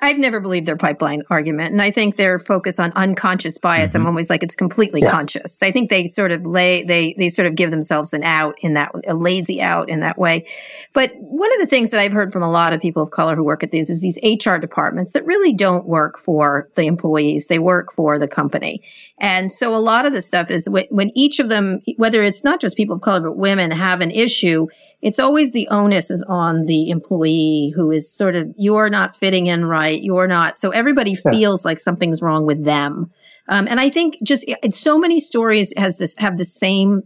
I've 0.00 0.18
never 0.18 0.40
believed 0.40 0.66
their 0.66 0.76
pipeline 0.76 1.22
argument. 1.28 1.72
And 1.72 1.82
I 1.82 1.90
think 1.90 2.16
their 2.16 2.38
focus 2.38 2.78
on 2.78 2.92
unconscious 2.92 3.58
bias, 3.58 3.90
mm-hmm. 3.90 4.02
I'm 4.02 4.06
always 4.06 4.30
like, 4.30 4.42
it's 4.42 4.54
completely 4.54 5.00
yeah. 5.02 5.10
conscious. 5.10 5.58
I 5.62 5.70
think 5.70 5.90
they 5.90 6.06
sort 6.06 6.32
of 6.32 6.46
lay, 6.46 6.82
they, 6.82 7.14
they 7.18 7.28
sort 7.28 7.46
of 7.46 7.56
give 7.56 7.70
themselves 7.70 8.12
an 8.12 8.22
out 8.22 8.54
in 8.60 8.74
that, 8.74 8.92
a 9.06 9.14
lazy 9.14 9.60
out 9.60 9.88
in 9.88 10.00
that 10.00 10.18
way. 10.18 10.46
But 10.92 11.12
one 11.16 11.52
of 11.52 11.58
the 11.58 11.66
things 11.66 11.90
that 11.90 12.00
I've 12.00 12.12
heard 12.12 12.32
from 12.32 12.42
a 12.42 12.50
lot 12.50 12.72
of 12.72 12.80
people 12.80 13.02
of 13.02 13.10
color 13.10 13.34
who 13.34 13.44
work 13.44 13.62
at 13.62 13.70
these 13.70 13.90
is 13.90 14.00
these 14.00 14.18
HR 14.22 14.56
departments 14.56 15.12
that 15.12 15.26
really 15.26 15.52
don't 15.52 15.86
work 15.86 16.18
for 16.18 16.68
the 16.76 16.86
employees. 16.86 17.48
They 17.48 17.58
work 17.58 17.92
for 17.92 18.18
the 18.18 18.28
company. 18.28 18.82
And 19.18 19.50
so 19.50 19.76
a 19.76 19.78
lot 19.78 20.06
of 20.06 20.12
the 20.12 20.22
stuff 20.22 20.50
is 20.50 20.68
when, 20.68 20.86
when 20.90 21.10
each 21.14 21.38
of 21.38 21.48
them, 21.48 21.80
whether 21.96 22.22
it's 22.22 22.44
not 22.44 22.60
just 22.60 22.76
people 22.76 22.96
of 22.96 23.02
color, 23.02 23.20
but 23.20 23.36
women 23.36 23.70
have 23.70 24.00
an 24.00 24.10
issue, 24.10 24.68
it's 25.02 25.18
always 25.18 25.52
the 25.52 25.68
onus 25.68 26.10
is 26.10 26.22
on 26.24 26.66
the 26.66 26.90
employee 26.90 27.72
who 27.74 27.90
is 27.90 28.12
sort 28.12 28.36
of, 28.36 28.52
you're 28.56 28.90
not 28.90 29.16
fitting 29.16 29.49
in 29.50 29.66
right. 29.66 30.02
You're 30.02 30.26
not. 30.26 30.56
So 30.56 30.70
everybody 30.70 31.16
yeah. 31.24 31.30
feels 31.30 31.64
like 31.64 31.78
something's 31.78 32.22
wrong 32.22 32.46
with 32.46 32.64
them. 32.64 33.10
Um, 33.48 33.66
and 33.68 33.80
I 33.80 33.90
think 33.90 34.16
just 34.22 34.44
it's 34.46 34.78
so 34.78 34.98
many 34.98 35.20
stories 35.20 35.72
has 35.76 35.96
this, 35.96 36.14
have 36.18 36.38
the 36.38 36.44
same 36.44 37.02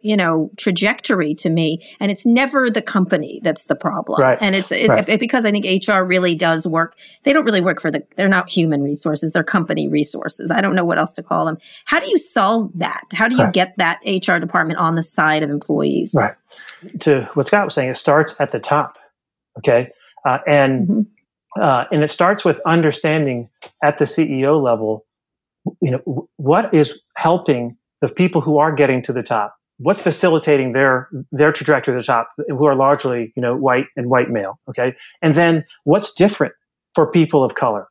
you 0.00 0.16
know 0.16 0.50
trajectory 0.56 1.34
to 1.34 1.50
me 1.50 1.86
and 2.00 2.10
it's 2.10 2.24
never 2.24 2.70
the 2.70 2.82
company 2.82 3.40
that's 3.42 3.64
the 3.64 3.74
problem 3.74 4.20
right. 4.20 4.38
and 4.40 4.54
it's 4.54 4.72
it, 4.72 4.88
right. 4.88 5.08
it, 5.08 5.20
because 5.20 5.44
i 5.44 5.50
think 5.50 5.66
hr 5.86 6.02
really 6.02 6.34
does 6.34 6.66
work 6.66 6.96
they 7.24 7.32
don't 7.32 7.44
really 7.44 7.60
work 7.60 7.80
for 7.80 7.90
the 7.90 8.02
they're 8.16 8.28
not 8.28 8.48
human 8.48 8.82
resources 8.82 9.32
they're 9.32 9.44
company 9.44 9.88
resources 9.88 10.50
i 10.50 10.60
don't 10.60 10.74
know 10.74 10.84
what 10.84 10.98
else 10.98 11.12
to 11.12 11.22
call 11.22 11.44
them 11.44 11.58
how 11.84 12.00
do 12.00 12.08
you 12.08 12.18
solve 12.18 12.70
that 12.74 13.04
how 13.12 13.28
do 13.28 13.36
you 13.36 13.44
right. 13.44 13.52
get 13.52 13.74
that 13.76 14.00
hr 14.06 14.38
department 14.38 14.78
on 14.78 14.94
the 14.94 15.02
side 15.02 15.42
of 15.42 15.50
employees 15.50 16.14
right 16.16 16.34
to 17.00 17.28
what 17.34 17.46
scott 17.46 17.64
was 17.64 17.74
saying 17.74 17.90
it 17.90 17.96
starts 17.96 18.34
at 18.40 18.50
the 18.52 18.60
top 18.60 18.96
okay 19.58 19.90
uh, 20.24 20.38
and 20.46 20.88
mm-hmm. 20.88 21.00
Uh, 21.60 21.84
and 21.90 22.02
it 22.02 22.10
starts 22.10 22.44
with 22.44 22.60
understanding 22.66 23.48
at 23.82 23.98
the 23.98 24.04
ceo 24.04 24.62
level 24.62 25.04
you 25.80 25.90
know 25.90 26.28
what 26.36 26.72
is 26.72 27.00
helping 27.16 27.76
the 28.00 28.08
people 28.08 28.40
who 28.40 28.58
are 28.58 28.72
getting 28.72 29.02
to 29.02 29.12
the 29.12 29.22
top? 29.22 29.54
What's 29.78 30.00
facilitating 30.00 30.72
their 30.72 31.08
their 31.32 31.52
trajectory 31.52 31.94
to 31.94 32.00
the 32.00 32.04
top 32.04 32.30
who 32.48 32.66
are 32.66 32.74
largely 32.74 33.32
you 33.36 33.42
know 33.42 33.56
white 33.56 33.86
and 33.96 34.08
white 34.08 34.30
male 34.30 34.58
okay? 34.68 34.94
And 35.22 35.34
then 35.34 35.64
what's 35.84 36.12
different 36.12 36.54
for 36.94 37.10
people 37.10 37.44
of 37.44 37.54
color? 37.54 37.86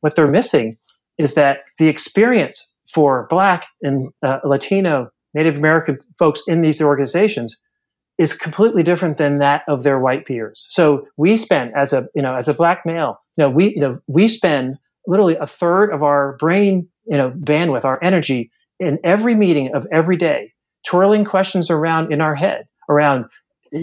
What 0.00 0.16
they're 0.16 0.28
missing 0.28 0.76
is 1.18 1.34
that 1.34 1.58
the 1.78 1.88
experience 1.88 2.68
for 2.92 3.26
black 3.30 3.66
and 3.82 4.10
uh, 4.22 4.38
latino 4.44 5.08
native 5.34 5.56
american 5.56 5.98
folks 6.18 6.42
in 6.46 6.62
these 6.62 6.82
organizations 6.82 7.56
is 8.22 8.34
completely 8.34 8.82
different 8.82 9.16
than 9.16 9.38
that 9.38 9.62
of 9.68 9.82
their 9.82 9.98
white 9.98 10.26
peers 10.26 10.66
so 10.70 11.06
we 11.16 11.36
spend 11.36 11.72
as 11.76 11.92
a 11.92 12.06
you 12.14 12.22
know 12.22 12.34
as 12.34 12.48
a 12.48 12.54
black 12.54 12.82
male 12.84 13.18
you 13.36 13.42
know 13.42 13.50
we 13.50 13.74
you 13.74 13.80
know 13.80 13.98
we 14.06 14.28
spend 14.28 14.78
literally 15.06 15.36
a 15.36 15.46
third 15.46 15.90
of 15.90 16.02
our 16.02 16.36
brain 16.38 16.88
you 17.06 17.16
know 17.16 17.30
bandwidth 17.30 17.84
our 17.84 18.02
energy 18.02 18.50
in 18.78 18.98
every 19.04 19.34
meeting 19.34 19.74
of 19.74 19.86
every 19.92 20.16
day 20.16 20.52
twirling 20.86 21.24
questions 21.24 21.70
around 21.70 22.12
in 22.12 22.20
our 22.20 22.34
head 22.34 22.66
around 22.88 23.24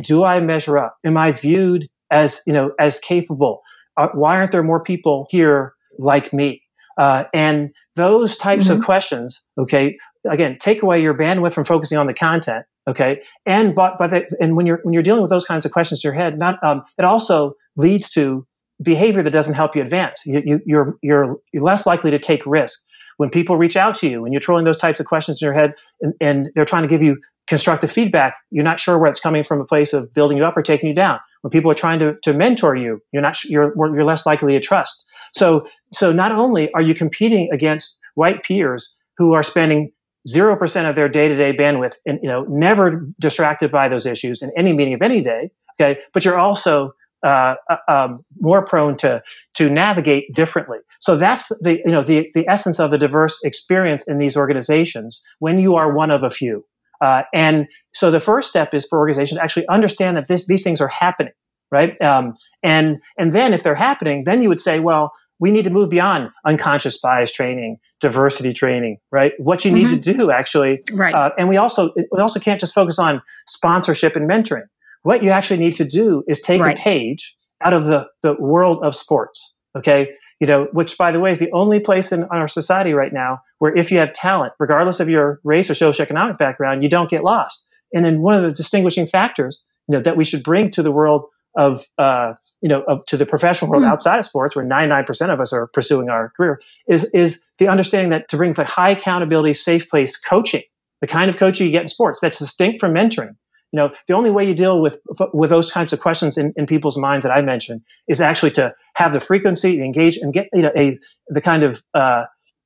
do 0.03 0.23
I 0.23 0.39
measure 0.39 0.77
up? 0.77 0.97
Am 1.03 1.17
I 1.17 1.31
viewed 1.31 1.89
as 2.11 2.41
you 2.45 2.53
know 2.53 2.71
as 2.79 2.99
capable? 2.99 3.61
Uh, 3.97 4.07
why 4.13 4.35
aren't 4.35 4.51
there 4.51 4.63
more 4.63 4.81
people 4.81 5.27
here 5.29 5.73
like 5.97 6.31
me? 6.33 6.61
Uh, 6.97 7.23
and 7.33 7.71
those 7.95 8.37
types 8.37 8.65
mm-hmm. 8.65 8.79
of 8.79 8.85
questions, 8.85 9.41
okay, 9.57 9.97
again, 10.29 10.57
take 10.59 10.81
away 10.81 11.01
your 11.01 11.13
bandwidth 11.13 11.53
from 11.53 11.65
focusing 11.65 11.97
on 11.97 12.07
the 12.07 12.13
content, 12.13 12.65
okay, 12.87 13.21
and 13.45 13.75
but 13.75 13.97
but 13.99 14.09
the, 14.09 14.25
and 14.41 14.55
when 14.55 14.65
you're 14.65 14.79
when 14.83 14.93
you're 14.93 15.03
dealing 15.03 15.21
with 15.21 15.31
those 15.31 15.45
kinds 15.45 15.65
of 15.65 15.71
questions 15.71 16.03
in 16.03 16.07
your 16.07 16.15
head, 16.15 16.37
not 16.37 16.63
um, 16.63 16.83
it 16.97 17.05
also 17.05 17.53
leads 17.77 18.09
to 18.11 18.45
behavior 18.81 19.21
that 19.21 19.31
doesn't 19.31 19.55
help 19.55 19.75
you 19.75 19.81
advance. 19.81 20.21
You, 20.25 20.41
you, 20.45 20.59
you're 20.65 20.97
you're 21.01 21.37
you're 21.53 21.63
less 21.63 21.85
likely 21.85 22.11
to 22.11 22.19
take 22.19 22.45
risk 22.45 22.79
when 23.19 23.29
people 23.29 23.57
reach 23.57 23.75
out 23.75 23.95
to 23.95 24.07
you 24.07 24.23
and 24.23 24.33
you're 24.33 24.39
trolling 24.39 24.63
those 24.63 24.77
types 24.77 25.01
of 25.01 25.05
questions 25.05 25.41
in 25.41 25.45
your 25.45 25.53
head 25.53 25.73
and, 25.99 26.13
and 26.21 26.49
they're 26.55 26.63
trying 26.63 26.83
to 26.83 26.87
give 26.87 27.01
you 27.01 27.17
constructive 27.49 27.91
feedback, 27.91 28.35
you're 28.49 28.63
not 28.63 28.79
sure 28.79 28.97
where 28.97 29.11
it's 29.11 29.19
coming 29.19 29.43
from 29.43 29.59
a 29.59 29.65
place 29.65 29.91
of 29.91 30.13
building 30.13 30.37
you 30.37 30.45
up 30.45 30.55
or 30.55 30.61
taking 30.61 30.87
you 30.87 30.95
down. 30.95 31.19
When 31.41 31.51
people 31.51 31.69
are 31.69 31.75
trying 31.75 31.99
to, 31.99 32.15
to 32.23 32.33
mentor 32.33 32.77
you, 32.77 33.01
you're 33.11 33.21
not 33.21 33.43
you're 33.43 33.73
you're 33.75 34.05
less 34.05 34.25
likely 34.25 34.53
to 34.53 34.61
trust. 34.61 35.05
So 35.33 35.67
so 35.91 36.13
not 36.13 36.31
only 36.31 36.71
are 36.71 36.81
you 36.81 36.95
competing 36.95 37.49
against 37.51 37.97
white 38.15 38.41
peers 38.43 38.89
who 39.17 39.33
are 39.33 39.43
spending 39.43 39.91
zero 40.27 40.55
percent 40.55 40.87
of 40.87 40.95
their 40.95 41.09
day 41.09 41.27
to 41.27 41.35
day 41.35 41.55
bandwidth 41.55 41.95
and 42.05 42.19
you 42.21 42.29
know 42.29 42.45
never 42.49 43.07
distracted 43.19 43.71
by 43.71 43.87
those 43.87 44.05
issues 44.05 44.41
in 44.41 44.51
any 44.57 44.73
meeting 44.73 44.93
of 44.93 45.01
any 45.01 45.21
day, 45.21 45.49
okay, 45.79 45.99
but 46.13 46.25
you're 46.25 46.39
also 46.39 46.91
uh, 47.25 47.55
uh, 47.69 47.75
um, 47.91 48.21
more 48.39 48.65
prone 48.65 48.95
to 48.95 49.21
to 49.55 49.69
navigate 49.69 50.33
differently. 50.33 50.77
So 51.01 51.17
that's 51.17 51.49
the 51.59 51.81
you 51.83 51.91
know 51.91 52.01
the 52.01 52.29
the 52.33 52.47
essence 52.47 52.79
of 52.79 52.93
a 52.93 52.97
diverse 52.97 53.39
experience 53.43 54.07
in 54.07 54.19
these 54.19 54.37
organizations 54.37 55.21
when 55.39 55.59
you 55.59 55.75
are 55.75 55.93
one 55.93 56.11
of 56.11 56.23
a 56.23 56.29
few. 56.29 56.63
Uh, 57.01 57.23
and 57.33 57.67
so 57.93 58.11
the 58.11 58.19
first 58.19 58.49
step 58.49 58.73
is 58.73 58.85
for 58.89 58.99
organizations 58.99 59.37
to 59.37 59.43
actually 59.43 59.67
understand 59.69 60.17
that 60.17 60.27
this, 60.27 60.47
these 60.47 60.63
things 60.63 60.81
are 60.81 60.87
happening, 60.87 61.33
right? 61.71 61.99
Um, 62.01 62.35
and 62.63 62.99
and 63.17 63.33
then 63.33 63.53
if 63.53 63.63
they're 63.63 63.75
happening, 63.75 64.23
then 64.23 64.41
you 64.41 64.49
would 64.49 64.61
say, 64.61 64.79
well, 64.79 65.11
we 65.39 65.51
need 65.51 65.63
to 65.63 65.69
move 65.69 65.89
beyond 65.89 66.29
unconscious 66.45 66.99
bias 66.99 67.31
training, 67.31 67.77
diversity 68.01 68.53
training, 68.53 68.97
right? 69.11 69.33
What 69.37 69.63
you 69.63 69.71
need 69.71 69.87
mm-hmm. 69.87 70.01
to 70.01 70.13
do 70.13 70.31
actually, 70.31 70.81
right? 70.93 71.13
Uh, 71.13 71.31
and 71.37 71.47
we 71.47 71.57
also 71.57 71.93
we 72.11 72.19
also 72.19 72.39
can't 72.39 72.59
just 72.59 72.73
focus 72.73 72.99
on 72.99 73.21
sponsorship 73.47 74.15
and 74.15 74.29
mentoring 74.29 74.65
what 75.03 75.23
you 75.23 75.29
actually 75.29 75.59
need 75.59 75.75
to 75.75 75.85
do 75.85 76.23
is 76.27 76.41
take 76.41 76.61
right. 76.61 76.77
a 76.77 76.81
page 76.81 77.35
out 77.61 77.73
of 77.73 77.85
the, 77.85 78.07
the 78.21 78.33
world 78.39 78.83
of 78.83 78.95
sports. 78.95 79.53
Okay. 79.77 80.09
You 80.39 80.47
know, 80.47 80.67
which 80.71 80.97
by 80.97 81.11
the 81.11 81.19
way 81.19 81.31
is 81.31 81.39
the 81.39 81.51
only 81.51 81.79
place 81.79 82.11
in 82.11 82.23
our 82.25 82.47
society 82.47 82.93
right 82.93 83.11
now 83.11 83.39
where 83.59 83.75
if 83.75 83.91
you 83.91 83.97
have 83.97 84.13
talent, 84.13 84.53
regardless 84.59 84.99
of 84.99 85.09
your 85.09 85.39
race 85.43 85.69
or 85.69 85.73
socioeconomic 85.73 86.37
background, 86.37 86.81
you 86.81 86.89
don't 86.89 87.09
get 87.09 87.23
lost. 87.23 87.65
And 87.93 88.05
then 88.05 88.21
one 88.21 88.35
of 88.35 88.43
the 88.43 88.51
distinguishing 88.51 89.07
factors, 89.07 89.61
you 89.87 89.95
know, 89.95 90.01
that 90.01 90.15
we 90.15 90.23
should 90.23 90.43
bring 90.43 90.71
to 90.71 90.83
the 90.83 90.91
world 90.91 91.25
of, 91.59 91.83
uh, 91.97 92.33
you 92.61 92.69
know, 92.69 92.83
of, 92.87 93.05
to 93.07 93.17
the 93.17 93.25
professional 93.25 93.69
world 93.69 93.83
mm. 93.83 93.91
outside 93.91 94.17
of 94.17 94.25
sports, 94.25 94.55
where 94.55 94.65
99% 94.65 95.33
of 95.33 95.41
us 95.41 95.51
are 95.51 95.67
pursuing 95.67 96.09
our 96.09 96.31
career, 96.35 96.59
is 96.87 97.03
is 97.13 97.39
the 97.59 97.67
understanding 97.67 98.09
that 98.11 98.29
to 98.29 98.37
bring 98.37 98.53
the 98.53 98.63
high 98.63 98.91
accountability, 98.91 99.53
safe 99.53 99.87
place 99.89 100.17
coaching, 100.17 100.63
the 101.01 101.07
kind 101.07 101.29
of 101.29 101.37
coaching 101.37 101.67
you 101.67 101.71
get 101.71 101.81
in 101.81 101.89
sports 101.89 102.21
that's 102.21 102.39
distinct 102.39 102.79
from 102.79 102.93
mentoring, 102.93 103.35
You 103.73 103.77
know, 103.77 103.89
the 104.07 104.13
only 104.13 104.31
way 104.31 104.47
you 104.47 104.55
deal 104.55 104.81
with 104.81 104.97
with 105.33 105.49
those 105.49 105.69
kinds 105.69 105.91
of 105.91 105.99
questions 105.99 106.37
in, 106.37 106.53
in 106.55 106.65
people's 106.65 106.97
minds 106.97 107.23
that 107.23 107.31
I 107.31 107.41
mentioned 107.41 107.81
is 108.07 108.21
actually 108.21 108.51
to 108.51 108.73
have 108.95 109.11
the 109.11 109.19
frequency, 109.19 109.81
engage, 109.83 110.17
and 110.17 110.33
get 110.33 110.47
you 110.53 110.61
know 110.61 110.71
a 110.77 110.97
the 111.27 111.41
kind 111.41 111.63
of 111.63 111.83
uh, 111.93 112.23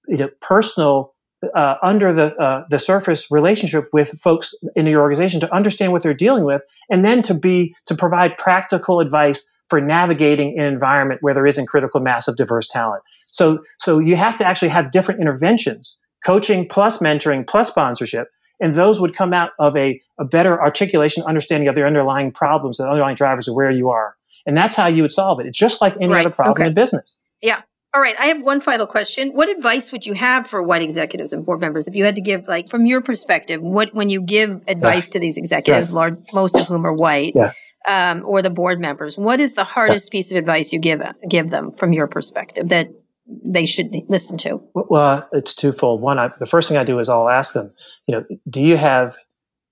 you 0.08 0.18
know 0.18 0.30
personal 0.40 1.13
uh, 1.56 1.76
under 1.84 2.14
the 2.14 2.36
uh, 2.36 2.66
the 2.70 2.80
surface 2.80 3.30
relationship 3.30 3.90
with 3.94 4.20
folks 4.22 4.54
in 4.76 4.86
your 4.86 5.02
organization 5.02 5.40
to 5.42 5.54
understand 5.54 5.92
what 5.92 6.04
they're 6.04 6.14
dealing 6.14 6.44
with, 6.44 6.62
and 6.90 7.04
then 7.04 7.22
to 7.24 7.34
be 7.34 7.76
to 7.86 7.96
provide 7.96 8.38
practical 8.38 9.00
advice 9.00 9.48
for 9.70 9.82
navigating 9.82 10.60
an 10.60 10.66
environment 10.66 11.22
where 11.22 11.34
there 11.34 11.48
isn't 11.48 11.68
critical 11.68 12.00
mass 12.00 12.28
of 12.28 12.38
diverse 12.38 12.68
talent. 12.68 13.04
So 13.32 13.64
so 13.80 14.00
you 14.00 14.16
have 14.16 14.38
to 14.38 14.46
actually 14.46 14.70
have 14.70 14.92
different 14.92 15.20
interventions, 15.22 15.98
coaching 16.26 16.68
plus 16.68 16.98
mentoring 16.98 17.48
plus 17.48 17.68
sponsorship, 17.68 18.28
and 18.60 18.76
those 18.76 19.00
would 19.00 19.16
come 19.16 19.34
out 19.34 19.52
of 19.60 19.76
a, 19.76 20.00
a 20.20 20.26
better 20.26 20.62
articulation, 20.62 21.24
understanding 21.24 21.68
of 21.68 21.76
the 21.76 21.84
underlying 21.84 22.32
problems, 22.32 22.78
the 22.78 22.88
underlying 22.88 23.16
drivers 23.16 23.48
of 23.48 23.56
where 23.56 23.72
you 23.72 23.90
are, 23.90 24.16
and 24.46 24.56
that's 24.56 24.76
how 24.76 24.88
you 24.88 25.02
would 25.02 25.12
solve 25.12 25.40
it. 25.40 25.46
It's 25.48 25.58
just 25.58 25.82
like 25.82 25.96
any 25.98 26.08
right. 26.08 26.26
other 26.26 26.34
problem 26.34 26.62
okay. 26.62 26.68
in 26.68 26.74
business. 26.74 27.18
Yeah. 27.42 27.62
All 27.96 28.02
right. 28.02 28.16
I 28.20 28.26
have 28.28 28.42
one 28.42 28.60
final 28.60 28.88
question. 28.88 29.30
What 29.30 29.50
advice 29.50 29.92
would 29.92 30.06
you 30.06 30.14
have 30.14 30.48
for 30.48 30.64
white 30.64 30.82
executives 30.82 31.32
and 31.32 31.46
board 31.46 31.62
members 31.62 31.88
if 31.88 31.96
you 31.96 32.06
had 32.06 32.16
to 32.16 32.22
give, 32.22 32.48
like, 32.48 32.70
from 32.70 32.88
your 32.88 33.02
perspective, 33.02 33.62
what, 33.62 33.94
when 33.94 34.10
you 34.10 34.22
give 34.22 34.62
advice 34.68 35.08
yeah. 35.08 35.12
to 35.12 35.20
these 35.20 35.38
executives, 35.38 35.92
yeah. 35.92 35.96
large, 35.96 36.18
most 36.34 36.58
of 36.58 36.66
whom 36.66 36.88
are 36.88 36.94
white, 36.94 37.34
yeah. 37.36 37.52
um, 37.88 38.24
or 38.26 38.42
the 38.42 38.50
board 38.50 38.80
members, 38.80 39.16
what 39.16 39.40
is 39.40 39.54
the 39.54 39.64
hardest 39.64 40.12
piece 40.12 40.32
of 40.32 40.38
advice 40.38 40.74
you 40.74 40.80
give, 40.80 41.04
give 41.30 41.52
them 41.52 41.72
from 41.72 41.94
your 41.94 42.08
perspective 42.08 42.70
that 42.70 42.90
they 43.28 43.68
should 43.68 43.94
listen 44.10 44.38
to? 44.40 44.60
Well, 44.74 45.30
it's 45.32 45.54
twofold. 45.54 46.02
One, 46.02 46.18
I, 46.18 46.30
the 46.40 46.48
first 46.48 46.68
thing 46.68 46.78
I 46.78 46.84
do 46.84 46.98
is 46.98 47.10
I'll 47.10 47.30
ask 47.30 47.54
them, 47.54 47.72
you 48.08 48.16
know, 48.16 48.26
do 48.50 48.60
you 48.60 48.76
have 48.76 49.16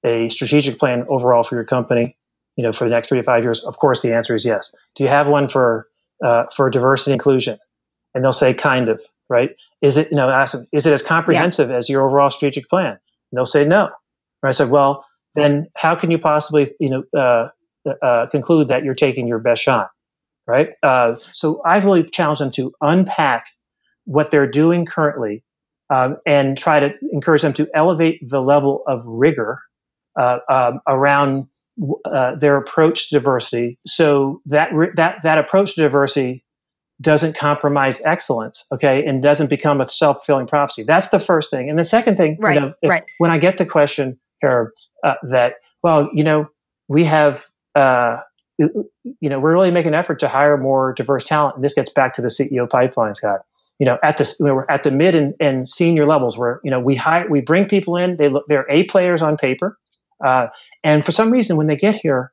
a 0.06 0.30
strategic 0.30 0.78
plan 0.78 1.06
overall 1.10 1.44
for 1.44 1.56
your 1.56 1.66
company, 1.66 2.16
you 2.56 2.64
know, 2.64 2.72
for 2.72 2.86
the 2.86 2.92
next 2.92 3.10
three 3.10 3.18
to 3.18 3.24
five 3.24 3.42
years? 3.42 3.64
Of 3.66 3.78
course, 3.78 4.04
the 4.04 4.14
answer 4.14 4.36
is 4.36 4.46
yes. 4.46 4.74
Do 4.96 5.04
you 5.04 5.10
have 5.10 5.28
one 5.28 5.50
for 5.50 5.88
uh, 6.24 6.44
for 6.56 6.70
diversity 6.70 7.14
inclusion? 7.14 7.58
And 8.14 8.24
they'll 8.24 8.34
say 8.34 8.54
kind 8.54 8.90
of 8.90 9.02
right? 9.30 9.56
Is 9.82 9.98
it 9.98 10.10
you 10.12 10.18
know 10.18 10.30
ask 10.30 10.54
them 10.54 10.68
is 10.72 10.86
it 10.86 10.94
as 10.94 11.04
comprehensive 11.04 11.70
yeah. 11.70 11.78
as 11.78 11.90
your 11.90 12.08
overall 12.08 12.32
strategic 12.32 12.70
plan? 12.70 12.92
And 12.92 13.38
they'll 13.38 13.46
say 13.46 13.66
no. 13.66 13.90
Right 14.44 14.50
i 14.50 14.52
said 14.52 14.70
well 14.72 15.06
then 15.36 15.68
how 15.76 15.96
can 15.96 16.12
you 16.12 16.18
possibly 16.18 16.72
you 16.80 16.90
know 16.90 17.04
uh, 17.18 17.50
uh, 18.04 18.28
conclude 18.28 18.68
that 18.68 18.84
you're 18.84 18.96
taking 18.96 19.28
your 19.28 19.40
best 19.40 19.62
shot 19.62 19.90
right? 20.48 20.70
Uh, 20.82 21.16
so 21.32 21.62
i've 21.64 21.86
really 21.86 22.04
challenged 22.04 22.42
them 22.42 22.52
to 22.52 22.74
unpack 22.82 23.46
what 24.06 24.32
they're 24.32 24.50
doing 24.50 24.86
currently 24.86 25.44
um, 25.92 26.18
and 26.26 26.58
try 26.58 26.80
to 26.80 26.92
encourage 27.12 27.42
them 27.42 27.54
to 27.54 27.68
elevate 27.76 28.28
the 28.28 28.42
level 28.42 28.84
of 28.88 29.04
rigor 29.06 29.60
uh, 30.20 30.40
um, 30.50 30.80
around 30.88 31.48
uh, 32.06 32.36
their 32.36 32.58
approach 32.58 33.10
to 33.10 33.16
diversity. 33.16 33.78
So 33.86 34.42
that 34.46 34.72
that 34.96 35.18
that 35.24 35.38
approach 35.38 35.76
to 35.76 35.82
diversity 35.82 36.44
doesn't 37.02 37.36
compromise 37.36 38.02
excellence, 38.06 38.66
okay, 38.72 39.04
and 39.06 39.22
doesn't 39.24 39.50
become 39.50 39.82
a 39.82 39.90
self 39.90 40.18
fulfilling 40.18 40.48
prophecy. 40.48 40.84
That's 40.84 41.10
the 41.10 41.20
first 41.20 41.50
thing. 41.50 41.70
And 41.70 41.78
the 41.78 41.84
second 41.84 42.16
thing, 42.16 42.38
right, 42.40 42.56
you 42.56 42.62
know, 42.62 42.74
if, 42.82 42.90
right. 42.90 43.04
when 43.18 43.32
I 43.32 43.38
get 43.38 43.58
the 43.58 43.66
question 43.66 44.20
here 44.42 44.74
uh, 45.04 45.16
that, 45.24 45.56
well, 45.84 46.10
you 46.14 46.24
know, 46.24 46.48
we 46.88 47.04
have, 47.06 47.44
uh, 47.76 48.18
you 48.58 49.30
know, 49.30 49.40
we're 49.40 49.54
really 49.54 49.72
making 49.72 49.90
an 49.90 49.96
effort 49.96 50.20
to 50.20 50.28
hire 50.28 50.58
more 50.58 50.94
diverse 50.94 51.26
talent, 51.26 51.56
and 51.56 51.64
this 51.64 51.74
gets 51.74 51.90
back 51.90 52.14
to 52.16 52.22
the 52.22 52.28
CEO 52.28 52.70
pipeline, 52.70 53.16
Scott. 53.16 53.42
You 53.80 53.86
know, 53.86 53.98
at 54.04 54.20
the 54.20 54.36
we're 54.40 54.70
at 54.70 54.84
the 54.84 54.92
mid 54.92 55.16
and, 55.16 55.34
and 55.40 55.68
senior 55.68 56.06
levels, 56.06 56.38
where 56.38 56.62
you 56.64 56.70
know 56.70 56.80
we 56.80 56.96
hire, 56.96 57.28
we 57.28 57.42
bring 57.42 57.66
people 57.68 57.98
in. 57.98 58.18
They 58.18 58.30
look, 58.30 58.46
they're 58.48 58.70
A 58.70 58.84
players 58.84 59.24
on 59.24 59.38
paper, 59.38 59.80
uh, 60.24 60.48
and 60.84 61.04
for 61.04 61.12
some 61.12 61.32
reason, 61.32 61.58
when 61.58 61.66
they 61.66 61.76
get 61.76 61.96
here, 61.96 62.32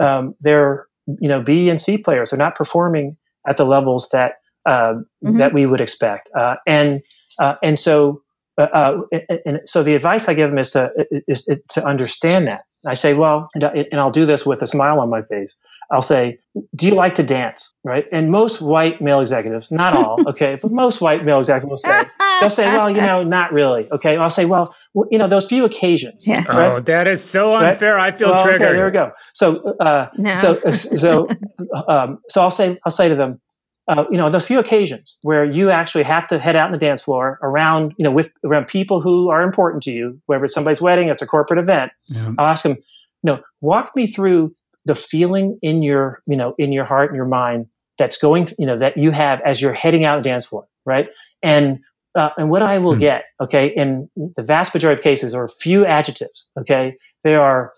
um, 0.00 0.34
they're 0.40 0.86
you 1.20 1.28
know 1.28 1.42
B 1.42 1.68
and 1.68 1.82
C 1.82 1.98
players. 1.98 2.30
They're 2.30 2.38
not 2.38 2.54
performing 2.54 3.18
at 3.46 3.56
the 3.56 3.64
levels 3.64 4.08
that 4.12 4.34
uh, 4.66 4.94
mm-hmm. 5.24 5.38
that 5.38 5.52
we 5.52 5.66
would 5.66 5.80
expect. 5.80 6.28
Uh, 6.36 6.56
and 6.66 7.02
uh, 7.38 7.54
and 7.62 7.78
so 7.78 8.22
uh, 8.58 8.62
uh, 8.62 9.00
and, 9.12 9.40
and, 9.46 9.60
so 9.64 9.82
the 9.82 9.94
advice 9.94 10.28
I 10.28 10.34
give 10.34 10.50
them 10.50 10.58
is 10.58 10.72
to 10.72 10.90
is, 11.28 11.46
is 11.48 11.60
to 11.70 11.84
understand 11.84 12.46
that. 12.48 12.62
I 12.86 12.94
say, 12.94 13.14
well, 13.14 13.48
and 13.54 13.94
I'll 13.94 14.12
do 14.12 14.26
this 14.26 14.46
with 14.46 14.62
a 14.62 14.66
smile 14.66 15.00
on 15.00 15.10
my 15.10 15.22
face. 15.22 15.56
I'll 15.90 16.02
say, 16.02 16.38
do 16.74 16.86
you 16.86 16.94
like 16.94 17.14
to 17.16 17.22
dance? 17.22 17.72
Right? 17.84 18.06
And 18.12 18.30
most 18.30 18.60
white 18.60 19.00
male 19.00 19.20
executives, 19.20 19.70
not 19.70 19.94
all, 19.94 20.18
okay, 20.28 20.58
but 20.60 20.72
most 20.72 21.00
white 21.00 21.24
male 21.24 21.38
executives 21.38 21.70
will 21.70 21.90
say, 21.90 22.04
they'll 22.40 22.50
say, 22.50 22.64
well, 22.64 22.90
you 22.90 23.00
know, 23.00 23.22
not 23.22 23.52
really. 23.52 23.88
Okay. 23.92 24.16
I'll 24.16 24.30
say, 24.30 24.44
well, 24.44 24.74
you 25.10 25.18
know, 25.18 25.28
those 25.28 25.46
few 25.46 25.64
occasions. 25.64 26.26
Yeah. 26.26 26.44
Right? 26.48 26.72
Oh, 26.72 26.80
that 26.80 27.06
is 27.06 27.22
so 27.22 27.56
unfair. 27.56 27.96
Right? 27.96 28.12
I 28.12 28.16
feel 28.16 28.30
well, 28.30 28.44
triggered. 28.44 28.62
Okay, 28.62 28.76
there 28.76 28.86
we 28.86 28.92
go. 28.92 29.12
So, 29.34 29.76
uh, 29.80 30.08
no. 30.16 30.34
so, 30.36 30.74
so, 30.74 31.28
um, 31.88 32.18
so 32.28 32.40
I'll 32.40 32.50
say, 32.50 32.78
I'll 32.84 32.92
say 32.92 33.08
to 33.08 33.14
them, 33.14 33.40
uh, 33.88 34.04
you 34.10 34.16
know, 34.16 34.28
those 34.28 34.46
few 34.46 34.58
occasions 34.58 35.16
where 35.22 35.44
you 35.44 35.70
actually 35.70 36.02
have 36.02 36.26
to 36.26 36.38
head 36.40 36.56
out 36.56 36.66
on 36.66 36.72
the 36.72 36.78
dance 36.78 37.02
floor 37.02 37.38
around, 37.42 37.94
you 37.98 38.02
know, 38.02 38.10
with 38.10 38.30
around 38.44 38.66
people 38.66 39.00
who 39.00 39.30
are 39.30 39.42
important 39.42 39.82
to 39.84 39.92
you, 39.92 40.20
whether 40.26 40.44
it's 40.44 40.54
somebody's 40.54 40.80
wedding, 40.80 41.08
it's 41.08 41.22
a 41.22 41.26
corporate 41.26 41.60
event. 41.60 41.92
Yeah. 42.06 42.32
I'll 42.36 42.46
ask 42.46 42.64
them, 42.64 42.72
you 42.72 43.32
know, 43.32 43.40
walk 43.60 43.92
me 43.94 44.08
through 44.08 44.54
the 44.86 44.94
feeling 44.94 45.58
in 45.60 45.82
your, 45.82 46.22
you 46.26 46.36
know, 46.36 46.54
in 46.58 46.72
your 46.72 46.84
heart 46.84 47.10
and 47.10 47.16
your 47.16 47.26
mind 47.26 47.66
that's 47.98 48.16
going, 48.16 48.48
you 48.58 48.66
know, 48.66 48.78
that 48.78 48.96
you 48.96 49.10
have 49.10 49.40
as 49.44 49.60
you're 49.60 49.72
heading 49.72 50.04
out 50.04 50.16
on 50.16 50.22
the 50.22 50.28
dance 50.28 50.46
floor, 50.46 50.66
right? 50.86 51.08
And 51.42 51.80
uh, 52.16 52.30
and 52.38 52.48
what 52.48 52.62
I 52.62 52.78
will 52.78 52.94
hmm. 52.94 53.00
get, 53.00 53.24
okay, 53.42 53.66
in 53.76 54.08
the 54.16 54.42
vast 54.42 54.72
majority 54.72 54.98
of 54.98 55.04
cases 55.04 55.34
are 55.34 55.44
a 55.44 55.50
few 55.60 55.84
adjectives, 55.84 56.46
okay. 56.58 56.96
They 57.24 57.34
are 57.34 57.74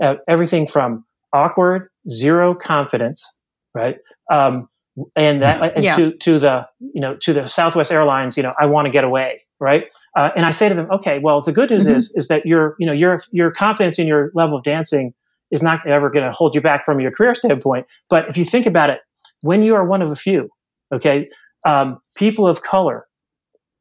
uh, 0.00 0.14
everything 0.28 0.66
from 0.66 1.04
awkward, 1.34 1.90
zero 2.08 2.54
confidence, 2.54 3.28
right? 3.74 3.98
Um, 4.30 4.68
and 5.16 5.42
that 5.42 5.74
and 5.74 5.84
yeah. 5.84 5.96
to 5.96 6.12
to 6.18 6.38
the 6.38 6.66
you 6.80 7.00
know 7.00 7.16
to 7.22 7.32
the 7.32 7.46
Southwest 7.46 7.90
Airlines, 7.90 8.36
you 8.36 8.42
know, 8.42 8.54
I 8.60 8.66
want 8.66 8.86
to 8.86 8.90
get 8.90 9.04
away, 9.04 9.42
right? 9.58 9.84
Uh, 10.16 10.30
and 10.36 10.46
I 10.46 10.50
say 10.52 10.68
to 10.68 10.74
them, 10.74 10.90
okay, 10.90 11.18
well, 11.18 11.40
the 11.40 11.52
good 11.52 11.70
news 11.70 11.86
mm-hmm. 11.86 11.96
is 11.96 12.12
is 12.14 12.28
that 12.28 12.46
your 12.46 12.76
you 12.78 12.86
know 12.86 12.92
your 12.92 13.22
your 13.30 13.50
confidence 13.50 13.98
in 13.98 14.06
your 14.06 14.30
level 14.34 14.56
of 14.56 14.64
dancing 14.64 15.14
is 15.52 15.62
not 15.62 15.86
ever 15.86 16.10
going 16.10 16.24
to 16.24 16.32
hold 16.32 16.54
you 16.54 16.60
back 16.60 16.84
from 16.84 16.98
your 16.98 17.12
career 17.12 17.34
standpoint. 17.34 17.86
But 18.10 18.28
if 18.28 18.36
you 18.36 18.44
think 18.44 18.66
about 18.66 18.90
it, 18.90 19.00
when 19.42 19.62
you 19.62 19.74
are 19.74 19.84
one 19.86 20.02
of 20.02 20.10
a 20.10 20.16
few, 20.16 20.48
okay, 20.92 21.28
um, 21.64 22.00
people 22.16 22.48
of 22.48 22.62
color, 22.62 23.06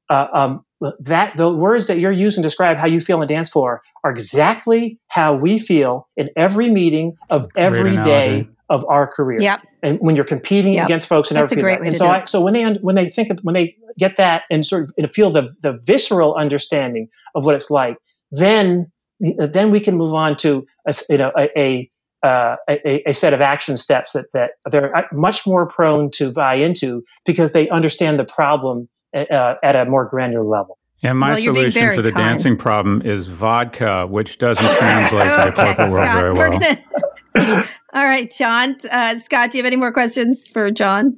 uh, 0.10 0.28
um, 0.34 0.66
that 1.00 1.38
the 1.38 1.52
words 1.52 1.88
that 1.88 2.00
you're 2.00 2.12
using 2.12 2.44
to 2.44 2.48
describe 2.48 2.78
how 2.78 2.88
you 2.88 3.00
feel 3.00 3.18
on 3.18 3.22
the 3.22 3.28
dance 3.28 3.50
floor 3.50 3.82
are 4.04 4.12
exactly 4.12 5.00
how 5.08 5.34
we 5.34 5.60
feel 5.60 6.08
in 6.18 6.30
every 6.36 6.70
meeting 6.70 7.16
of 7.30 7.50
every 7.56 7.96
day 7.98 8.48
of 8.70 8.84
our 8.86 9.06
career. 9.06 9.40
Yep. 9.42 9.62
And 9.84 10.00
when 10.00 10.16
you're 10.16 10.26
competing 10.26 10.74
yep. 10.74 10.86
against 10.86 11.08
folks 11.08 11.30
and 11.30 11.38
That's 11.38 11.52
everything. 11.52 11.60
a 11.60 11.62
great 11.62 11.82
way 11.82 11.88
and 11.88 11.96
to 11.96 12.00
so 12.00 12.06
do 12.06 12.12
I, 12.12 12.20
it. 12.20 12.30
so 12.30 12.42
when 12.42 12.54
they 12.54 12.64
when 12.82 12.96
they 12.96 13.10
think 13.10 13.30
of 13.30 13.40
when 13.44 13.54
they 13.54 13.76
get 14.00 14.18
that 14.18 14.44
and 14.50 14.66
sort 14.66 14.90
of 14.98 15.12
feel 15.12 15.32
the 15.32 15.50
the 15.62 15.80
visceral 15.84 16.36
understanding 16.36 17.10
of 17.36 17.46
what 17.46 17.54
it's 17.54 17.70
like, 17.70 17.98
then 18.32 18.92
then 19.38 19.72
we 19.72 19.80
can 19.80 19.98
move 19.98 20.14
on 20.14 20.38
to 20.38 20.66
a, 20.86 20.96
you 21.10 21.18
know 21.18 21.32
a, 21.38 21.60
a 21.60 21.92
uh, 22.24 22.56
a, 22.70 23.10
a, 23.10 23.14
set 23.14 23.34
of 23.34 23.42
action 23.42 23.78
steps 23.78 24.12
that, 24.14 24.26
that 24.34 24.52
they're 24.72 24.96
uh, 24.96 25.02
much 25.12 25.48
more 25.48 25.66
prone 25.66 26.12
to 26.12 26.32
buy 26.32 26.54
into 26.54 27.04
because 27.26 27.52
they 27.52 27.68
understand 27.70 28.20
the 28.20 28.24
problem 28.24 28.88
uh, 29.16 29.56
at 29.64 29.76
a 29.76 29.86
more 29.86 30.06
granular 30.06 30.46
level. 30.46 30.78
And 31.02 31.18
my 31.18 31.30
well, 31.30 31.42
solution 31.42 31.96
for 31.96 32.04
the 32.04 32.12
kind. 32.12 32.30
dancing 32.30 32.58
problem 32.58 33.02
is 33.02 33.26
vodka, 33.26 34.06
which 34.06 34.38
doesn't 34.38 34.64
translate 34.64 35.24
to 35.24 35.30
the 35.30 35.48
okay, 35.48 35.64
corporate 35.64 35.92
world 35.92 36.06
Scott, 36.06 36.20
very 36.20 36.34
well. 36.34 36.52
Gonna... 36.52 37.68
All 37.94 38.06
right, 38.06 38.32
John. 38.32 38.76
Uh, 38.92 39.18
Scott, 39.20 39.52
do 39.52 39.58
you 39.58 39.64
have 39.64 39.68
any 39.68 39.78
more 39.78 39.92
questions 39.92 40.48
for 40.48 40.70
John? 40.70 41.18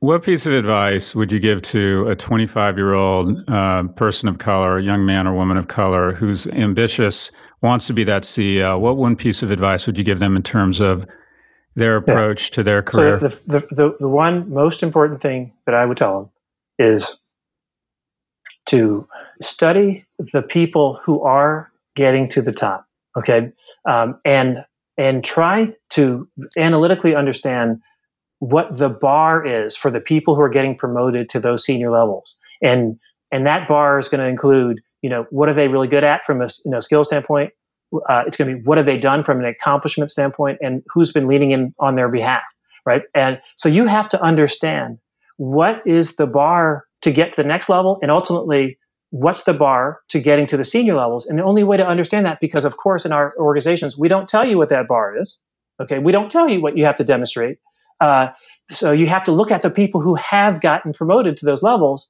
What 0.00 0.24
piece 0.24 0.44
of 0.44 0.52
advice 0.52 1.14
would 1.14 1.32
you 1.32 1.40
give 1.40 1.62
to 1.62 2.06
a 2.08 2.14
25 2.14 2.76
year 2.76 2.92
old 2.92 3.48
uh, 3.48 3.84
person 3.94 4.28
of 4.28 4.38
color, 4.38 4.76
a 4.76 4.82
young 4.82 5.06
man 5.06 5.26
or 5.26 5.34
woman 5.34 5.56
of 5.56 5.68
color 5.68 6.12
who's 6.12 6.46
ambitious, 6.48 7.30
wants 7.62 7.86
to 7.86 7.94
be 7.94 8.04
that 8.04 8.24
CEO? 8.24 8.78
What 8.78 8.98
one 8.98 9.16
piece 9.16 9.42
of 9.42 9.50
advice 9.50 9.86
would 9.86 9.96
you 9.96 10.04
give 10.04 10.18
them 10.18 10.36
in 10.36 10.42
terms 10.42 10.80
of 10.80 11.06
their 11.76 11.96
approach 11.96 12.50
yeah. 12.50 12.54
to 12.56 12.62
their 12.62 12.82
career? 12.82 13.20
So 13.20 13.28
the, 13.28 13.36
the, 13.46 13.74
the, 13.74 13.96
the 14.00 14.08
one 14.08 14.52
most 14.52 14.82
important 14.82 15.22
thing 15.22 15.52
that 15.64 15.74
I 15.74 15.86
would 15.86 15.96
tell 15.96 16.20
them 16.20 16.30
is 16.78 17.16
to 18.66 19.08
study 19.40 20.04
the 20.32 20.42
people 20.42 21.00
who 21.04 21.22
are 21.22 21.70
getting 21.94 22.28
to 22.30 22.42
the 22.42 22.52
top. 22.52 22.86
Okay. 23.16 23.50
Um, 23.88 24.20
and, 24.26 24.58
and 24.98 25.24
try 25.24 25.74
to 25.90 26.28
analytically 26.58 27.14
understand 27.14 27.80
what 28.38 28.76
the 28.76 28.88
bar 28.88 29.46
is 29.46 29.76
for 29.76 29.90
the 29.90 30.00
people 30.00 30.34
who 30.34 30.42
are 30.42 30.48
getting 30.48 30.76
promoted 30.76 31.28
to 31.30 31.40
those 31.40 31.64
senior 31.64 31.90
levels. 31.90 32.36
And, 32.62 32.98
and 33.32 33.46
that 33.46 33.68
bar 33.68 33.98
is 33.98 34.08
going 34.08 34.20
to 34.20 34.26
include, 34.26 34.80
you 35.02 35.10
know, 35.10 35.26
what 35.30 35.48
are 35.48 35.54
they 35.54 35.68
really 35.68 35.88
good 35.88 36.04
at 36.04 36.24
from 36.26 36.42
a 36.42 36.48
you 36.64 36.70
know, 36.70 36.80
skill 36.80 37.04
standpoint? 37.04 37.52
Uh, 38.08 38.24
it's 38.26 38.36
going 38.36 38.50
to 38.50 38.56
be 38.56 38.62
what 38.62 38.78
have 38.78 38.86
they 38.86 38.98
done 38.98 39.22
from 39.22 39.38
an 39.38 39.46
accomplishment 39.46 40.10
standpoint 40.10 40.58
and 40.60 40.82
who's 40.92 41.12
been 41.12 41.26
leaning 41.26 41.52
in 41.52 41.74
on 41.78 41.94
their 41.94 42.08
behalf, 42.08 42.42
right? 42.84 43.02
And 43.14 43.40
so 43.56 43.68
you 43.68 43.86
have 43.86 44.08
to 44.10 44.20
understand 44.20 44.98
what 45.36 45.82
is 45.86 46.16
the 46.16 46.26
bar 46.26 46.84
to 47.02 47.12
get 47.12 47.32
to 47.32 47.42
the 47.42 47.48
next 47.48 47.68
level 47.68 47.98
and 48.02 48.10
ultimately 48.10 48.78
what's 49.10 49.44
the 49.44 49.54
bar 49.54 50.00
to 50.08 50.20
getting 50.20 50.46
to 50.48 50.56
the 50.56 50.64
senior 50.64 50.94
levels? 50.94 51.26
And 51.26 51.38
the 51.38 51.44
only 51.44 51.64
way 51.64 51.76
to 51.76 51.86
understand 51.86 52.26
that, 52.26 52.40
because 52.40 52.64
of 52.64 52.76
course, 52.76 53.04
in 53.04 53.12
our 53.12 53.34
organizations, 53.38 53.96
we 53.96 54.08
don't 54.08 54.28
tell 54.28 54.46
you 54.46 54.58
what 54.58 54.68
that 54.70 54.88
bar 54.88 55.16
is. 55.16 55.38
Okay. 55.80 55.98
We 55.98 56.12
don't 56.12 56.30
tell 56.30 56.48
you 56.48 56.60
what 56.60 56.76
you 56.76 56.84
have 56.84 56.96
to 56.96 57.04
demonstrate. 57.04 57.58
Uh, 58.00 58.28
so 58.70 58.92
you 58.92 59.06
have 59.06 59.24
to 59.24 59.32
look 59.32 59.50
at 59.50 59.62
the 59.62 59.70
people 59.70 60.00
who 60.00 60.14
have 60.16 60.60
gotten 60.60 60.92
promoted 60.92 61.36
to 61.38 61.46
those 61.46 61.62
levels, 61.62 62.08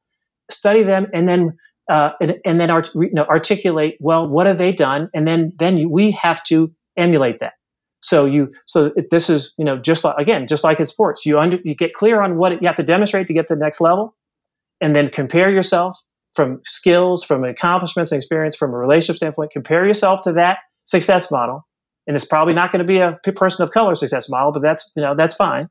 study 0.51 0.82
them, 0.82 1.07
and 1.12 1.28
then 1.28 1.57
uh, 1.89 2.11
and, 2.20 2.37
and, 2.45 2.61
then 2.61 2.68
art, 2.68 2.91
you 2.97 3.12
know, 3.12 3.24
articulate 3.26 3.97
well 4.01 4.26
what 4.28 4.47
have 4.47 4.59
they 4.59 4.72
done, 4.72 5.09
and 5.14 5.28
then 5.28 5.53
then 5.59 5.76
you, 5.76 5.89
we 5.89 6.11
have 6.11 6.43
to 6.45 6.72
emulate 6.97 7.39
that. 7.41 7.53
So 8.01 8.24
you 8.24 8.53
so 8.66 8.93
this 9.11 9.30
is 9.30 9.53
you 9.57 9.64
know 9.64 9.78
just 9.78 10.03
like 10.03 10.16
again 10.18 10.47
just 10.47 10.64
like 10.64 10.80
in 10.80 10.87
sports, 10.87 11.24
you 11.24 11.39
under 11.39 11.59
you 11.64 11.74
get 11.74 11.95
clear 11.95 12.22
on 12.22 12.39
what 12.39 12.61
you 12.61 12.66
have 12.66 12.76
to 12.76 12.82
demonstrate 12.82 13.26
to 13.28 13.34
get 13.34 13.49
to 13.49 13.55
the 13.55 13.61
next 13.61 13.80
level, 13.80 14.16
and 14.80 14.97
then 14.97 15.11
compare 15.11 15.51
yourself 15.51 15.97
from 16.34 16.61
skills, 16.64 17.22
from 17.22 17.45
accomplishments 17.45 18.12
and 18.12 18.18
experience, 18.18 18.57
from 18.57 18.72
a 18.72 18.76
relationship 18.76 19.18
standpoint. 19.18 19.53
Compare 19.53 19.87
yourself 19.87 20.22
to 20.22 20.32
that 20.32 20.59
success 20.87 21.30
model, 21.30 21.66
and 22.07 22.16
it's 22.16 22.24
probably 22.24 22.55
not 22.55 22.72
going 22.72 22.84
to 22.84 22.87
be 22.87 22.99
a 22.99 23.18
person 23.37 23.62
of 23.62 23.70
color 23.70 23.95
success 23.95 24.28
model, 24.28 24.53
but 24.53 24.62
that's 24.62 24.91
you 24.97 25.03
know 25.03 25.14
that's 25.14 25.34
fine 25.34 25.68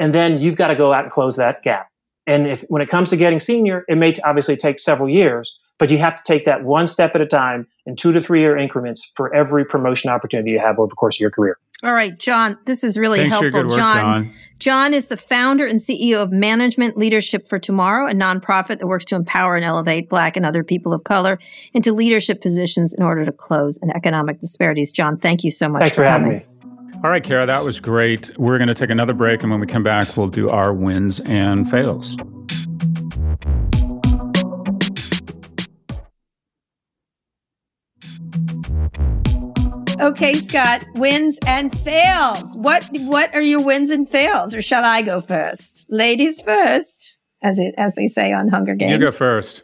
and 0.00 0.14
then 0.14 0.40
you've 0.40 0.56
got 0.56 0.68
to 0.68 0.74
go 0.74 0.92
out 0.92 1.04
and 1.04 1.12
close 1.12 1.36
that 1.36 1.62
gap. 1.62 1.88
And 2.26 2.46
if 2.46 2.62
when 2.68 2.82
it 2.82 2.88
comes 2.88 3.10
to 3.10 3.16
getting 3.16 3.38
senior, 3.38 3.84
it 3.86 3.96
may 3.96 4.14
obviously 4.24 4.56
take 4.56 4.78
several 4.78 5.08
years, 5.08 5.56
but 5.78 5.90
you 5.90 5.98
have 5.98 6.16
to 6.16 6.22
take 6.24 6.46
that 6.46 6.64
one 6.64 6.86
step 6.86 7.14
at 7.14 7.20
a 7.20 7.26
time 7.26 7.66
in 7.86 7.96
two 7.96 8.12
to 8.12 8.20
three 8.20 8.40
year 8.40 8.56
increments 8.56 9.12
for 9.16 9.32
every 9.34 9.64
promotion 9.64 10.10
opportunity 10.10 10.50
you 10.50 10.58
have 10.58 10.78
over 10.78 10.88
the 10.88 10.96
course 10.96 11.16
of 11.16 11.20
your 11.20 11.30
career. 11.30 11.58
All 11.82 11.94
right, 11.94 12.18
John, 12.18 12.58
this 12.66 12.84
is 12.84 12.98
really 12.98 13.20
Thanks 13.20 13.32
helpful. 13.32 13.62
Work, 13.62 13.70
John, 13.70 13.96
John, 13.96 14.34
John 14.58 14.94
is 14.94 15.06
the 15.06 15.16
founder 15.16 15.66
and 15.66 15.80
CEO 15.80 16.22
of 16.22 16.30
Management 16.30 16.98
Leadership 16.98 17.48
for 17.48 17.58
Tomorrow, 17.58 18.06
a 18.06 18.12
nonprofit 18.12 18.80
that 18.80 18.86
works 18.86 19.06
to 19.06 19.16
empower 19.16 19.56
and 19.56 19.64
elevate 19.64 20.10
Black 20.10 20.36
and 20.36 20.44
other 20.44 20.62
people 20.62 20.92
of 20.92 21.04
color 21.04 21.38
into 21.72 21.92
leadership 21.92 22.42
positions 22.42 22.92
in 22.92 23.02
order 23.02 23.24
to 23.24 23.32
close 23.32 23.78
an 23.80 23.90
economic 23.96 24.40
disparities. 24.40 24.92
John, 24.92 25.16
thank 25.16 25.42
you 25.42 25.50
so 25.50 25.70
much 25.70 25.80
Thanks 25.80 25.94
for, 25.94 26.02
for 26.02 26.08
having 26.08 26.26
coming. 26.26 26.38
me. 26.40 26.49
All 27.02 27.08
right, 27.08 27.24
Kara, 27.24 27.46
that 27.46 27.64
was 27.64 27.80
great. 27.80 28.30
We're 28.38 28.58
going 28.58 28.68
to 28.68 28.74
take 28.74 28.90
another 28.90 29.14
break, 29.14 29.42
and 29.42 29.50
when 29.50 29.58
we 29.58 29.66
come 29.66 29.82
back, 29.82 30.18
we'll 30.18 30.28
do 30.28 30.50
our 30.50 30.74
wins 30.74 31.18
and 31.20 31.70
fails. 31.70 32.14
Okay, 39.98 40.34
Scott, 40.34 40.84
wins 40.96 41.38
and 41.46 41.74
fails. 41.80 42.54
What 42.54 42.86
what 42.92 43.34
are 43.34 43.40
your 43.40 43.64
wins 43.64 43.88
and 43.88 44.06
fails, 44.06 44.54
or 44.54 44.60
shall 44.60 44.84
I 44.84 45.00
go 45.00 45.22
first? 45.22 45.90
Ladies 45.90 46.42
first, 46.42 47.22
as 47.42 47.58
it 47.58 47.74
as 47.78 47.94
they 47.94 48.08
say 48.08 48.34
on 48.34 48.48
Hunger 48.48 48.74
Games. 48.74 48.92
You 48.92 48.98
go 48.98 49.10
first. 49.10 49.62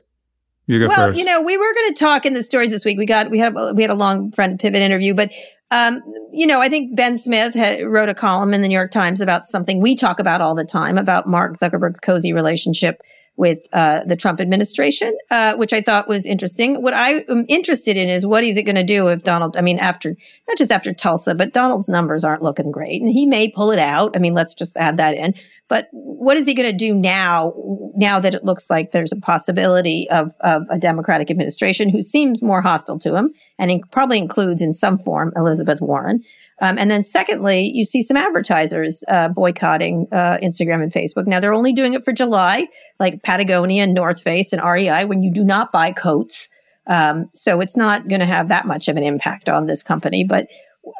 You 0.67 0.81
go 0.81 0.89
well, 0.89 1.09
first. 1.09 1.19
you 1.19 1.25
know, 1.25 1.43
we 1.43 1.57
were 1.57 1.73
going 1.75 1.95
to 1.95 1.99
talk 1.99 2.27
in 2.27 2.33
the 2.33 2.43
stories 2.43 2.71
this 2.71 2.85
week. 2.85 2.99
We 2.99 3.07
got 3.07 3.31
we 3.31 3.39
had 3.39 3.55
we 3.55 3.83
had 3.83 3.91
a 3.91 3.95
long 3.95 4.33
front 4.33 4.61
pivot 4.61 4.81
interview, 4.81 5.15
but 5.15 5.31
um, 5.71 6.03
you 6.33 6.47
know, 6.47 6.61
I 6.61 6.69
think 6.69 6.95
Ben 6.95 7.17
Smith 7.17 7.55
had, 7.55 7.85
wrote 7.85 8.09
a 8.09 8.15
column 8.15 8.55
in 8.55 8.63
the 8.63 8.69
New 8.69 8.75
York 8.75 8.93
Times 8.93 9.21
about 9.21 9.47
something 9.47 9.81
we 9.81 9.97
talk 9.97 10.21
about 10.21 10.41
all 10.41 10.55
the 10.55 10.65
time 10.65 10.99
about 10.99 11.29
Mark 11.29 11.59
Zuckerberg's 11.59 12.01
cozy 12.01 12.33
relationship 12.33 13.03
with 13.37 13.59
uh, 13.73 14.03
the 14.05 14.17
Trump 14.17 14.41
administration, 14.41 15.17
uh, 15.31 15.55
which 15.57 15.73
I 15.73 15.83
thought 15.83 16.09
was 16.09 16.25
interesting. 16.25 16.83
What 16.83 16.95
I 16.95 17.25
am 17.29 17.45
interested 17.49 17.97
in 17.97 18.09
is 18.09 18.25
what 18.25 18.45
is 18.45 18.57
it 18.57 18.63
going 18.63 18.77
to 18.77 18.85
do 18.85 19.09
if 19.09 19.23
Donald, 19.23 19.57
I 19.57 19.61
mean, 19.61 19.79
after, 19.79 20.17
not 20.49 20.57
just 20.57 20.73
after 20.73 20.93
Tulsa, 20.93 21.35
but 21.35 21.53
Donald's 21.53 21.89
numbers 21.89 22.25
aren't 22.25 22.43
looking 22.43 22.71
great 22.71 23.03
and 23.03 23.11
he 23.11 23.27
may 23.27 23.51
pull 23.51 23.71
it 23.71 23.79
out. 23.79 24.17
I 24.17 24.21
mean, 24.21 24.35
let's 24.35 24.55
just 24.55 24.77
add 24.77 24.97
that 24.97 25.15
in. 25.15 25.35
But 25.69 25.89
what 25.91 26.37
is 26.37 26.47
he 26.47 26.55
going 26.55 26.71
to 26.71 26.77
do 26.77 26.95
now, 26.95 27.53
now 27.97 28.21
that 28.21 28.35
it 28.35 28.45
looks 28.45 28.71
like 28.71 28.93
there's 28.93 29.13
a 29.13 29.21
possibility 29.21 30.09
of, 30.11 30.35
of 30.41 30.65
a 30.71 30.79
Democratic 30.79 31.31
administration 31.31 31.89
who 31.89 32.03
seems 32.03 32.41
more 32.41 32.63
hostile 32.63 32.99
to 33.01 33.17
him 33.17 33.33
and 33.59 33.71
in, 33.71 33.81
probably 33.91 34.19
includes 34.19 34.63
in 34.63 34.73
some 34.73 34.97
form 34.97 35.33
Elizabeth 35.35 35.81
Warren? 35.81 36.21
Um, 36.61 36.79
and 36.79 36.91
then 36.91 37.03
secondly, 37.03 37.71
you 37.75 37.85
see 37.85 38.03
some 38.03 38.17
advertisers 38.17 39.05
uh, 39.09 39.29
boycotting 39.29 40.07
uh, 40.13 40.39
Instagram 40.43 40.83
and 40.83 40.93
Facebook. 40.93 41.27
Now 41.27 41.41
they're 41.41 41.53
only 41.53 41.73
doing 41.73 41.95
it 41.95 42.05
for 42.05 42.13
July, 42.13 42.69
like 43.01 43.23
Patagonia 43.23 43.83
and 43.83 43.93
North 43.93 44.23
Face 44.23 44.53
and 44.53 44.63
REI, 44.63 45.05
when 45.05 45.23
you 45.23 45.33
do 45.33 45.45
not 45.45 45.73
buy 45.73 45.93
coats. 45.93 46.49
Um, 46.87 47.29
so 47.33 47.61
it's 47.61 47.77
not 47.77 48.09
going 48.09 48.21
to 48.21 48.27
have 48.27 48.49
that 48.49 48.65
much 48.65 48.89
of 48.89 48.97
an 48.97 49.03
impact 49.03 49.49
on 49.49 49.67
this 49.67 49.83
company. 49.83 50.25
But 50.25 50.49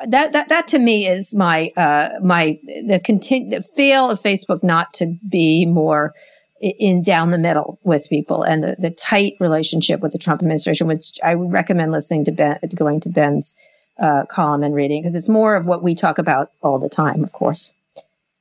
that 0.07 0.33
that 0.33 0.49
that 0.49 0.69
to 0.69 0.79
me 0.79 1.07
is 1.07 1.35
my 1.35 1.73
uh, 1.77 2.11
my 2.23 2.59
the 2.65 3.01
continue 3.03 3.51
the 3.51 3.63
fail 3.63 4.11
of 4.11 4.21
Facebook 4.21 4.63
not 4.63 4.93
to 4.95 5.17
be 5.31 5.67
more 5.67 6.15
in 6.61 7.03
down 7.03 7.31
the 7.31 7.39
middle 7.39 7.79
with 7.85 8.09
people 8.09 8.43
and 8.43 8.65
the, 8.65 8.77
the 8.79 8.91
tight 8.91 9.35
relationship 9.41 10.01
with 10.01 10.13
the 10.13 10.19
Trump 10.19 10.41
administration, 10.41 10.87
which 10.87 11.19
I 11.23 11.35
would 11.35 11.53
recommend 11.53 11.93
listening 11.93 12.25
to 12.25 12.33
Ben, 12.33 12.59
going 12.75 13.01
to 13.01 13.09
Ben's 13.09 13.55
uh, 13.99 14.25
column 14.27 14.63
and 14.63 14.75
reading 14.75 15.03
because 15.03 15.15
it's 15.15 15.29
more 15.29 15.55
of 15.55 15.67
what 15.67 15.83
we 15.83 15.95
talk 15.95 16.19
about 16.19 16.51
all 16.63 16.79
the 16.79 16.89
time, 16.89 17.23
of 17.23 17.33
course. 17.33 17.73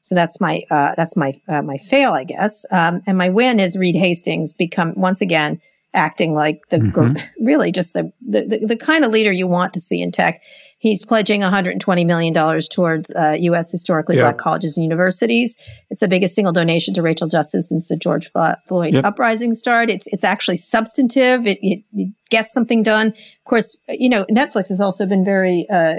So 0.01 0.13
that's 0.13 0.39
my 0.39 0.63
uh, 0.69 0.93
that's 0.95 1.15
my 1.15 1.39
uh, 1.47 1.61
my 1.61 1.77
fail, 1.77 2.13
I 2.13 2.25
guess. 2.25 2.65
Um, 2.71 3.01
and 3.07 3.17
my 3.17 3.29
win 3.29 3.59
is 3.59 3.77
Reed 3.77 3.95
Hastings 3.95 4.53
become 4.53 4.93
once 4.95 5.21
again 5.21 5.59
acting 5.93 6.33
like 6.33 6.61
the 6.69 6.77
mm-hmm. 6.77 7.17
really 7.43 7.71
just 7.71 7.93
the, 7.93 8.11
the, 8.21 8.45
the 8.45 8.65
the 8.67 8.77
kind 8.77 9.03
of 9.03 9.11
leader 9.11 9.31
you 9.31 9.47
want 9.47 9.73
to 9.73 9.79
see 9.79 10.01
in 10.01 10.11
tech. 10.11 10.41
He's 10.85 11.03
pledging 11.03 11.41
120 11.41 12.05
million 12.05 12.31
dollars 12.31 12.67
towards 12.67 13.09
uh, 13.15 13.35
U.S. 13.39 13.71
historically 13.71 14.17
yep. 14.17 14.23
black 14.23 14.37
colleges 14.37 14.77
and 14.77 14.83
universities. 14.83 15.57
It's 15.89 15.99
the 15.99 16.07
biggest 16.07 16.35
single 16.35 16.53
donation 16.53 16.93
to 16.93 17.01
racial 17.01 17.27
justice 17.27 17.69
since 17.69 17.87
the 17.87 17.95
George 17.95 18.29
Floyd 18.67 18.93
yep. 18.93 19.03
uprising 19.03 19.55
started. 19.55 19.91
It's 19.91 20.05
it's 20.05 20.23
actually 20.23 20.57
substantive. 20.57 21.47
It, 21.47 21.57
it, 21.63 21.83
it, 21.95 22.13
gets 22.29 22.53
something 22.53 22.83
done. 22.83 23.07
Of 23.07 23.45
course, 23.45 23.75
you 23.89 24.09
know 24.09 24.25
Netflix 24.25 24.67
has 24.67 24.79
also 24.79 25.07
been 25.07 25.25
very 25.25 25.65
uh, 25.71 25.95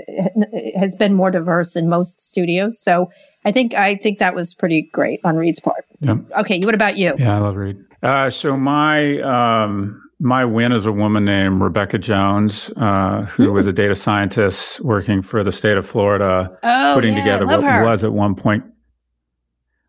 has 0.78 0.95
been 0.95 1.14
more 1.14 1.32
diverse 1.32 1.72
than 1.72 1.89
most 1.89 2.20
studios. 2.20 2.78
So 2.78 3.11
I 3.45 3.51
think 3.51 3.74
I 3.74 3.97
think 3.97 4.20
that 4.20 4.37
was 4.37 4.55
pretty 4.55 4.82
great 4.93 5.18
on 5.24 5.37
Reed's 5.37 5.59
part. 5.59 5.84
Yep. 5.99 6.18
Okay, 6.43 6.61
what 6.61 6.76
about 6.76 6.97
you? 6.97 7.16
Yeah, 7.18 7.34
I 7.34 7.39
love 7.41 7.57
Reed. 7.57 7.78
Uh, 8.05 8.30
so 8.30 8.57
my 8.57 9.20
um, 9.22 10.06
my 10.19 10.45
win 10.45 10.73
is 10.73 10.87
a 10.87 10.93
woman 10.93 11.25
named 11.25 11.61
Rebekah 11.61 11.99
Jones, 11.99 12.71
uh, 12.77 13.23
who 13.27 13.53
was 13.53 13.67
a 13.67 13.73
data 13.73 13.95
scientist 13.95 14.81
working 14.81 15.23
for 15.23 15.45
the 15.45 15.53
state 15.53 15.77
of 15.77 15.87
Florida, 15.87 16.57
oh, 16.62 16.93
putting 16.95 17.14
yeah, 17.14 17.21
together 17.21 17.47
what 17.47 17.62
her. 17.62 17.85
was 17.85 18.03
at 18.03 18.12
one 18.12 18.35
point 18.35 18.64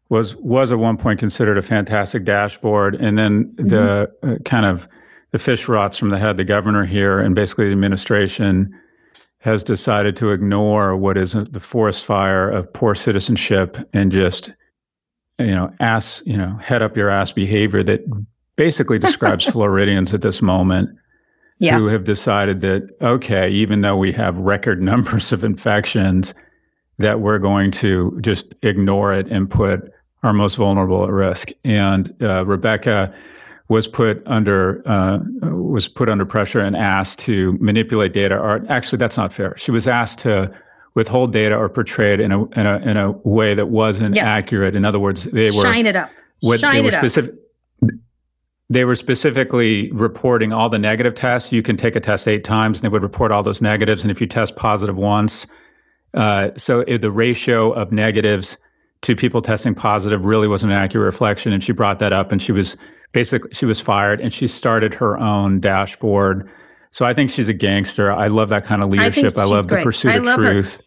was 0.09 0.35
was 0.37 0.71
at 0.71 0.79
one 0.79 0.97
point 0.97 1.19
considered 1.19 1.57
a 1.57 1.61
fantastic 1.61 2.23
dashboard, 2.23 2.95
and 2.95 3.17
then 3.17 3.45
mm-hmm. 3.45 3.67
the 3.69 4.11
uh, 4.23 4.35
kind 4.45 4.65
of 4.65 4.87
the 5.31 5.39
fish 5.39 5.67
rots 5.67 5.97
from 5.97 6.09
the 6.09 6.17
head. 6.17 6.37
The 6.37 6.43
governor 6.43 6.85
here 6.85 7.19
and 7.19 7.35
basically 7.35 7.65
the 7.65 7.73
administration 7.73 8.73
has 9.39 9.63
decided 9.63 10.15
to 10.17 10.31
ignore 10.31 10.95
what 10.97 11.17
is 11.17 11.33
the 11.33 11.59
forest 11.59 12.03
fire 12.03 12.49
of 12.49 12.71
poor 12.73 12.95
citizenship 12.95 13.77
and 13.93 14.11
just 14.11 14.51
you 15.39 15.47
know 15.53 15.71
ass 15.79 16.23
you 16.25 16.37
know 16.37 16.57
head 16.57 16.81
up 16.81 16.97
your 16.97 17.09
ass 17.09 17.31
behavior 17.31 17.83
that 17.83 18.01
basically 18.57 18.99
describes 18.99 19.45
Floridians 19.51 20.13
at 20.13 20.21
this 20.21 20.41
moment 20.41 20.89
yeah. 21.59 21.77
who 21.77 21.87
have 21.87 22.03
decided 22.03 22.61
that, 22.61 22.89
okay, 23.01 23.49
even 23.49 23.81
though 23.81 23.95
we 23.95 24.11
have 24.11 24.37
record 24.37 24.81
numbers 24.91 25.31
of 25.31 25.45
infections, 25.45 26.33
that 26.99 27.21
we're 27.21 27.39
going 27.39 27.71
to 27.71 28.17
just 28.21 28.53
ignore 28.63 29.13
it 29.13 29.27
and 29.27 29.49
put 29.49 29.91
our 30.23 30.33
most 30.33 30.55
vulnerable 30.55 31.03
at 31.03 31.11
risk. 31.11 31.49
And 31.63 32.13
uh, 32.21 32.43
Rebekah 32.45 33.13
was 33.69 33.87
put 33.87 34.23
under 34.25 34.81
uh, 34.87 35.19
was 35.43 35.87
put 35.87 36.09
under 36.09 36.25
pressure 36.25 36.59
and 36.59 36.75
asked 36.75 37.19
to 37.19 37.57
manipulate 37.59 38.13
data. 38.13 38.35
Or 38.35 38.65
actually, 38.69 38.97
that's 38.97 39.17
not 39.17 39.31
fair. 39.31 39.55
She 39.57 39.71
was 39.71 39.87
asked 39.87 40.19
to 40.19 40.51
withhold 40.95 41.33
data 41.33 41.55
or 41.55 41.69
portray 41.69 42.13
it 42.13 42.19
in 42.19 42.31
a 42.31 42.45
in 42.51 42.65
a 42.65 42.77
in 42.77 42.97
a 42.97 43.11
way 43.11 43.53
that 43.53 43.67
wasn't 43.67 44.15
yep. 44.15 44.25
accurate. 44.25 44.75
In 44.75 44.85
other 44.85 44.99
words, 44.99 45.25
they 45.25 45.51
were 45.51 45.61
shine 45.61 45.85
it 45.85 45.95
up. 45.95 46.09
What, 46.39 46.59
shine 46.59 46.85
it 46.85 46.93
specific, 46.93 47.33
up 47.33 47.39
they 48.69 48.83
were 48.83 48.95
specifically 48.95 49.91
reporting 49.91 50.51
all 50.51 50.69
the 50.69 50.79
negative 50.79 51.15
tests. 51.15 51.51
You 51.51 51.61
can 51.61 51.77
take 51.77 51.95
a 51.95 51.99
test 51.99 52.27
eight 52.27 52.43
times, 52.43 52.77
and 52.77 52.83
they 52.83 52.89
would 52.89 53.03
report 53.03 53.31
all 53.31 53.43
those 53.43 53.61
negatives. 53.61 54.01
And 54.01 54.11
if 54.11 54.19
you 54.19 54.27
test 54.27 54.55
positive 54.55 54.97
once, 54.97 55.47
uh, 56.13 56.49
so 56.57 56.83
the 56.83 57.11
ratio 57.11 57.71
of 57.71 57.91
negatives 57.91 58.57
to 59.03 59.15
people 59.15 59.41
testing 59.41 59.75
positive 59.75 60.25
really 60.25 60.47
wasn't 60.47 60.71
an 60.71 60.77
accurate 60.77 61.05
reflection. 61.05 61.53
And 61.53 61.63
she 61.63 61.71
brought 61.71 61.99
that 61.99 62.11
up, 62.11 62.31
and 62.31 62.41
she 62.41 62.51
was 62.51 62.75
basically 63.13 63.51
she 63.53 63.65
was 63.65 63.79
fired, 63.79 64.19
and 64.19 64.33
she 64.33 64.47
started 64.47 64.93
her 64.93 65.17
own 65.17 65.59
dashboard. 65.61 66.49
So 66.91 67.05
I 67.05 67.13
think 67.13 67.31
she's 67.31 67.47
a 67.47 67.53
gangster. 67.53 68.11
I 68.11 68.27
love 68.27 68.49
that 68.49 68.65
kind 68.65 68.81
of 68.83 68.89
leadership. 68.89 69.37
I, 69.37 69.41
I 69.43 69.45
love 69.45 69.67
great. 69.67 69.79
the 69.79 69.83
pursuit 69.83 70.11
I 70.11 70.15
of 70.15 70.39
truth. 70.39 70.77
Her. 70.77 70.83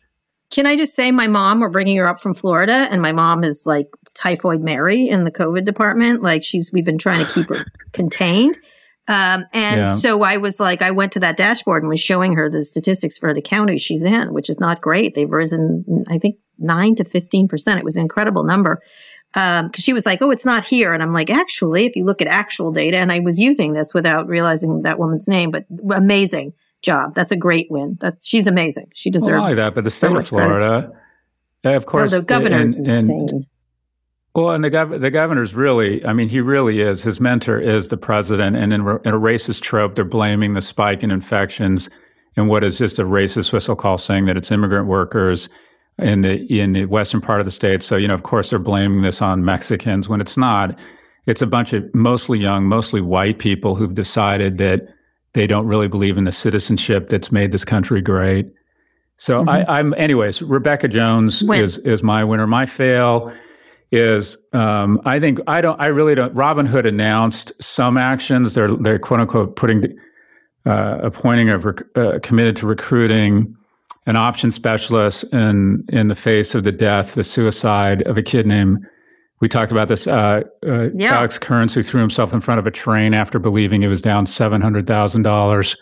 Can 0.51 0.67
I 0.67 0.77
just 0.77 0.95
say, 0.95 1.13
my 1.13 1.29
mom, 1.29 1.61
we're 1.61 1.69
bringing 1.69 1.97
her 1.97 2.09
up 2.09 2.21
from 2.21 2.35
Florida, 2.35 2.89
and 2.91 3.01
my 3.01 3.13
mom 3.13 3.45
is 3.45 3.63
like 3.65 3.87
typhoid 4.21 4.61
Mary 4.61 5.09
in 5.09 5.25
the 5.25 5.31
COVID 5.31 5.65
department. 5.65 6.23
Like 6.23 6.45
she's, 6.45 6.71
we've 6.73 6.85
been 6.85 6.99
trying 6.99 7.25
to 7.25 7.33
keep 7.33 7.49
her 7.49 7.65
contained. 7.93 8.59
Um, 9.09 9.47
and 9.53 9.81
yeah. 9.81 9.89
so 9.89 10.23
I 10.23 10.37
was 10.37 10.61
like, 10.61 10.83
I 10.83 10.91
went 10.93 11.13
to 11.13 11.21
that 11.21 11.37
dashboard 11.37 11.83
and 11.83 11.89
was 11.89 12.01
showing 12.01 12.35
her 12.35 12.49
the 12.49 12.63
statistics 12.63 13.19
for 13.19 13.35
the 13.35 13.43
county 13.43 13.79
she's 13.79 14.05
in, 14.05 14.33
which 14.33 14.49
is 14.49 14.61
not 14.61 14.81
great. 14.81 15.15
They've 15.15 15.31
risen, 15.31 16.05
I 16.09 16.19
think, 16.19 16.37
nine 16.59 16.95
to 16.97 17.05
15%. 17.05 17.79
It 17.79 17.85
was 17.85 17.97
an 17.97 18.03
incredible 18.03 18.45
number. 18.45 18.81
because 19.33 19.65
um, 19.65 19.73
she 19.75 19.93
was 19.93 20.07
like, 20.07 20.23
"Oh, 20.23 20.31
it's 20.31 20.45
not 20.45 20.65
here," 20.65 20.93
and 20.93 21.03
I'm 21.03 21.13
like, 21.13 21.31
"Actually, 21.31 21.87
if 21.87 21.97
you 21.97 22.05
look 22.05 22.21
at 22.21 22.29
actual 22.29 22.71
data," 22.71 22.99
and 22.99 23.11
I 23.11 23.19
was 23.21 23.41
using 23.41 23.73
this 23.73 23.95
without 23.95 24.29
realizing 24.29 24.83
that 24.83 24.99
woman's 24.99 25.27
name, 25.27 25.51
but 25.51 25.65
amazing 25.91 26.53
job. 26.83 27.15
That's 27.15 27.33
a 27.33 27.37
great 27.37 27.69
win. 27.71 27.97
That 28.01 28.19
she's 28.23 28.47
amazing. 28.47 28.93
She 28.95 29.11
deserves 29.11 29.31
well, 29.33 29.47
like 29.47 29.57
that. 29.57 29.75
But 29.75 29.85
the 29.85 29.91
state 29.91 30.09
so 30.09 30.19
of 30.19 30.29
Florida, 30.29 30.93
of 31.65 31.87
course, 31.87 32.13
no, 32.13 32.19
the 32.19 32.25
governor's 32.25 32.79
and, 32.79 32.89
insane. 32.89 33.47
And, 34.35 34.45
well, 34.45 34.55
and 34.55 34.65
the 34.65 34.71
gov- 34.71 35.01
the 35.01 35.11
governor's 35.11 35.55
really, 35.55 36.05
I 36.05 36.13
mean, 36.13 36.29
he 36.29 36.41
really 36.41 36.81
is. 36.81 37.03
His 37.03 37.21
mentor 37.21 37.59
is 37.59 37.89
the 37.89 37.97
president, 37.97 38.57
and 38.57 38.73
in, 38.73 38.81
in, 38.81 39.15
a 39.15 39.19
racist 39.19 39.63
trope, 39.63 39.95
they're 39.95 40.05
blaming 40.05 40.55
the 40.55 40.61
spike 40.61 41.03
in 41.03 41.11
infections 41.11 41.89
in 42.37 42.47
what 42.47 42.63
is 42.63 42.79
just 42.79 42.99
a 42.99 43.05
racist 43.05 43.53
whistle 43.53 43.77
call, 43.77 43.99
saying 43.99 44.27
that 44.27 44.37
it's 44.37 44.51
immigrant 44.51 44.87
workers 44.87 45.49
in 45.99 46.23
the 46.23 46.41
in 46.53 46.73
the 46.73 46.87
western 46.87 47.21
part 47.21 47.41
of 47.41 47.45
the 47.45 47.51
state. 47.51 47.83
So, 47.83 47.97
you 47.97 48.09
know, 48.09 48.15
of 48.15 48.23
course, 48.23 48.51
they're 48.51 48.59
blaming 48.59 49.03
this 49.03 49.21
on 49.21 49.45
Mexicans 49.45 50.09
when 50.09 50.21
it's 50.21 50.37
not. 50.37 50.79
It's 51.27 51.43
a 51.43 51.47
bunch 51.47 51.73
of 51.73 51.85
mostly 51.95 52.39
young, 52.39 52.65
mostly 52.65 53.01
white 53.01 53.39
people 53.39 53.75
who've 53.75 53.95
decided 53.95 54.59
that 54.59 54.89
they 55.35 55.47
don't 55.47 55.67
really 55.67 55.89
believe 55.89 56.17
in 56.17 56.25
the 56.25 56.33
citizenship 56.33 57.09
that's 57.09 57.31
made 57.31 57.53
this 57.53 57.65
country 57.65 58.01
great. 58.01 58.47
So, 59.19 59.41
mm-hmm. 59.41 59.71
I, 59.71 59.79
am 59.81 59.95
anyways. 59.99 60.41
Rebekah 60.41 60.89
Jones 60.89 61.43
is 61.43 61.79
is 61.79 62.03
my 62.03 62.25
winner. 62.25 62.47
My 62.47 62.67
fail 62.67 63.33
is 63.93 64.37
um, 64.53 65.01
I 65.05 65.19
think 65.19 65.41
I 65.47 65.61
don't 65.61 65.81
I 65.81 65.87
really 65.87 66.15
don't. 66.15 66.35
Robinhood 66.35 66.87
announced 66.87 67.53
some 67.61 67.97
actions. 67.97 68.55
They're 68.55 68.75
they're 68.77 68.99
quote 68.99 69.21
unquote 69.21 69.57
putting 69.57 69.97
uh, 70.67 70.99
appointing 71.03 71.49
a 71.49 71.59
rec- 71.59 71.97
uh, 71.97 72.19
committed 72.23 72.57
to 72.57 72.67
recruiting 72.67 73.57
an 74.07 74.17
option 74.17 74.51
specialist 74.51 75.25
in 75.33 75.85
in 75.89 76.09
the 76.09 76.15
face 76.15 76.55
of 76.55 76.65
the 76.65 76.73
death, 76.73 77.15
the 77.15 77.25
suicide 77.25 78.03
of 78.03 78.17
a 78.17 78.23
kid 78.23 78.47
named. 78.47 78.79
We 79.41 79.49
talked 79.49 79.73
about 79.73 79.89
this. 79.89 80.07
Uh, 80.07 80.43
uh 80.67 80.91
yeah. 80.95 81.17
Alex 81.17 81.39
Kearns, 81.39 81.75
who 81.75 81.83
threw 81.83 82.01
himself 82.01 82.33
in 82.33 82.43
front 82.43 82.59
of 82.59 82.67
a 82.67 82.71
train 82.71 83.15
after 83.15 83.39
believing 83.39 83.83
it 83.83 83.89
was 83.89 84.03
down 84.03 84.27
seven 84.27 84.61
hundred 84.61 84.87
thousand 84.87 85.23
dollars, 85.23 85.77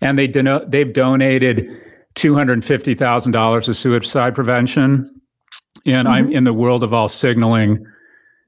and 0.00 0.18
they 0.18 0.26
dono- 0.26 0.64
they've 0.68 0.92
donated 0.92 1.66
two 2.14 2.34
hundred 2.34 2.64
fifty 2.64 2.94
thousand 2.94 3.32
dollars 3.32 3.66
to 3.66 3.74
suicide 3.74 4.34
prevention. 4.34 5.10
And 5.86 6.06
mm-hmm. 6.06 6.14
I'm 6.14 6.30
in 6.30 6.44
the 6.44 6.52
world 6.52 6.82
of 6.82 6.92
all 6.92 7.08
signaling. 7.08 7.86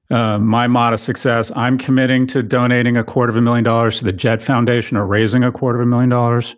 Uh, 0.09 0.39
my 0.39 0.69
modest 0.69 1.05
success, 1.05 1.51
I'm 1.57 1.79
committing 1.79 2.29
to 2.29 2.43
donating 2.43 2.97
a 2.97 3.03
quarter 3.03 3.31
of 3.31 3.37
a 3.37 3.41
million 3.41 3.65
dollars 3.65 3.99
to 3.99 4.05
the 4.05 4.13
JED 4.13 4.43
Foundation 4.43 4.97
or 4.97 5.05
raising 5.05 5.43
a 5.43 5.51
quarter 5.51 5.81
of 5.81 5.87
a 5.87 5.91
million 5.91 6.11
dollars 6.11 6.55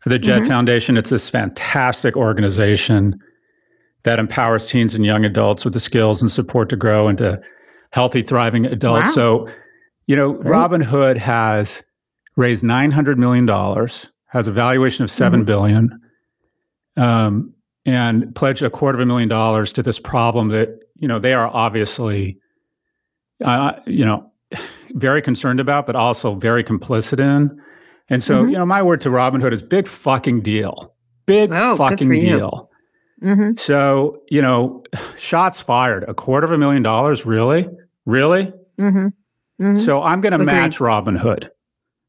for 0.00 0.08
the 0.08 0.18
JED 0.20 0.42
mm-hmm. 0.42 0.48
Foundation. 0.48 0.96
It's 0.96 1.10
this 1.10 1.28
fantastic 1.28 2.16
organization 2.16 3.18
that 4.04 4.20
empowers 4.20 4.68
teens 4.68 4.94
and 4.94 5.04
young 5.04 5.24
adults 5.24 5.64
with 5.64 5.74
the 5.74 5.80
skills 5.80 6.22
and 6.22 6.30
support 6.30 6.68
to 6.68 6.76
grow 6.76 7.08
into 7.08 7.40
healthy, 7.90 8.22
thriving 8.22 8.66
adults. 8.66 9.08
Wow. 9.08 9.14
So, 9.14 9.48
you 10.06 10.14
know, 10.14 10.34
Great. 10.34 10.52
Robinhood 10.52 11.16
has 11.16 11.82
raised 12.36 12.62
$900 12.62 13.16
million, 13.16 13.48
has 14.28 14.46
a 14.46 14.52
valuation 14.52 15.02
of 15.02 15.10
seven 15.10 15.40
mm-hmm. 15.40 15.46
billion, 15.46 16.00
um, 16.96 17.52
and 17.86 18.34
pledged 18.34 18.62
a 18.62 18.68
quarter 18.68 18.98
of 18.98 19.02
a 19.02 19.06
million 19.06 19.28
dollars 19.28 19.72
to 19.74 19.82
this 19.82 19.98
problem 19.98 20.48
that, 20.48 20.68
you 20.96 21.06
know, 21.06 21.18
they 21.18 21.32
are 21.32 21.48
obviously, 21.48 22.36
uh, 23.44 23.72
you 23.86 24.04
know, 24.04 24.30
very 24.90 25.22
concerned 25.22 25.60
about, 25.60 25.86
but 25.86 25.96
also 25.96 26.34
very 26.34 26.64
complicit 26.64 27.20
in. 27.20 27.58
And 28.08 28.22
so, 28.22 28.40
mm-hmm. 28.40 28.50
you 28.50 28.58
know, 28.58 28.66
my 28.66 28.82
word 28.82 29.00
to 29.02 29.08
Robinhood 29.08 29.52
is 29.52 29.62
big 29.62 29.88
fucking 29.88 30.42
deal. 30.42 30.94
Big 31.26 31.50
oh, 31.52 31.76
fucking 31.76 32.10
deal. 32.10 32.70
Mm-hmm. 33.22 33.56
So, 33.56 34.20
you 34.28 34.42
know, 34.42 34.82
shots 35.16 35.60
fired. 35.60 36.04
A 36.08 36.14
quarter 36.14 36.44
of 36.44 36.52
a 36.52 36.58
million 36.58 36.82
dollars, 36.82 37.24
really? 37.24 37.68
Really? 38.04 38.52
Mm-hmm. 38.78 39.06
mm-hmm. 39.64 39.78
So 39.78 40.02
I'm 40.02 40.20
going 40.20 40.32
to 40.32 40.38
match 40.38 40.78
Robinhood. 40.78 41.48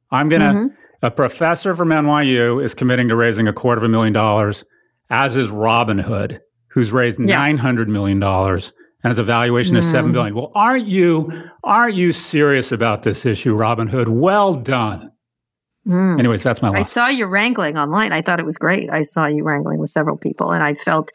I'm 0.09 0.29
going 0.29 0.41
to, 0.41 0.47
mm-hmm. 0.47 0.67
a 1.03 1.11
professor 1.11 1.75
from 1.75 1.89
NYU 1.89 2.63
is 2.63 2.73
committing 2.73 3.09
to 3.09 3.15
raising 3.15 3.47
a 3.47 3.53
quarter 3.53 3.79
of 3.79 3.83
a 3.83 3.89
million 3.89 4.13
dollars, 4.13 4.63
as 5.09 5.35
is 5.35 5.49
Robinhood, 5.49 6.39
who's 6.69 6.91
raised 6.91 7.19
yeah. 7.19 7.39
$900 7.39 7.87
million 7.87 8.21
and 8.21 8.71
has 9.03 9.17
a 9.19 9.23
valuation 9.23 9.75
of 9.75 9.83
7 9.83 10.11
mm. 10.11 10.33
Well, 10.33 10.51
aren't 10.55 10.87
you, 10.87 11.31
aren't 11.63 11.95
you 11.95 12.11
serious 12.11 12.71
about 12.71 13.03
this 13.03 13.25
issue, 13.25 13.55
Robinhood? 13.55 14.07
Well 14.07 14.55
done. 14.55 15.11
Mm. 15.87 16.19
Anyways, 16.19 16.43
that's 16.43 16.61
my 16.61 16.69
last. 16.69 16.79
I 16.79 16.81
saw 16.83 17.07
you 17.07 17.25
wrangling 17.25 17.77
online. 17.77 18.11
I 18.11 18.21
thought 18.21 18.39
it 18.39 18.45
was 18.45 18.57
great. 18.57 18.91
I 18.91 19.03
saw 19.03 19.25
you 19.25 19.43
wrangling 19.43 19.79
with 19.79 19.89
several 19.89 20.17
people, 20.17 20.51
and 20.51 20.63
I 20.63 20.73
felt. 20.73 21.11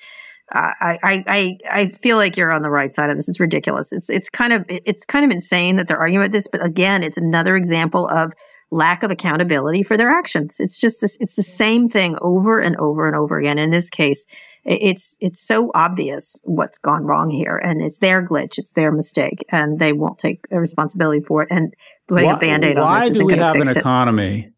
Uh, 0.54 0.70
I, 0.80 1.24
I 1.26 1.58
I 1.70 1.86
feel 1.88 2.16
like 2.16 2.36
you're 2.36 2.50
on 2.50 2.62
the 2.62 2.70
right 2.70 2.94
side 2.94 3.10
of 3.10 3.16
this. 3.16 3.28
It's 3.28 3.40
ridiculous. 3.40 3.92
It's 3.92 4.08
it's 4.08 4.30
kind 4.30 4.52
of 4.52 4.64
it's 4.68 5.04
kind 5.04 5.24
of 5.24 5.30
insane 5.30 5.76
that 5.76 5.88
they're 5.88 5.98
arguing 5.98 6.24
about 6.24 6.32
this, 6.32 6.48
but 6.50 6.64
again, 6.64 7.02
it's 7.02 7.18
another 7.18 7.54
example 7.54 8.08
of 8.08 8.32
lack 8.72 9.02
of 9.02 9.10
accountability 9.10 9.82
for 9.82 9.96
their 9.96 10.10
actions. 10.10 10.58
It's 10.58 10.78
just 10.78 11.00
this. 11.00 11.16
It's 11.20 11.34
the 11.34 11.42
same 11.42 11.88
thing 11.88 12.16
over 12.20 12.58
and 12.58 12.76
over 12.76 13.06
and 13.06 13.14
over 13.14 13.38
again. 13.38 13.58
In 13.58 13.70
this 13.70 13.90
case, 13.90 14.26
it's 14.64 15.16
it's 15.20 15.40
so 15.40 15.70
obvious 15.74 16.40
what's 16.44 16.78
gone 16.78 17.04
wrong 17.04 17.30
here, 17.30 17.56
and 17.56 17.82
it's 17.82 17.98
their 17.98 18.24
glitch, 18.24 18.58
it's 18.58 18.72
their 18.72 18.90
mistake, 18.90 19.44
and 19.50 19.78
they 19.78 19.92
won't 19.92 20.18
take 20.18 20.46
responsibility 20.50 21.20
for 21.20 21.42
it. 21.42 21.48
And 21.50 21.74
putting 22.08 22.26
why, 22.26 22.36
a 22.36 22.38
band 22.38 22.64
aid 22.64 22.78
on 22.78 23.00
this. 23.00 23.10
Why 23.10 23.18
do 23.18 23.24
we 23.24 23.36
have 23.36 23.56
an 23.56 23.68
it. 23.68 23.76
economy 23.76 24.50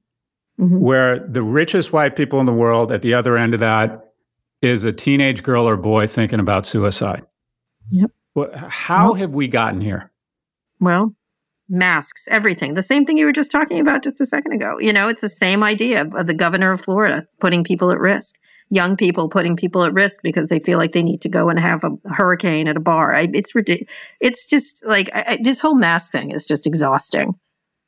mm-hmm. 0.58 0.78
where 0.78 1.18
the 1.18 1.42
richest 1.42 1.92
white 1.92 2.16
people 2.16 2.40
in 2.40 2.46
the 2.46 2.52
world 2.52 2.92
at 2.92 3.02
the 3.02 3.14
other 3.14 3.36
end 3.36 3.54
of 3.54 3.60
that 3.60 4.12
is 4.62 4.84
a 4.84 4.92
teenage 4.92 5.42
girl 5.42 5.68
or 5.68 5.76
boy 5.76 6.06
thinking 6.06 6.40
about 6.40 6.66
suicide. 6.66 7.22
Yep. 7.90 8.10
How 8.68 9.06
well, 9.06 9.14
have 9.14 9.30
we 9.30 9.46
gotten 9.46 9.80
here? 9.80 10.10
Well, 10.80 11.14
masks, 11.68 12.28
everything. 12.28 12.74
The 12.74 12.82
same 12.82 13.04
thing 13.04 13.16
you 13.16 13.26
were 13.26 13.32
just 13.32 13.50
talking 13.50 13.80
about 13.80 14.02
just 14.02 14.20
a 14.20 14.26
second 14.26 14.52
ago. 14.52 14.78
You 14.78 14.92
know, 14.92 15.08
it's 15.08 15.20
the 15.22 15.28
same 15.28 15.62
idea 15.62 16.02
of 16.02 16.26
the 16.26 16.34
governor 16.34 16.72
of 16.72 16.80
Florida 16.80 17.26
putting 17.40 17.64
people 17.64 17.90
at 17.90 17.98
risk, 17.98 18.36
young 18.70 18.96
people 18.96 19.28
putting 19.28 19.56
people 19.56 19.84
at 19.84 19.92
risk 19.92 20.22
because 20.22 20.48
they 20.48 20.58
feel 20.58 20.78
like 20.78 20.92
they 20.92 21.02
need 21.02 21.22
to 21.22 21.28
go 21.28 21.48
and 21.48 21.58
have 21.58 21.84
a 21.84 21.90
hurricane 22.08 22.68
at 22.68 22.76
a 22.76 22.80
bar. 22.80 23.14
I, 23.14 23.28
it's 23.32 23.54
ridiculous. 23.54 23.92
It's 24.20 24.46
just 24.46 24.84
like 24.84 25.10
I, 25.14 25.24
I, 25.26 25.38
this 25.42 25.60
whole 25.60 25.74
mask 25.74 26.12
thing 26.12 26.30
is 26.32 26.46
just 26.46 26.66
exhausting 26.66 27.34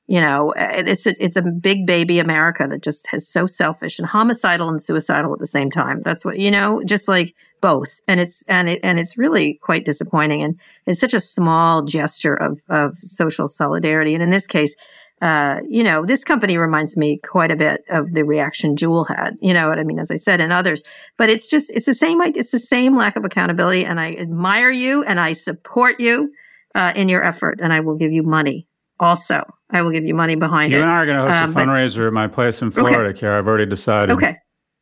you 0.06 0.20
know 0.20 0.50
eh, 0.50 0.84
it's 0.86 1.06
a, 1.06 1.14
it's 1.22 1.36
a 1.36 1.42
big 1.42 1.86
baby 1.86 2.18
america 2.18 2.66
that 2.68 2.82
just 2.82 3.06
has 3.08 3.28
so 3.28 3.46
selfish 3.46 3.98
and 3.98 4.08
homicidal 4.08 4.68
and 4.68 4.80
suicidal 4.82 5.32
at 5.32 5.38
the 5.38 5.46
same 5.46 5.70
time 5.70 6.00
that's 6.02 6.24
what 6.24 6.38
you 6.38 6.50
know 6.50 6.82
just 6.84 7.08
like 7.08 7.34
both 7.66 8.00
and 8.06 8.20
it's 8.20 8.44
and 8.46 8.68
it 8.68 8.78
and 8.84 9.00
it's 9.00 9.18
really 9.18 9.58
quite 9.60 9.84
disappointing 9.84 10.40
and 10.40 10.60
it's 10.86 11.00
such 11.00 11.14
a 11.14 11.18
small 11.18 11.82
gesture 11.82 12.34
of 12.34 12.60
of 12.68 12.96
social 12.98 13.48
solidarity 13.48 14.14
and 14.14 14.22
in 14.22 14.30
this 14.30 14.46
case 14.46 14.76
uh, 15.22 15.60
you 15.66 15.82
know, 15.82 16.04
this 16.04 16.24
company 16.24 16.58
reminds 16.58 16.94
me 16.94 17.18
quite 17.26 17.50
a 17.50 17.56
bit 17.56 17.80
of 17.88 18.12
the 18.12 18.22
reaction 18.22 18.76
Juul 18.76 19.08
had. 19.08 19.34
You 19.40 19.54
know 19.54 19.66
what 19.70 19.78
I 19.78 19.82
mean? 19.82 19.98
As 19.98 20.10
I 20.10 20.16
said, 20.16 20.42
and 20.42 20.52
others, 20.52 20.82
but 21.16 21.30
it's 21.30 21.46
just 21.46 21.70
it's 21.70 21.86
the 21.86 21.94
same. 21.94 22.20
It's 22.20 22.50
the 22.50 22.58
same 22.58 22.94
lack 22.94 23.16
of 23.16 23.24
accountability, 23.24 23.86
and 23.86 23.98
I 23.98 24.12
admire 24.12 24.70
you 24.70 25.04
and 25.04 25.18
I 25.18 25.32
support 25.32 26.00
you 26.00 26.30
uh, 26.74 26.92
in 26.94 27.08
your 27.08 27.24
effort, 27.24 27.60
and 27.62 27.72
I 27.72 27.80
will 27.80 27.96
give 27.96 28.12
you 28.12 28.24
money 28.24 28.68
also. 29.00 29.42
I 29.70 29.80
will 29.80 29.90
give 29.90 30.04
you 30.04 30.14
money 30.14 30.34
behind 30.34 30.70
you 30.70 30.76
it. 30.76 30.80
You 30.80 30.82
and 30.82 30.92
I 30.92 30.96
are 30.96 31.06
going 31.06 31.16
to 31.16 31.22
host 31.22 31.34
um, 31.34 31.50
a 31.50 31.54
fundraiser 31.54 31.96
but, 31.96 32.08
at 32.08 32.12
my 32.12 32.28
place 32.28 32.60
in 32.60 32.70
Florida, 32.70 33.08
okay. 33.08 33.20
Kara. 33.20 33.38
I've 33.38 33.46
already 33.46 33.66
decided. 33.66 34.12
Okay. 34.16 34.36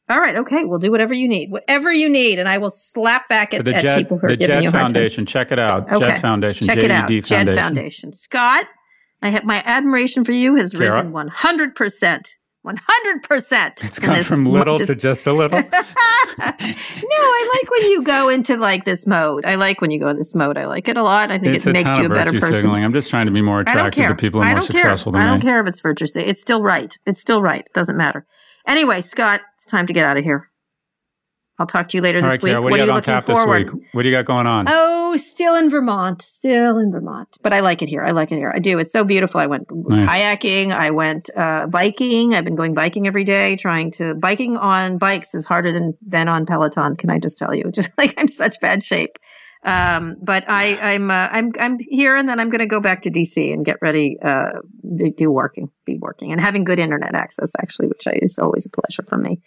All 0.09 0.19
right. 0.19 0.37
Okay. 0.37 0.65
We'll 0.65 0.79
do 0.79 0.91
whatever 0.91 1.15
you 1.15 1.29
need. 1.29 1.51
Whatever 1.51 1.93
you 1.93 2.09
need. 2.09 2.39
And 2.39 2.49
I 2.49 2.59
will 2.59 2.71
slap 2.71 3.29
back 3.29 3.55
at, 3.55 3.65
the 3.65 3.73
JED, 3.73 3.99
people 3.99 4.19
who 4.19 4.27
are 4.27 4.37
giving 4.37 4.57
JED 4.57 4.63
you 4.65 4.69
a 4.69 4.73
hard 4.73 4.93
Foundation. 4.93 5.27
Check 5.27 5.51
it 5.51 5.59
out. 5.59 5.91
Okay. 5.91 6.07
JED 6.07 6.21
Foundation. 6.21 6.67
Check 6.67 6.77
J-E-D 6.77 6.87
it 6.87 6.91
out. 6.91 7.09
Foundation. 7.09 7.47
JED 7.47 7.55
Foundation. 7.55 8.13
Scott, 8.13 8.67
I 9.23 9.31
have 9.31 9.45
my 9.45 9.63
admiration 9.65 10.25
for 10.25 10.33
you 10.33 10.57
has 10.57 10.73
Kara? 10.73 11.03
risen 11.03 11.13
100%. 11.13 12.27
100%. 12.65 13.85
It's 13.85 13.99
gone 13.99 14.23
from 14.23 14.47
little 14.47 14.79
just, 14.79 14.91
to 14.91 14.97
just 14.97 15.27
a 15.27 15.33
little. 15.35 15.59
no, 15.61 15.67
I 16.39 17.61
like 17.63 17.71
when 17.71 17.91
you 17.91 18.03
go 18.03 18.31
into 18.31 18.57
like 18.57 18.85
this 18.85 19.07
mode. 19.07 19.45
I 19.45 19.57
like 19.57 19.83
when 19.83 19.91
you 19.91 20.01
go 20.01 20.09
in 20.09 20.17
this 20.17 20.35
mode. 20.35 20.57
I 20.57 20.65
like 20.65 20.89
it 20.89 20.97
a 20.97 21.03
lot. 21.03 21.31
I 21.31 21.39
think 21.39 21.57
it's 21.57 21.67
it 21.67 21.75
makes 21.75 21.91
you 21.99 22.07
a 22.07 22.09
better 22.09 22.33
person. 22.33 22.55
Signaling. 22.55 22.83
I'm 22.83 22.95
just 22.95 23.11
trying 23.11 23.27
to 23.27 23.33
be 23.33 23.43
more 23.43 23.61
attractive 23.61 24.09
to 24.09 24.15
people 24.15 24.43
and 24.43 24.51
more 24.53 24.63
successful 24.63 25.13
care. 25.13 25.21
than 25.21 25.27
me. 25.27 25.31
I 25.31 25.35
don't 25.35 25.43
care 25.43 25.61
if 25.61 25.67
it's 25.67 25.81
virtue. 25.81 26.07
It's 26.17 26.41
still 26.41 26.63
right. 26.63 26.97
It's 27.05 27.21
still 27.21 27.43
right. 27.43 27.67
It 27.67 27.73
doesn't 27.75 27.99
matter. 27.99 28.27
Anyway, 28.67 29.01
Scott, 29.01 29.41
it's 29.55 29.67
time 29.67 29.87
to 29.87 29.93
get 29.93 30.05
out 30.05 30.17
of 30.17 30.25
here. 30.25 30.51
I'll 31.59 31.67
talk 31.67 31.89
to 31.91 31.97
you 31.97 32.03
later 32.03 32.19
All 32.19 32.23
this 32.23 32.31
right, 32.31 32.43
week. 32.43 32.51
Kara, 32.51 32.63
what, 32.63 32.73
what, 32.73 32.77
do 32.79 32.83
you 32.83 32.89
got 32.89 32.97
on 32.97 33.03
tap 33.03 33.25
forward? 33.25 33.67
this 33.67 33.73
week? 33.73 33.85
What 33.93 34.03
do 34.03 34.09
you 34.09 34.15
got 34.15 34.25
going 34.25 34.47
on? 34.47 34.67
Oh, 34.69 35.17
still 35.17 35.55
in 35.55 35.71
Vermont. 35.71 36.21
Still 36.21 36.79
in 36.79 36.91
Vermont. 36.91 37.39
But 37.43 37.53
I 37.53 37.61
like 37.61 37.81
it 37.81 37.89
here. 37.89 38.03
I 38.03 38.11
like 38.11 38.33
it 38.33 38.37
here. 38.37 38.51
I 38.53 38.59
do. 38.59 38.81
It's 38.81 38.91
so 38.91 39.05
beautiful. 39.05 39.41
I 39.41 39.47
went 39.47 39.69
nice. 39.71 40.09
kayaking. 40.09 40.73
I 40.73 40.91
went 40.91 41.31
uh, 41.37 41.69
biking. 41.69 42.35
I've 42.35 42.45
been 42.45 42.57
going 42.57 42.75
biking 42.75 43.07
every 43.07 43.23
day, 43.23 43.55
trying 43.55 43.93
to 43.93 44.15
biking 44.15 44.57
on 44.57 44.99
bikes 44.99 45.33
is 45.35 45.47
harder 45.47 45.71
than 45.71 45.95
than 46.05 46.29
on 46.29 46.45
Peloton, 46.45 46.97
can 46.97 47.11
I 47.11 47.21
just 47.21 47.39
tell 47.39 47.55
you? 47.55 47.65
Just 47.75 47.97
like 47.99 48.15
I'm 48.17 48.29
such 48.29 48.59
bad 48.61 48.83
shape. 48.83 49.19
Um, 49.65 50.17
but 50.21 50.45
I, 50.47 50.95
I'm 50.95 51.11
uh, 51.11 51.29
I'm 51.31 51.53
I'm 51.59 51.79
here, 51.81 52.17
and 52.17 52.29
then 52.29 52.39
I'm 52.39 52.51
going 52.51 52.61
to 52.61 52.67
go 52.67 52.81
back 52.81 53.03
to 53.03 53.11
DC 53.11 53.53
and 53.53 53.65
get 53.65 53.79
ready 53.81 54.19
uh, 54.23 54.61
to 54.99 55.11
do 55.11 55.31
working, 55.31 55.71
be 55.87 55.99
working, 55.99 56.33
and 56.33 56.41
having 56.41 56.65
good 56.65 56.79
internet 56.79 57.15
access 57.15 57.53
actually, 57.61 57.89
which 57.89 58.07
is 58.07 58.39
always 58.39 58.67
a 58.67 58.71
pleasure 58.71 59.05
for 59.09 59.17
me. 59.17 59.41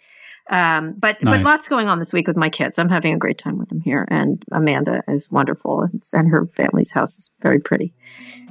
Um, 0.50 0.94
but 0.98 1.22
Nice. 1.22 1.36
but 1.38 1.44
lots 1.44 1.68
going 1.68 1.88
on 1.88 1.98
this 1.98 2.12
week 2.12 2.26
with 2.26 2.36
my 2.36 2.48
kids. 2.48 2.78
I'm 2.78 2.88
having 2.88 3.12
a 3.14 3.18
great 3.18 3.38
time 3.38 3.58
with 3.58 3.68
them 3.68 3.80
here, 3.80 4.06
and 4.10 4.42
Amanda 4.50 5.02
is 5.08 5.30
wonderful, 5.30 5.86
and, 6.12 6.28
her 6.30 6.46
family's 6.46 6.92
house 6.92 7.16
is 7.18 7.30
very 7.42 7.58
pretty. 7.60 7.92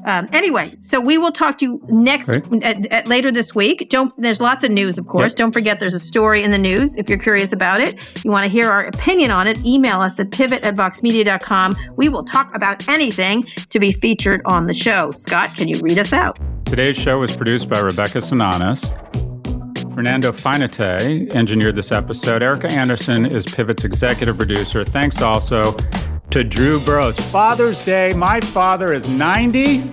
Um, 0.06 0.28
anyway, 0.32 0.72
so 0.80 1.00
we 1.00 1.18
will 1.18 1.32
talk 1.32 1.58
to 1.58 1.66
you 1.66 1.82
next 1.90 2.28
Great. 2.28 2.64
at, 2.64 2.86
at 2.88 3.08
later 3.08 3.32
this 3.32 3.54
week. 3.56 3.90
Don't 3.90 4.12
there's 4.18 4.40
lots 4.40 4.64
of 4.64 4.72
news, 4.72 4.98
of 4.98 5.08
course. 5.08 5.32
Yep. 5.34 5.38
Don't 5.38 5.52
forget 5.52 5.80
there's 5.80 5.94
a 5.96 6.00
story 6.00 6.44
in 6.44 6.52
the 6.52 6.58
news. 6.58 6.96
If 6.96 7.10
you're 7.10 7.18
curious 7.18 7.52
about 7.52 7.82
it, 7.82 8.24
you 8.24 8.32
want 8.32 8.44
to 8.46 8.50
hear 8.50 8.70
our 8.70 8.86
opinion 8.86 9.32
on 9.32 9.48
it, 9.48 9.58
email 9.66 10.00
us 10.02 10.20
at 10.20 10.32
pivot 10.32 10.64
at 10.64 10.76
voxmedia.com. 10.76 11.76
We 11.96 12.10
will 12.10 12.24
talk 12.24 12.56
about 12.56 12.88
anything 12.88 13.44
to 13.70 13.80
be 13.80 13.92
featured 13.92 14.42
on 14.46 14.68
the 14.68 14.74
show. 14.74 15.12
Scott, 15.12 15.56
can 15.56 15.68
you 15.68 15.80
read 15.82 15.98
us 15.98 16.14
out? 16.14 16.40
Today's 16.66 16.96
show 16.96 17.20
was 17.20 17.36
produced 17.36 17.70
by 17.70 17.80
Rebecca 17.80 18.22
Sananas. 18.22 18.86
Fernando 19.98 20.32
Finite 20.32 20.80
engineered 21.36 21.76
this 21.76 21.92
episode. 21.92 22.44
Erica 22.44 22.72
Anderson 22.72 23.26
is 23.26 23.48
Pivot's 23.48 23.84
executive 23.84 24.38
producer. 24.38 24.86
Thanks 24.86 25.24
also 25.24 25.72
to 26.30 26.44
Drew 26.44 26.80
Burrows. 26.82 27.20
Father's 27.32 27.82
Day. 27.84 28.14
My 28.14 28.40
father 28.40 28.94
is 28.94 29.10
90. 29.10 29.92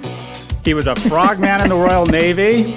He 0.62 0.74
was 0.74 0.86
a 0.88 0.94
frogman 0.94 1.62
in 1.62 1.70
the 1.70 1.74
Royal 1.74 2.04
Navy. 2.04 2.76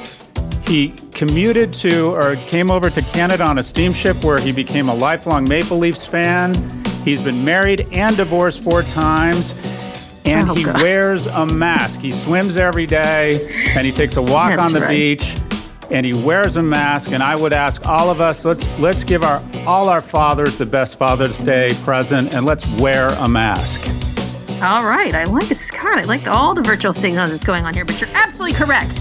He 0.68 0.94
commuted 1.12 1.74
to 1.74 2.16
or 2.16 2.38
came 2.38 2.72
over 2.72 2.90
to 2.90 3.02
Canada 3.02 3.44
on 3.44 3.58
a 3.58 3.64
steamship 3.64 4.24
where 4.24 4.40
he 4.40 4.54
became 4.54 4.88
a 4.88 4.96
lifelong 4.96 5.50
Maple 5.50 5.78
Leafs 5.78 6.06
fan. 6.06 6.56
He's 7.04 7.22
been 7.22 7.44
married 7.44 7.88
and 7.92 8.16
divorced 8.16 8.64
four 8.64 8.84
times. 8.84 9.54
And 10.24 10.50
Oh, 10.50 10.54
he 10.54 10.64
God. 10.64 10.82
wears 10.82 11.26
a 11.26 11.46
mask. 11.46 12.00
He 12.00 12.12
swims 12.12 12.56
every 12.56 12.86
day 12.86 13.46
and 13.76 13.86
he 13.86 13.92
takes 13.92 14.16
a 14.16 14.22
walk 14.22 14.52
That's 14.52 14.62
on 14.62 14.72
the 14.72 14.80
right. 14.80 14.90
beach 14.90 15.36
and 15.92 16.06
he 16.06 16.14
wears 16.14 16.58
a 16.58 16.64
mask. 16.64 17.12
And 17.12 17.22
I 17.24 17.36
would 17.36 17.54
ask 17.54 17.88
all 17.88 18.10
of 18.10 18.22
us, 18.22 18.46
let's 18.46 18.80
let's 18.80 19.04
give 19.04 19.24
our 19.24 19.44
all 19.66 19.90
our 19.90 20.02
fathers 20.02 20.58
the 20.58 20.66
best 20.66 20.98
Father's 20.98 21.40
Day 21.40 21.72
present 21.84 22.34
and 22.34 22.46
let's 22.46 22.68
wear 22.80 23.10
a 23.20 23.28
mask. 23.28 23.82
All 24.62 24.86
right. 24.86 25.14
I 25.14 25.24
like 25.26 25.54
Scott. 25.56 26.00
I 26.00 26.02
like 26.02 26.26
all 26.28 26.56
the 26.56 26.64
virtual 26.64 26.94
signal 26.94 27.28
that's 27.28 27.44
going 27.44 27.64
on 27.64 27.74
here, 27.74 27.86
but 27.86 28.02
you're 28.02 28.10
absolutely 28.14 28.58
correct. 28.58 28.92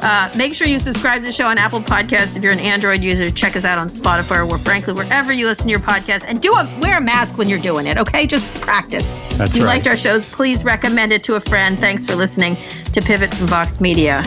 Uh, 0.00 0.30
make 0.36 0.54
sure 0.54 0.68
you 0.68 0.78
subscribe 0.78 1.22
to 1.22 1.26
the 1.26 1.32
show 1.32 1.46
on 1.46 1.56
Apple 1.56 1.80
Podcasts. 1.80 2.36
If 2.36 2.42
you're 2.42 2.52
an 2.52 2.58
Android 2.58 3.02
user, 3.02 3.30
check 3.30 3.56
us 3.56 3.64
out 3.64 3.78
on 3.78 3.88
Spotify 3.88 4.48
or 4.48 4.58
frankly, 4.58 4.92
wherever 4.92 5.32
you 5.32 5.46
listen 5.46 5.64
to 5.64 5.70
your 5.70 5.80
podcast. 5.80 6.24
And 6.26 6.40
do 6.42 6.52
a 6.52 6.64
wear 6.80 6.98
a 6.98 7.00
mask 7.00 7.38
when 7.38 7.48
you're 7.48 7.58
doing 7.58 7.86
it, 7.86 7.96
okay? 7.96 8.26
Just 8.26 8.46
practice. 8.60 9.12
That's 9.36 9.52
if 9.52 9.56
you 9.56 9.64
right. 9.64 9.76
liked 9.76 9.86
our 9.86 9.96
shows, 9.96 10.28
please 10.30 10.64
recommend 10.64 11.12
it 11.12 11.24
to 11.24 11.36
a 11.36 11.40
friend. 11.40 11.78
Thanks 11.78 12.04
for 12.04 12.14
listening 12.14 12.56
to 12.92 13.00
Pivot 13.00 13.34
from 13.34 13.46
Vox 13.46 13.80
Media. 13.80 14.22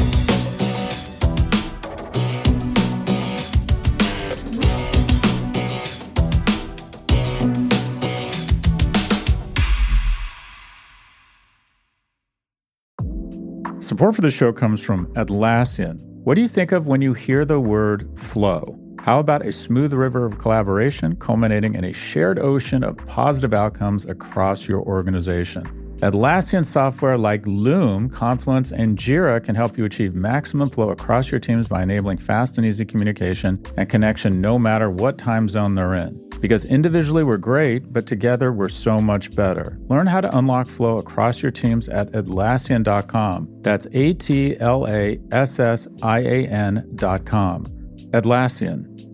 Support 13.99 14.15
for 14.15 14.21
the 14.21 14.31
show 14.31 14.53
comes 14.53 14.79
from 14.79 15.07
Atlassian. 15.15 15.97
What 16.23 16.35
do 16.35 16.41
you 16.41 16.47
think 16.47 16.71
of 16.71 16.87
when 16.87 17.01
you 17.01 17.13
hear 17.13 17.43
the 17.43 17.59
word 17.59 18.09
flow? 18.17 18.79
How 18.97 19.19
about 19.19 19.45
a 19.45 19.51
smooth 19.51 19.91
river 19.91 20.25
of 20.25 20.37
collaboration 20.37 21.17
culminating 21.17 21.75
in 21.75 21.83
a 21.83 21.91
shared 21.91 22.39
ocean 22.39 22.81
of 22.81 22.95
positive 23.07 23.53
outcomes 23.53 24.05
across 24.05 24.69
your 24.69 24.79
organization? 24.83 25.78
Atlassian 26.01 26.65
software 26.65 27.17
like 27.17 27.45
Loom, 27.45 28.07
Confluence, 28.07 28.71
and 28.71 28.97
Jira 28.97 29.43
can 29.43 29.53
help 29.53 29.77
you 29.77 29.83
achieve 29.83 30.15
maximum 30.15 30.69
flow 30.69 30.91
across 30.91 31.29
your 31.29 31.41
teams 31.41 31.67
by 31.67 31.83
enabling 31.83 32.19
fast 32.19 32.57
and 32.57 32.65
easy 32.65 32.85
communication 32.85 33.61
and 33.75 33.89
connection 33.89 34.39
no 34.39 34.57
matter 34.57 34.89
what 34.89 35.17
time 35.17 35.49
zone 35.49 35.75
they're 35.75 35.95
in. 35.95 36.17
Because 36.39 36.63
individually 36.63 37.25
we're 37.25 37.35
great, 37.35 37.91
but 37.91 38.07
together 38.07 38.53
we're 38.53 38.69
so 38.69 38.99
much 38.99 39.35
better. 39.35 39.77
Learn 39.89 40.07
how 40.07 40.21
to 40.21 40.37
unlock 40.37 40.67
flow 40.67 40.99
across 40.99 41.41
your 41.41 41.51
teams 41.51 41.89
at 41.89 42.09
Atlassian.com. 42.13 43.49
That's 43.61 43.85
A 43.91 44.13
T 44.13 44.57
L 44.61 44.87
A 44.87 45.19
S 45.33 45.59
S 45.59 45.85
I 46.01 46.19
A 46.19 46.47
N.com. 46.47 47.65
Atlassian. 48.11 49.08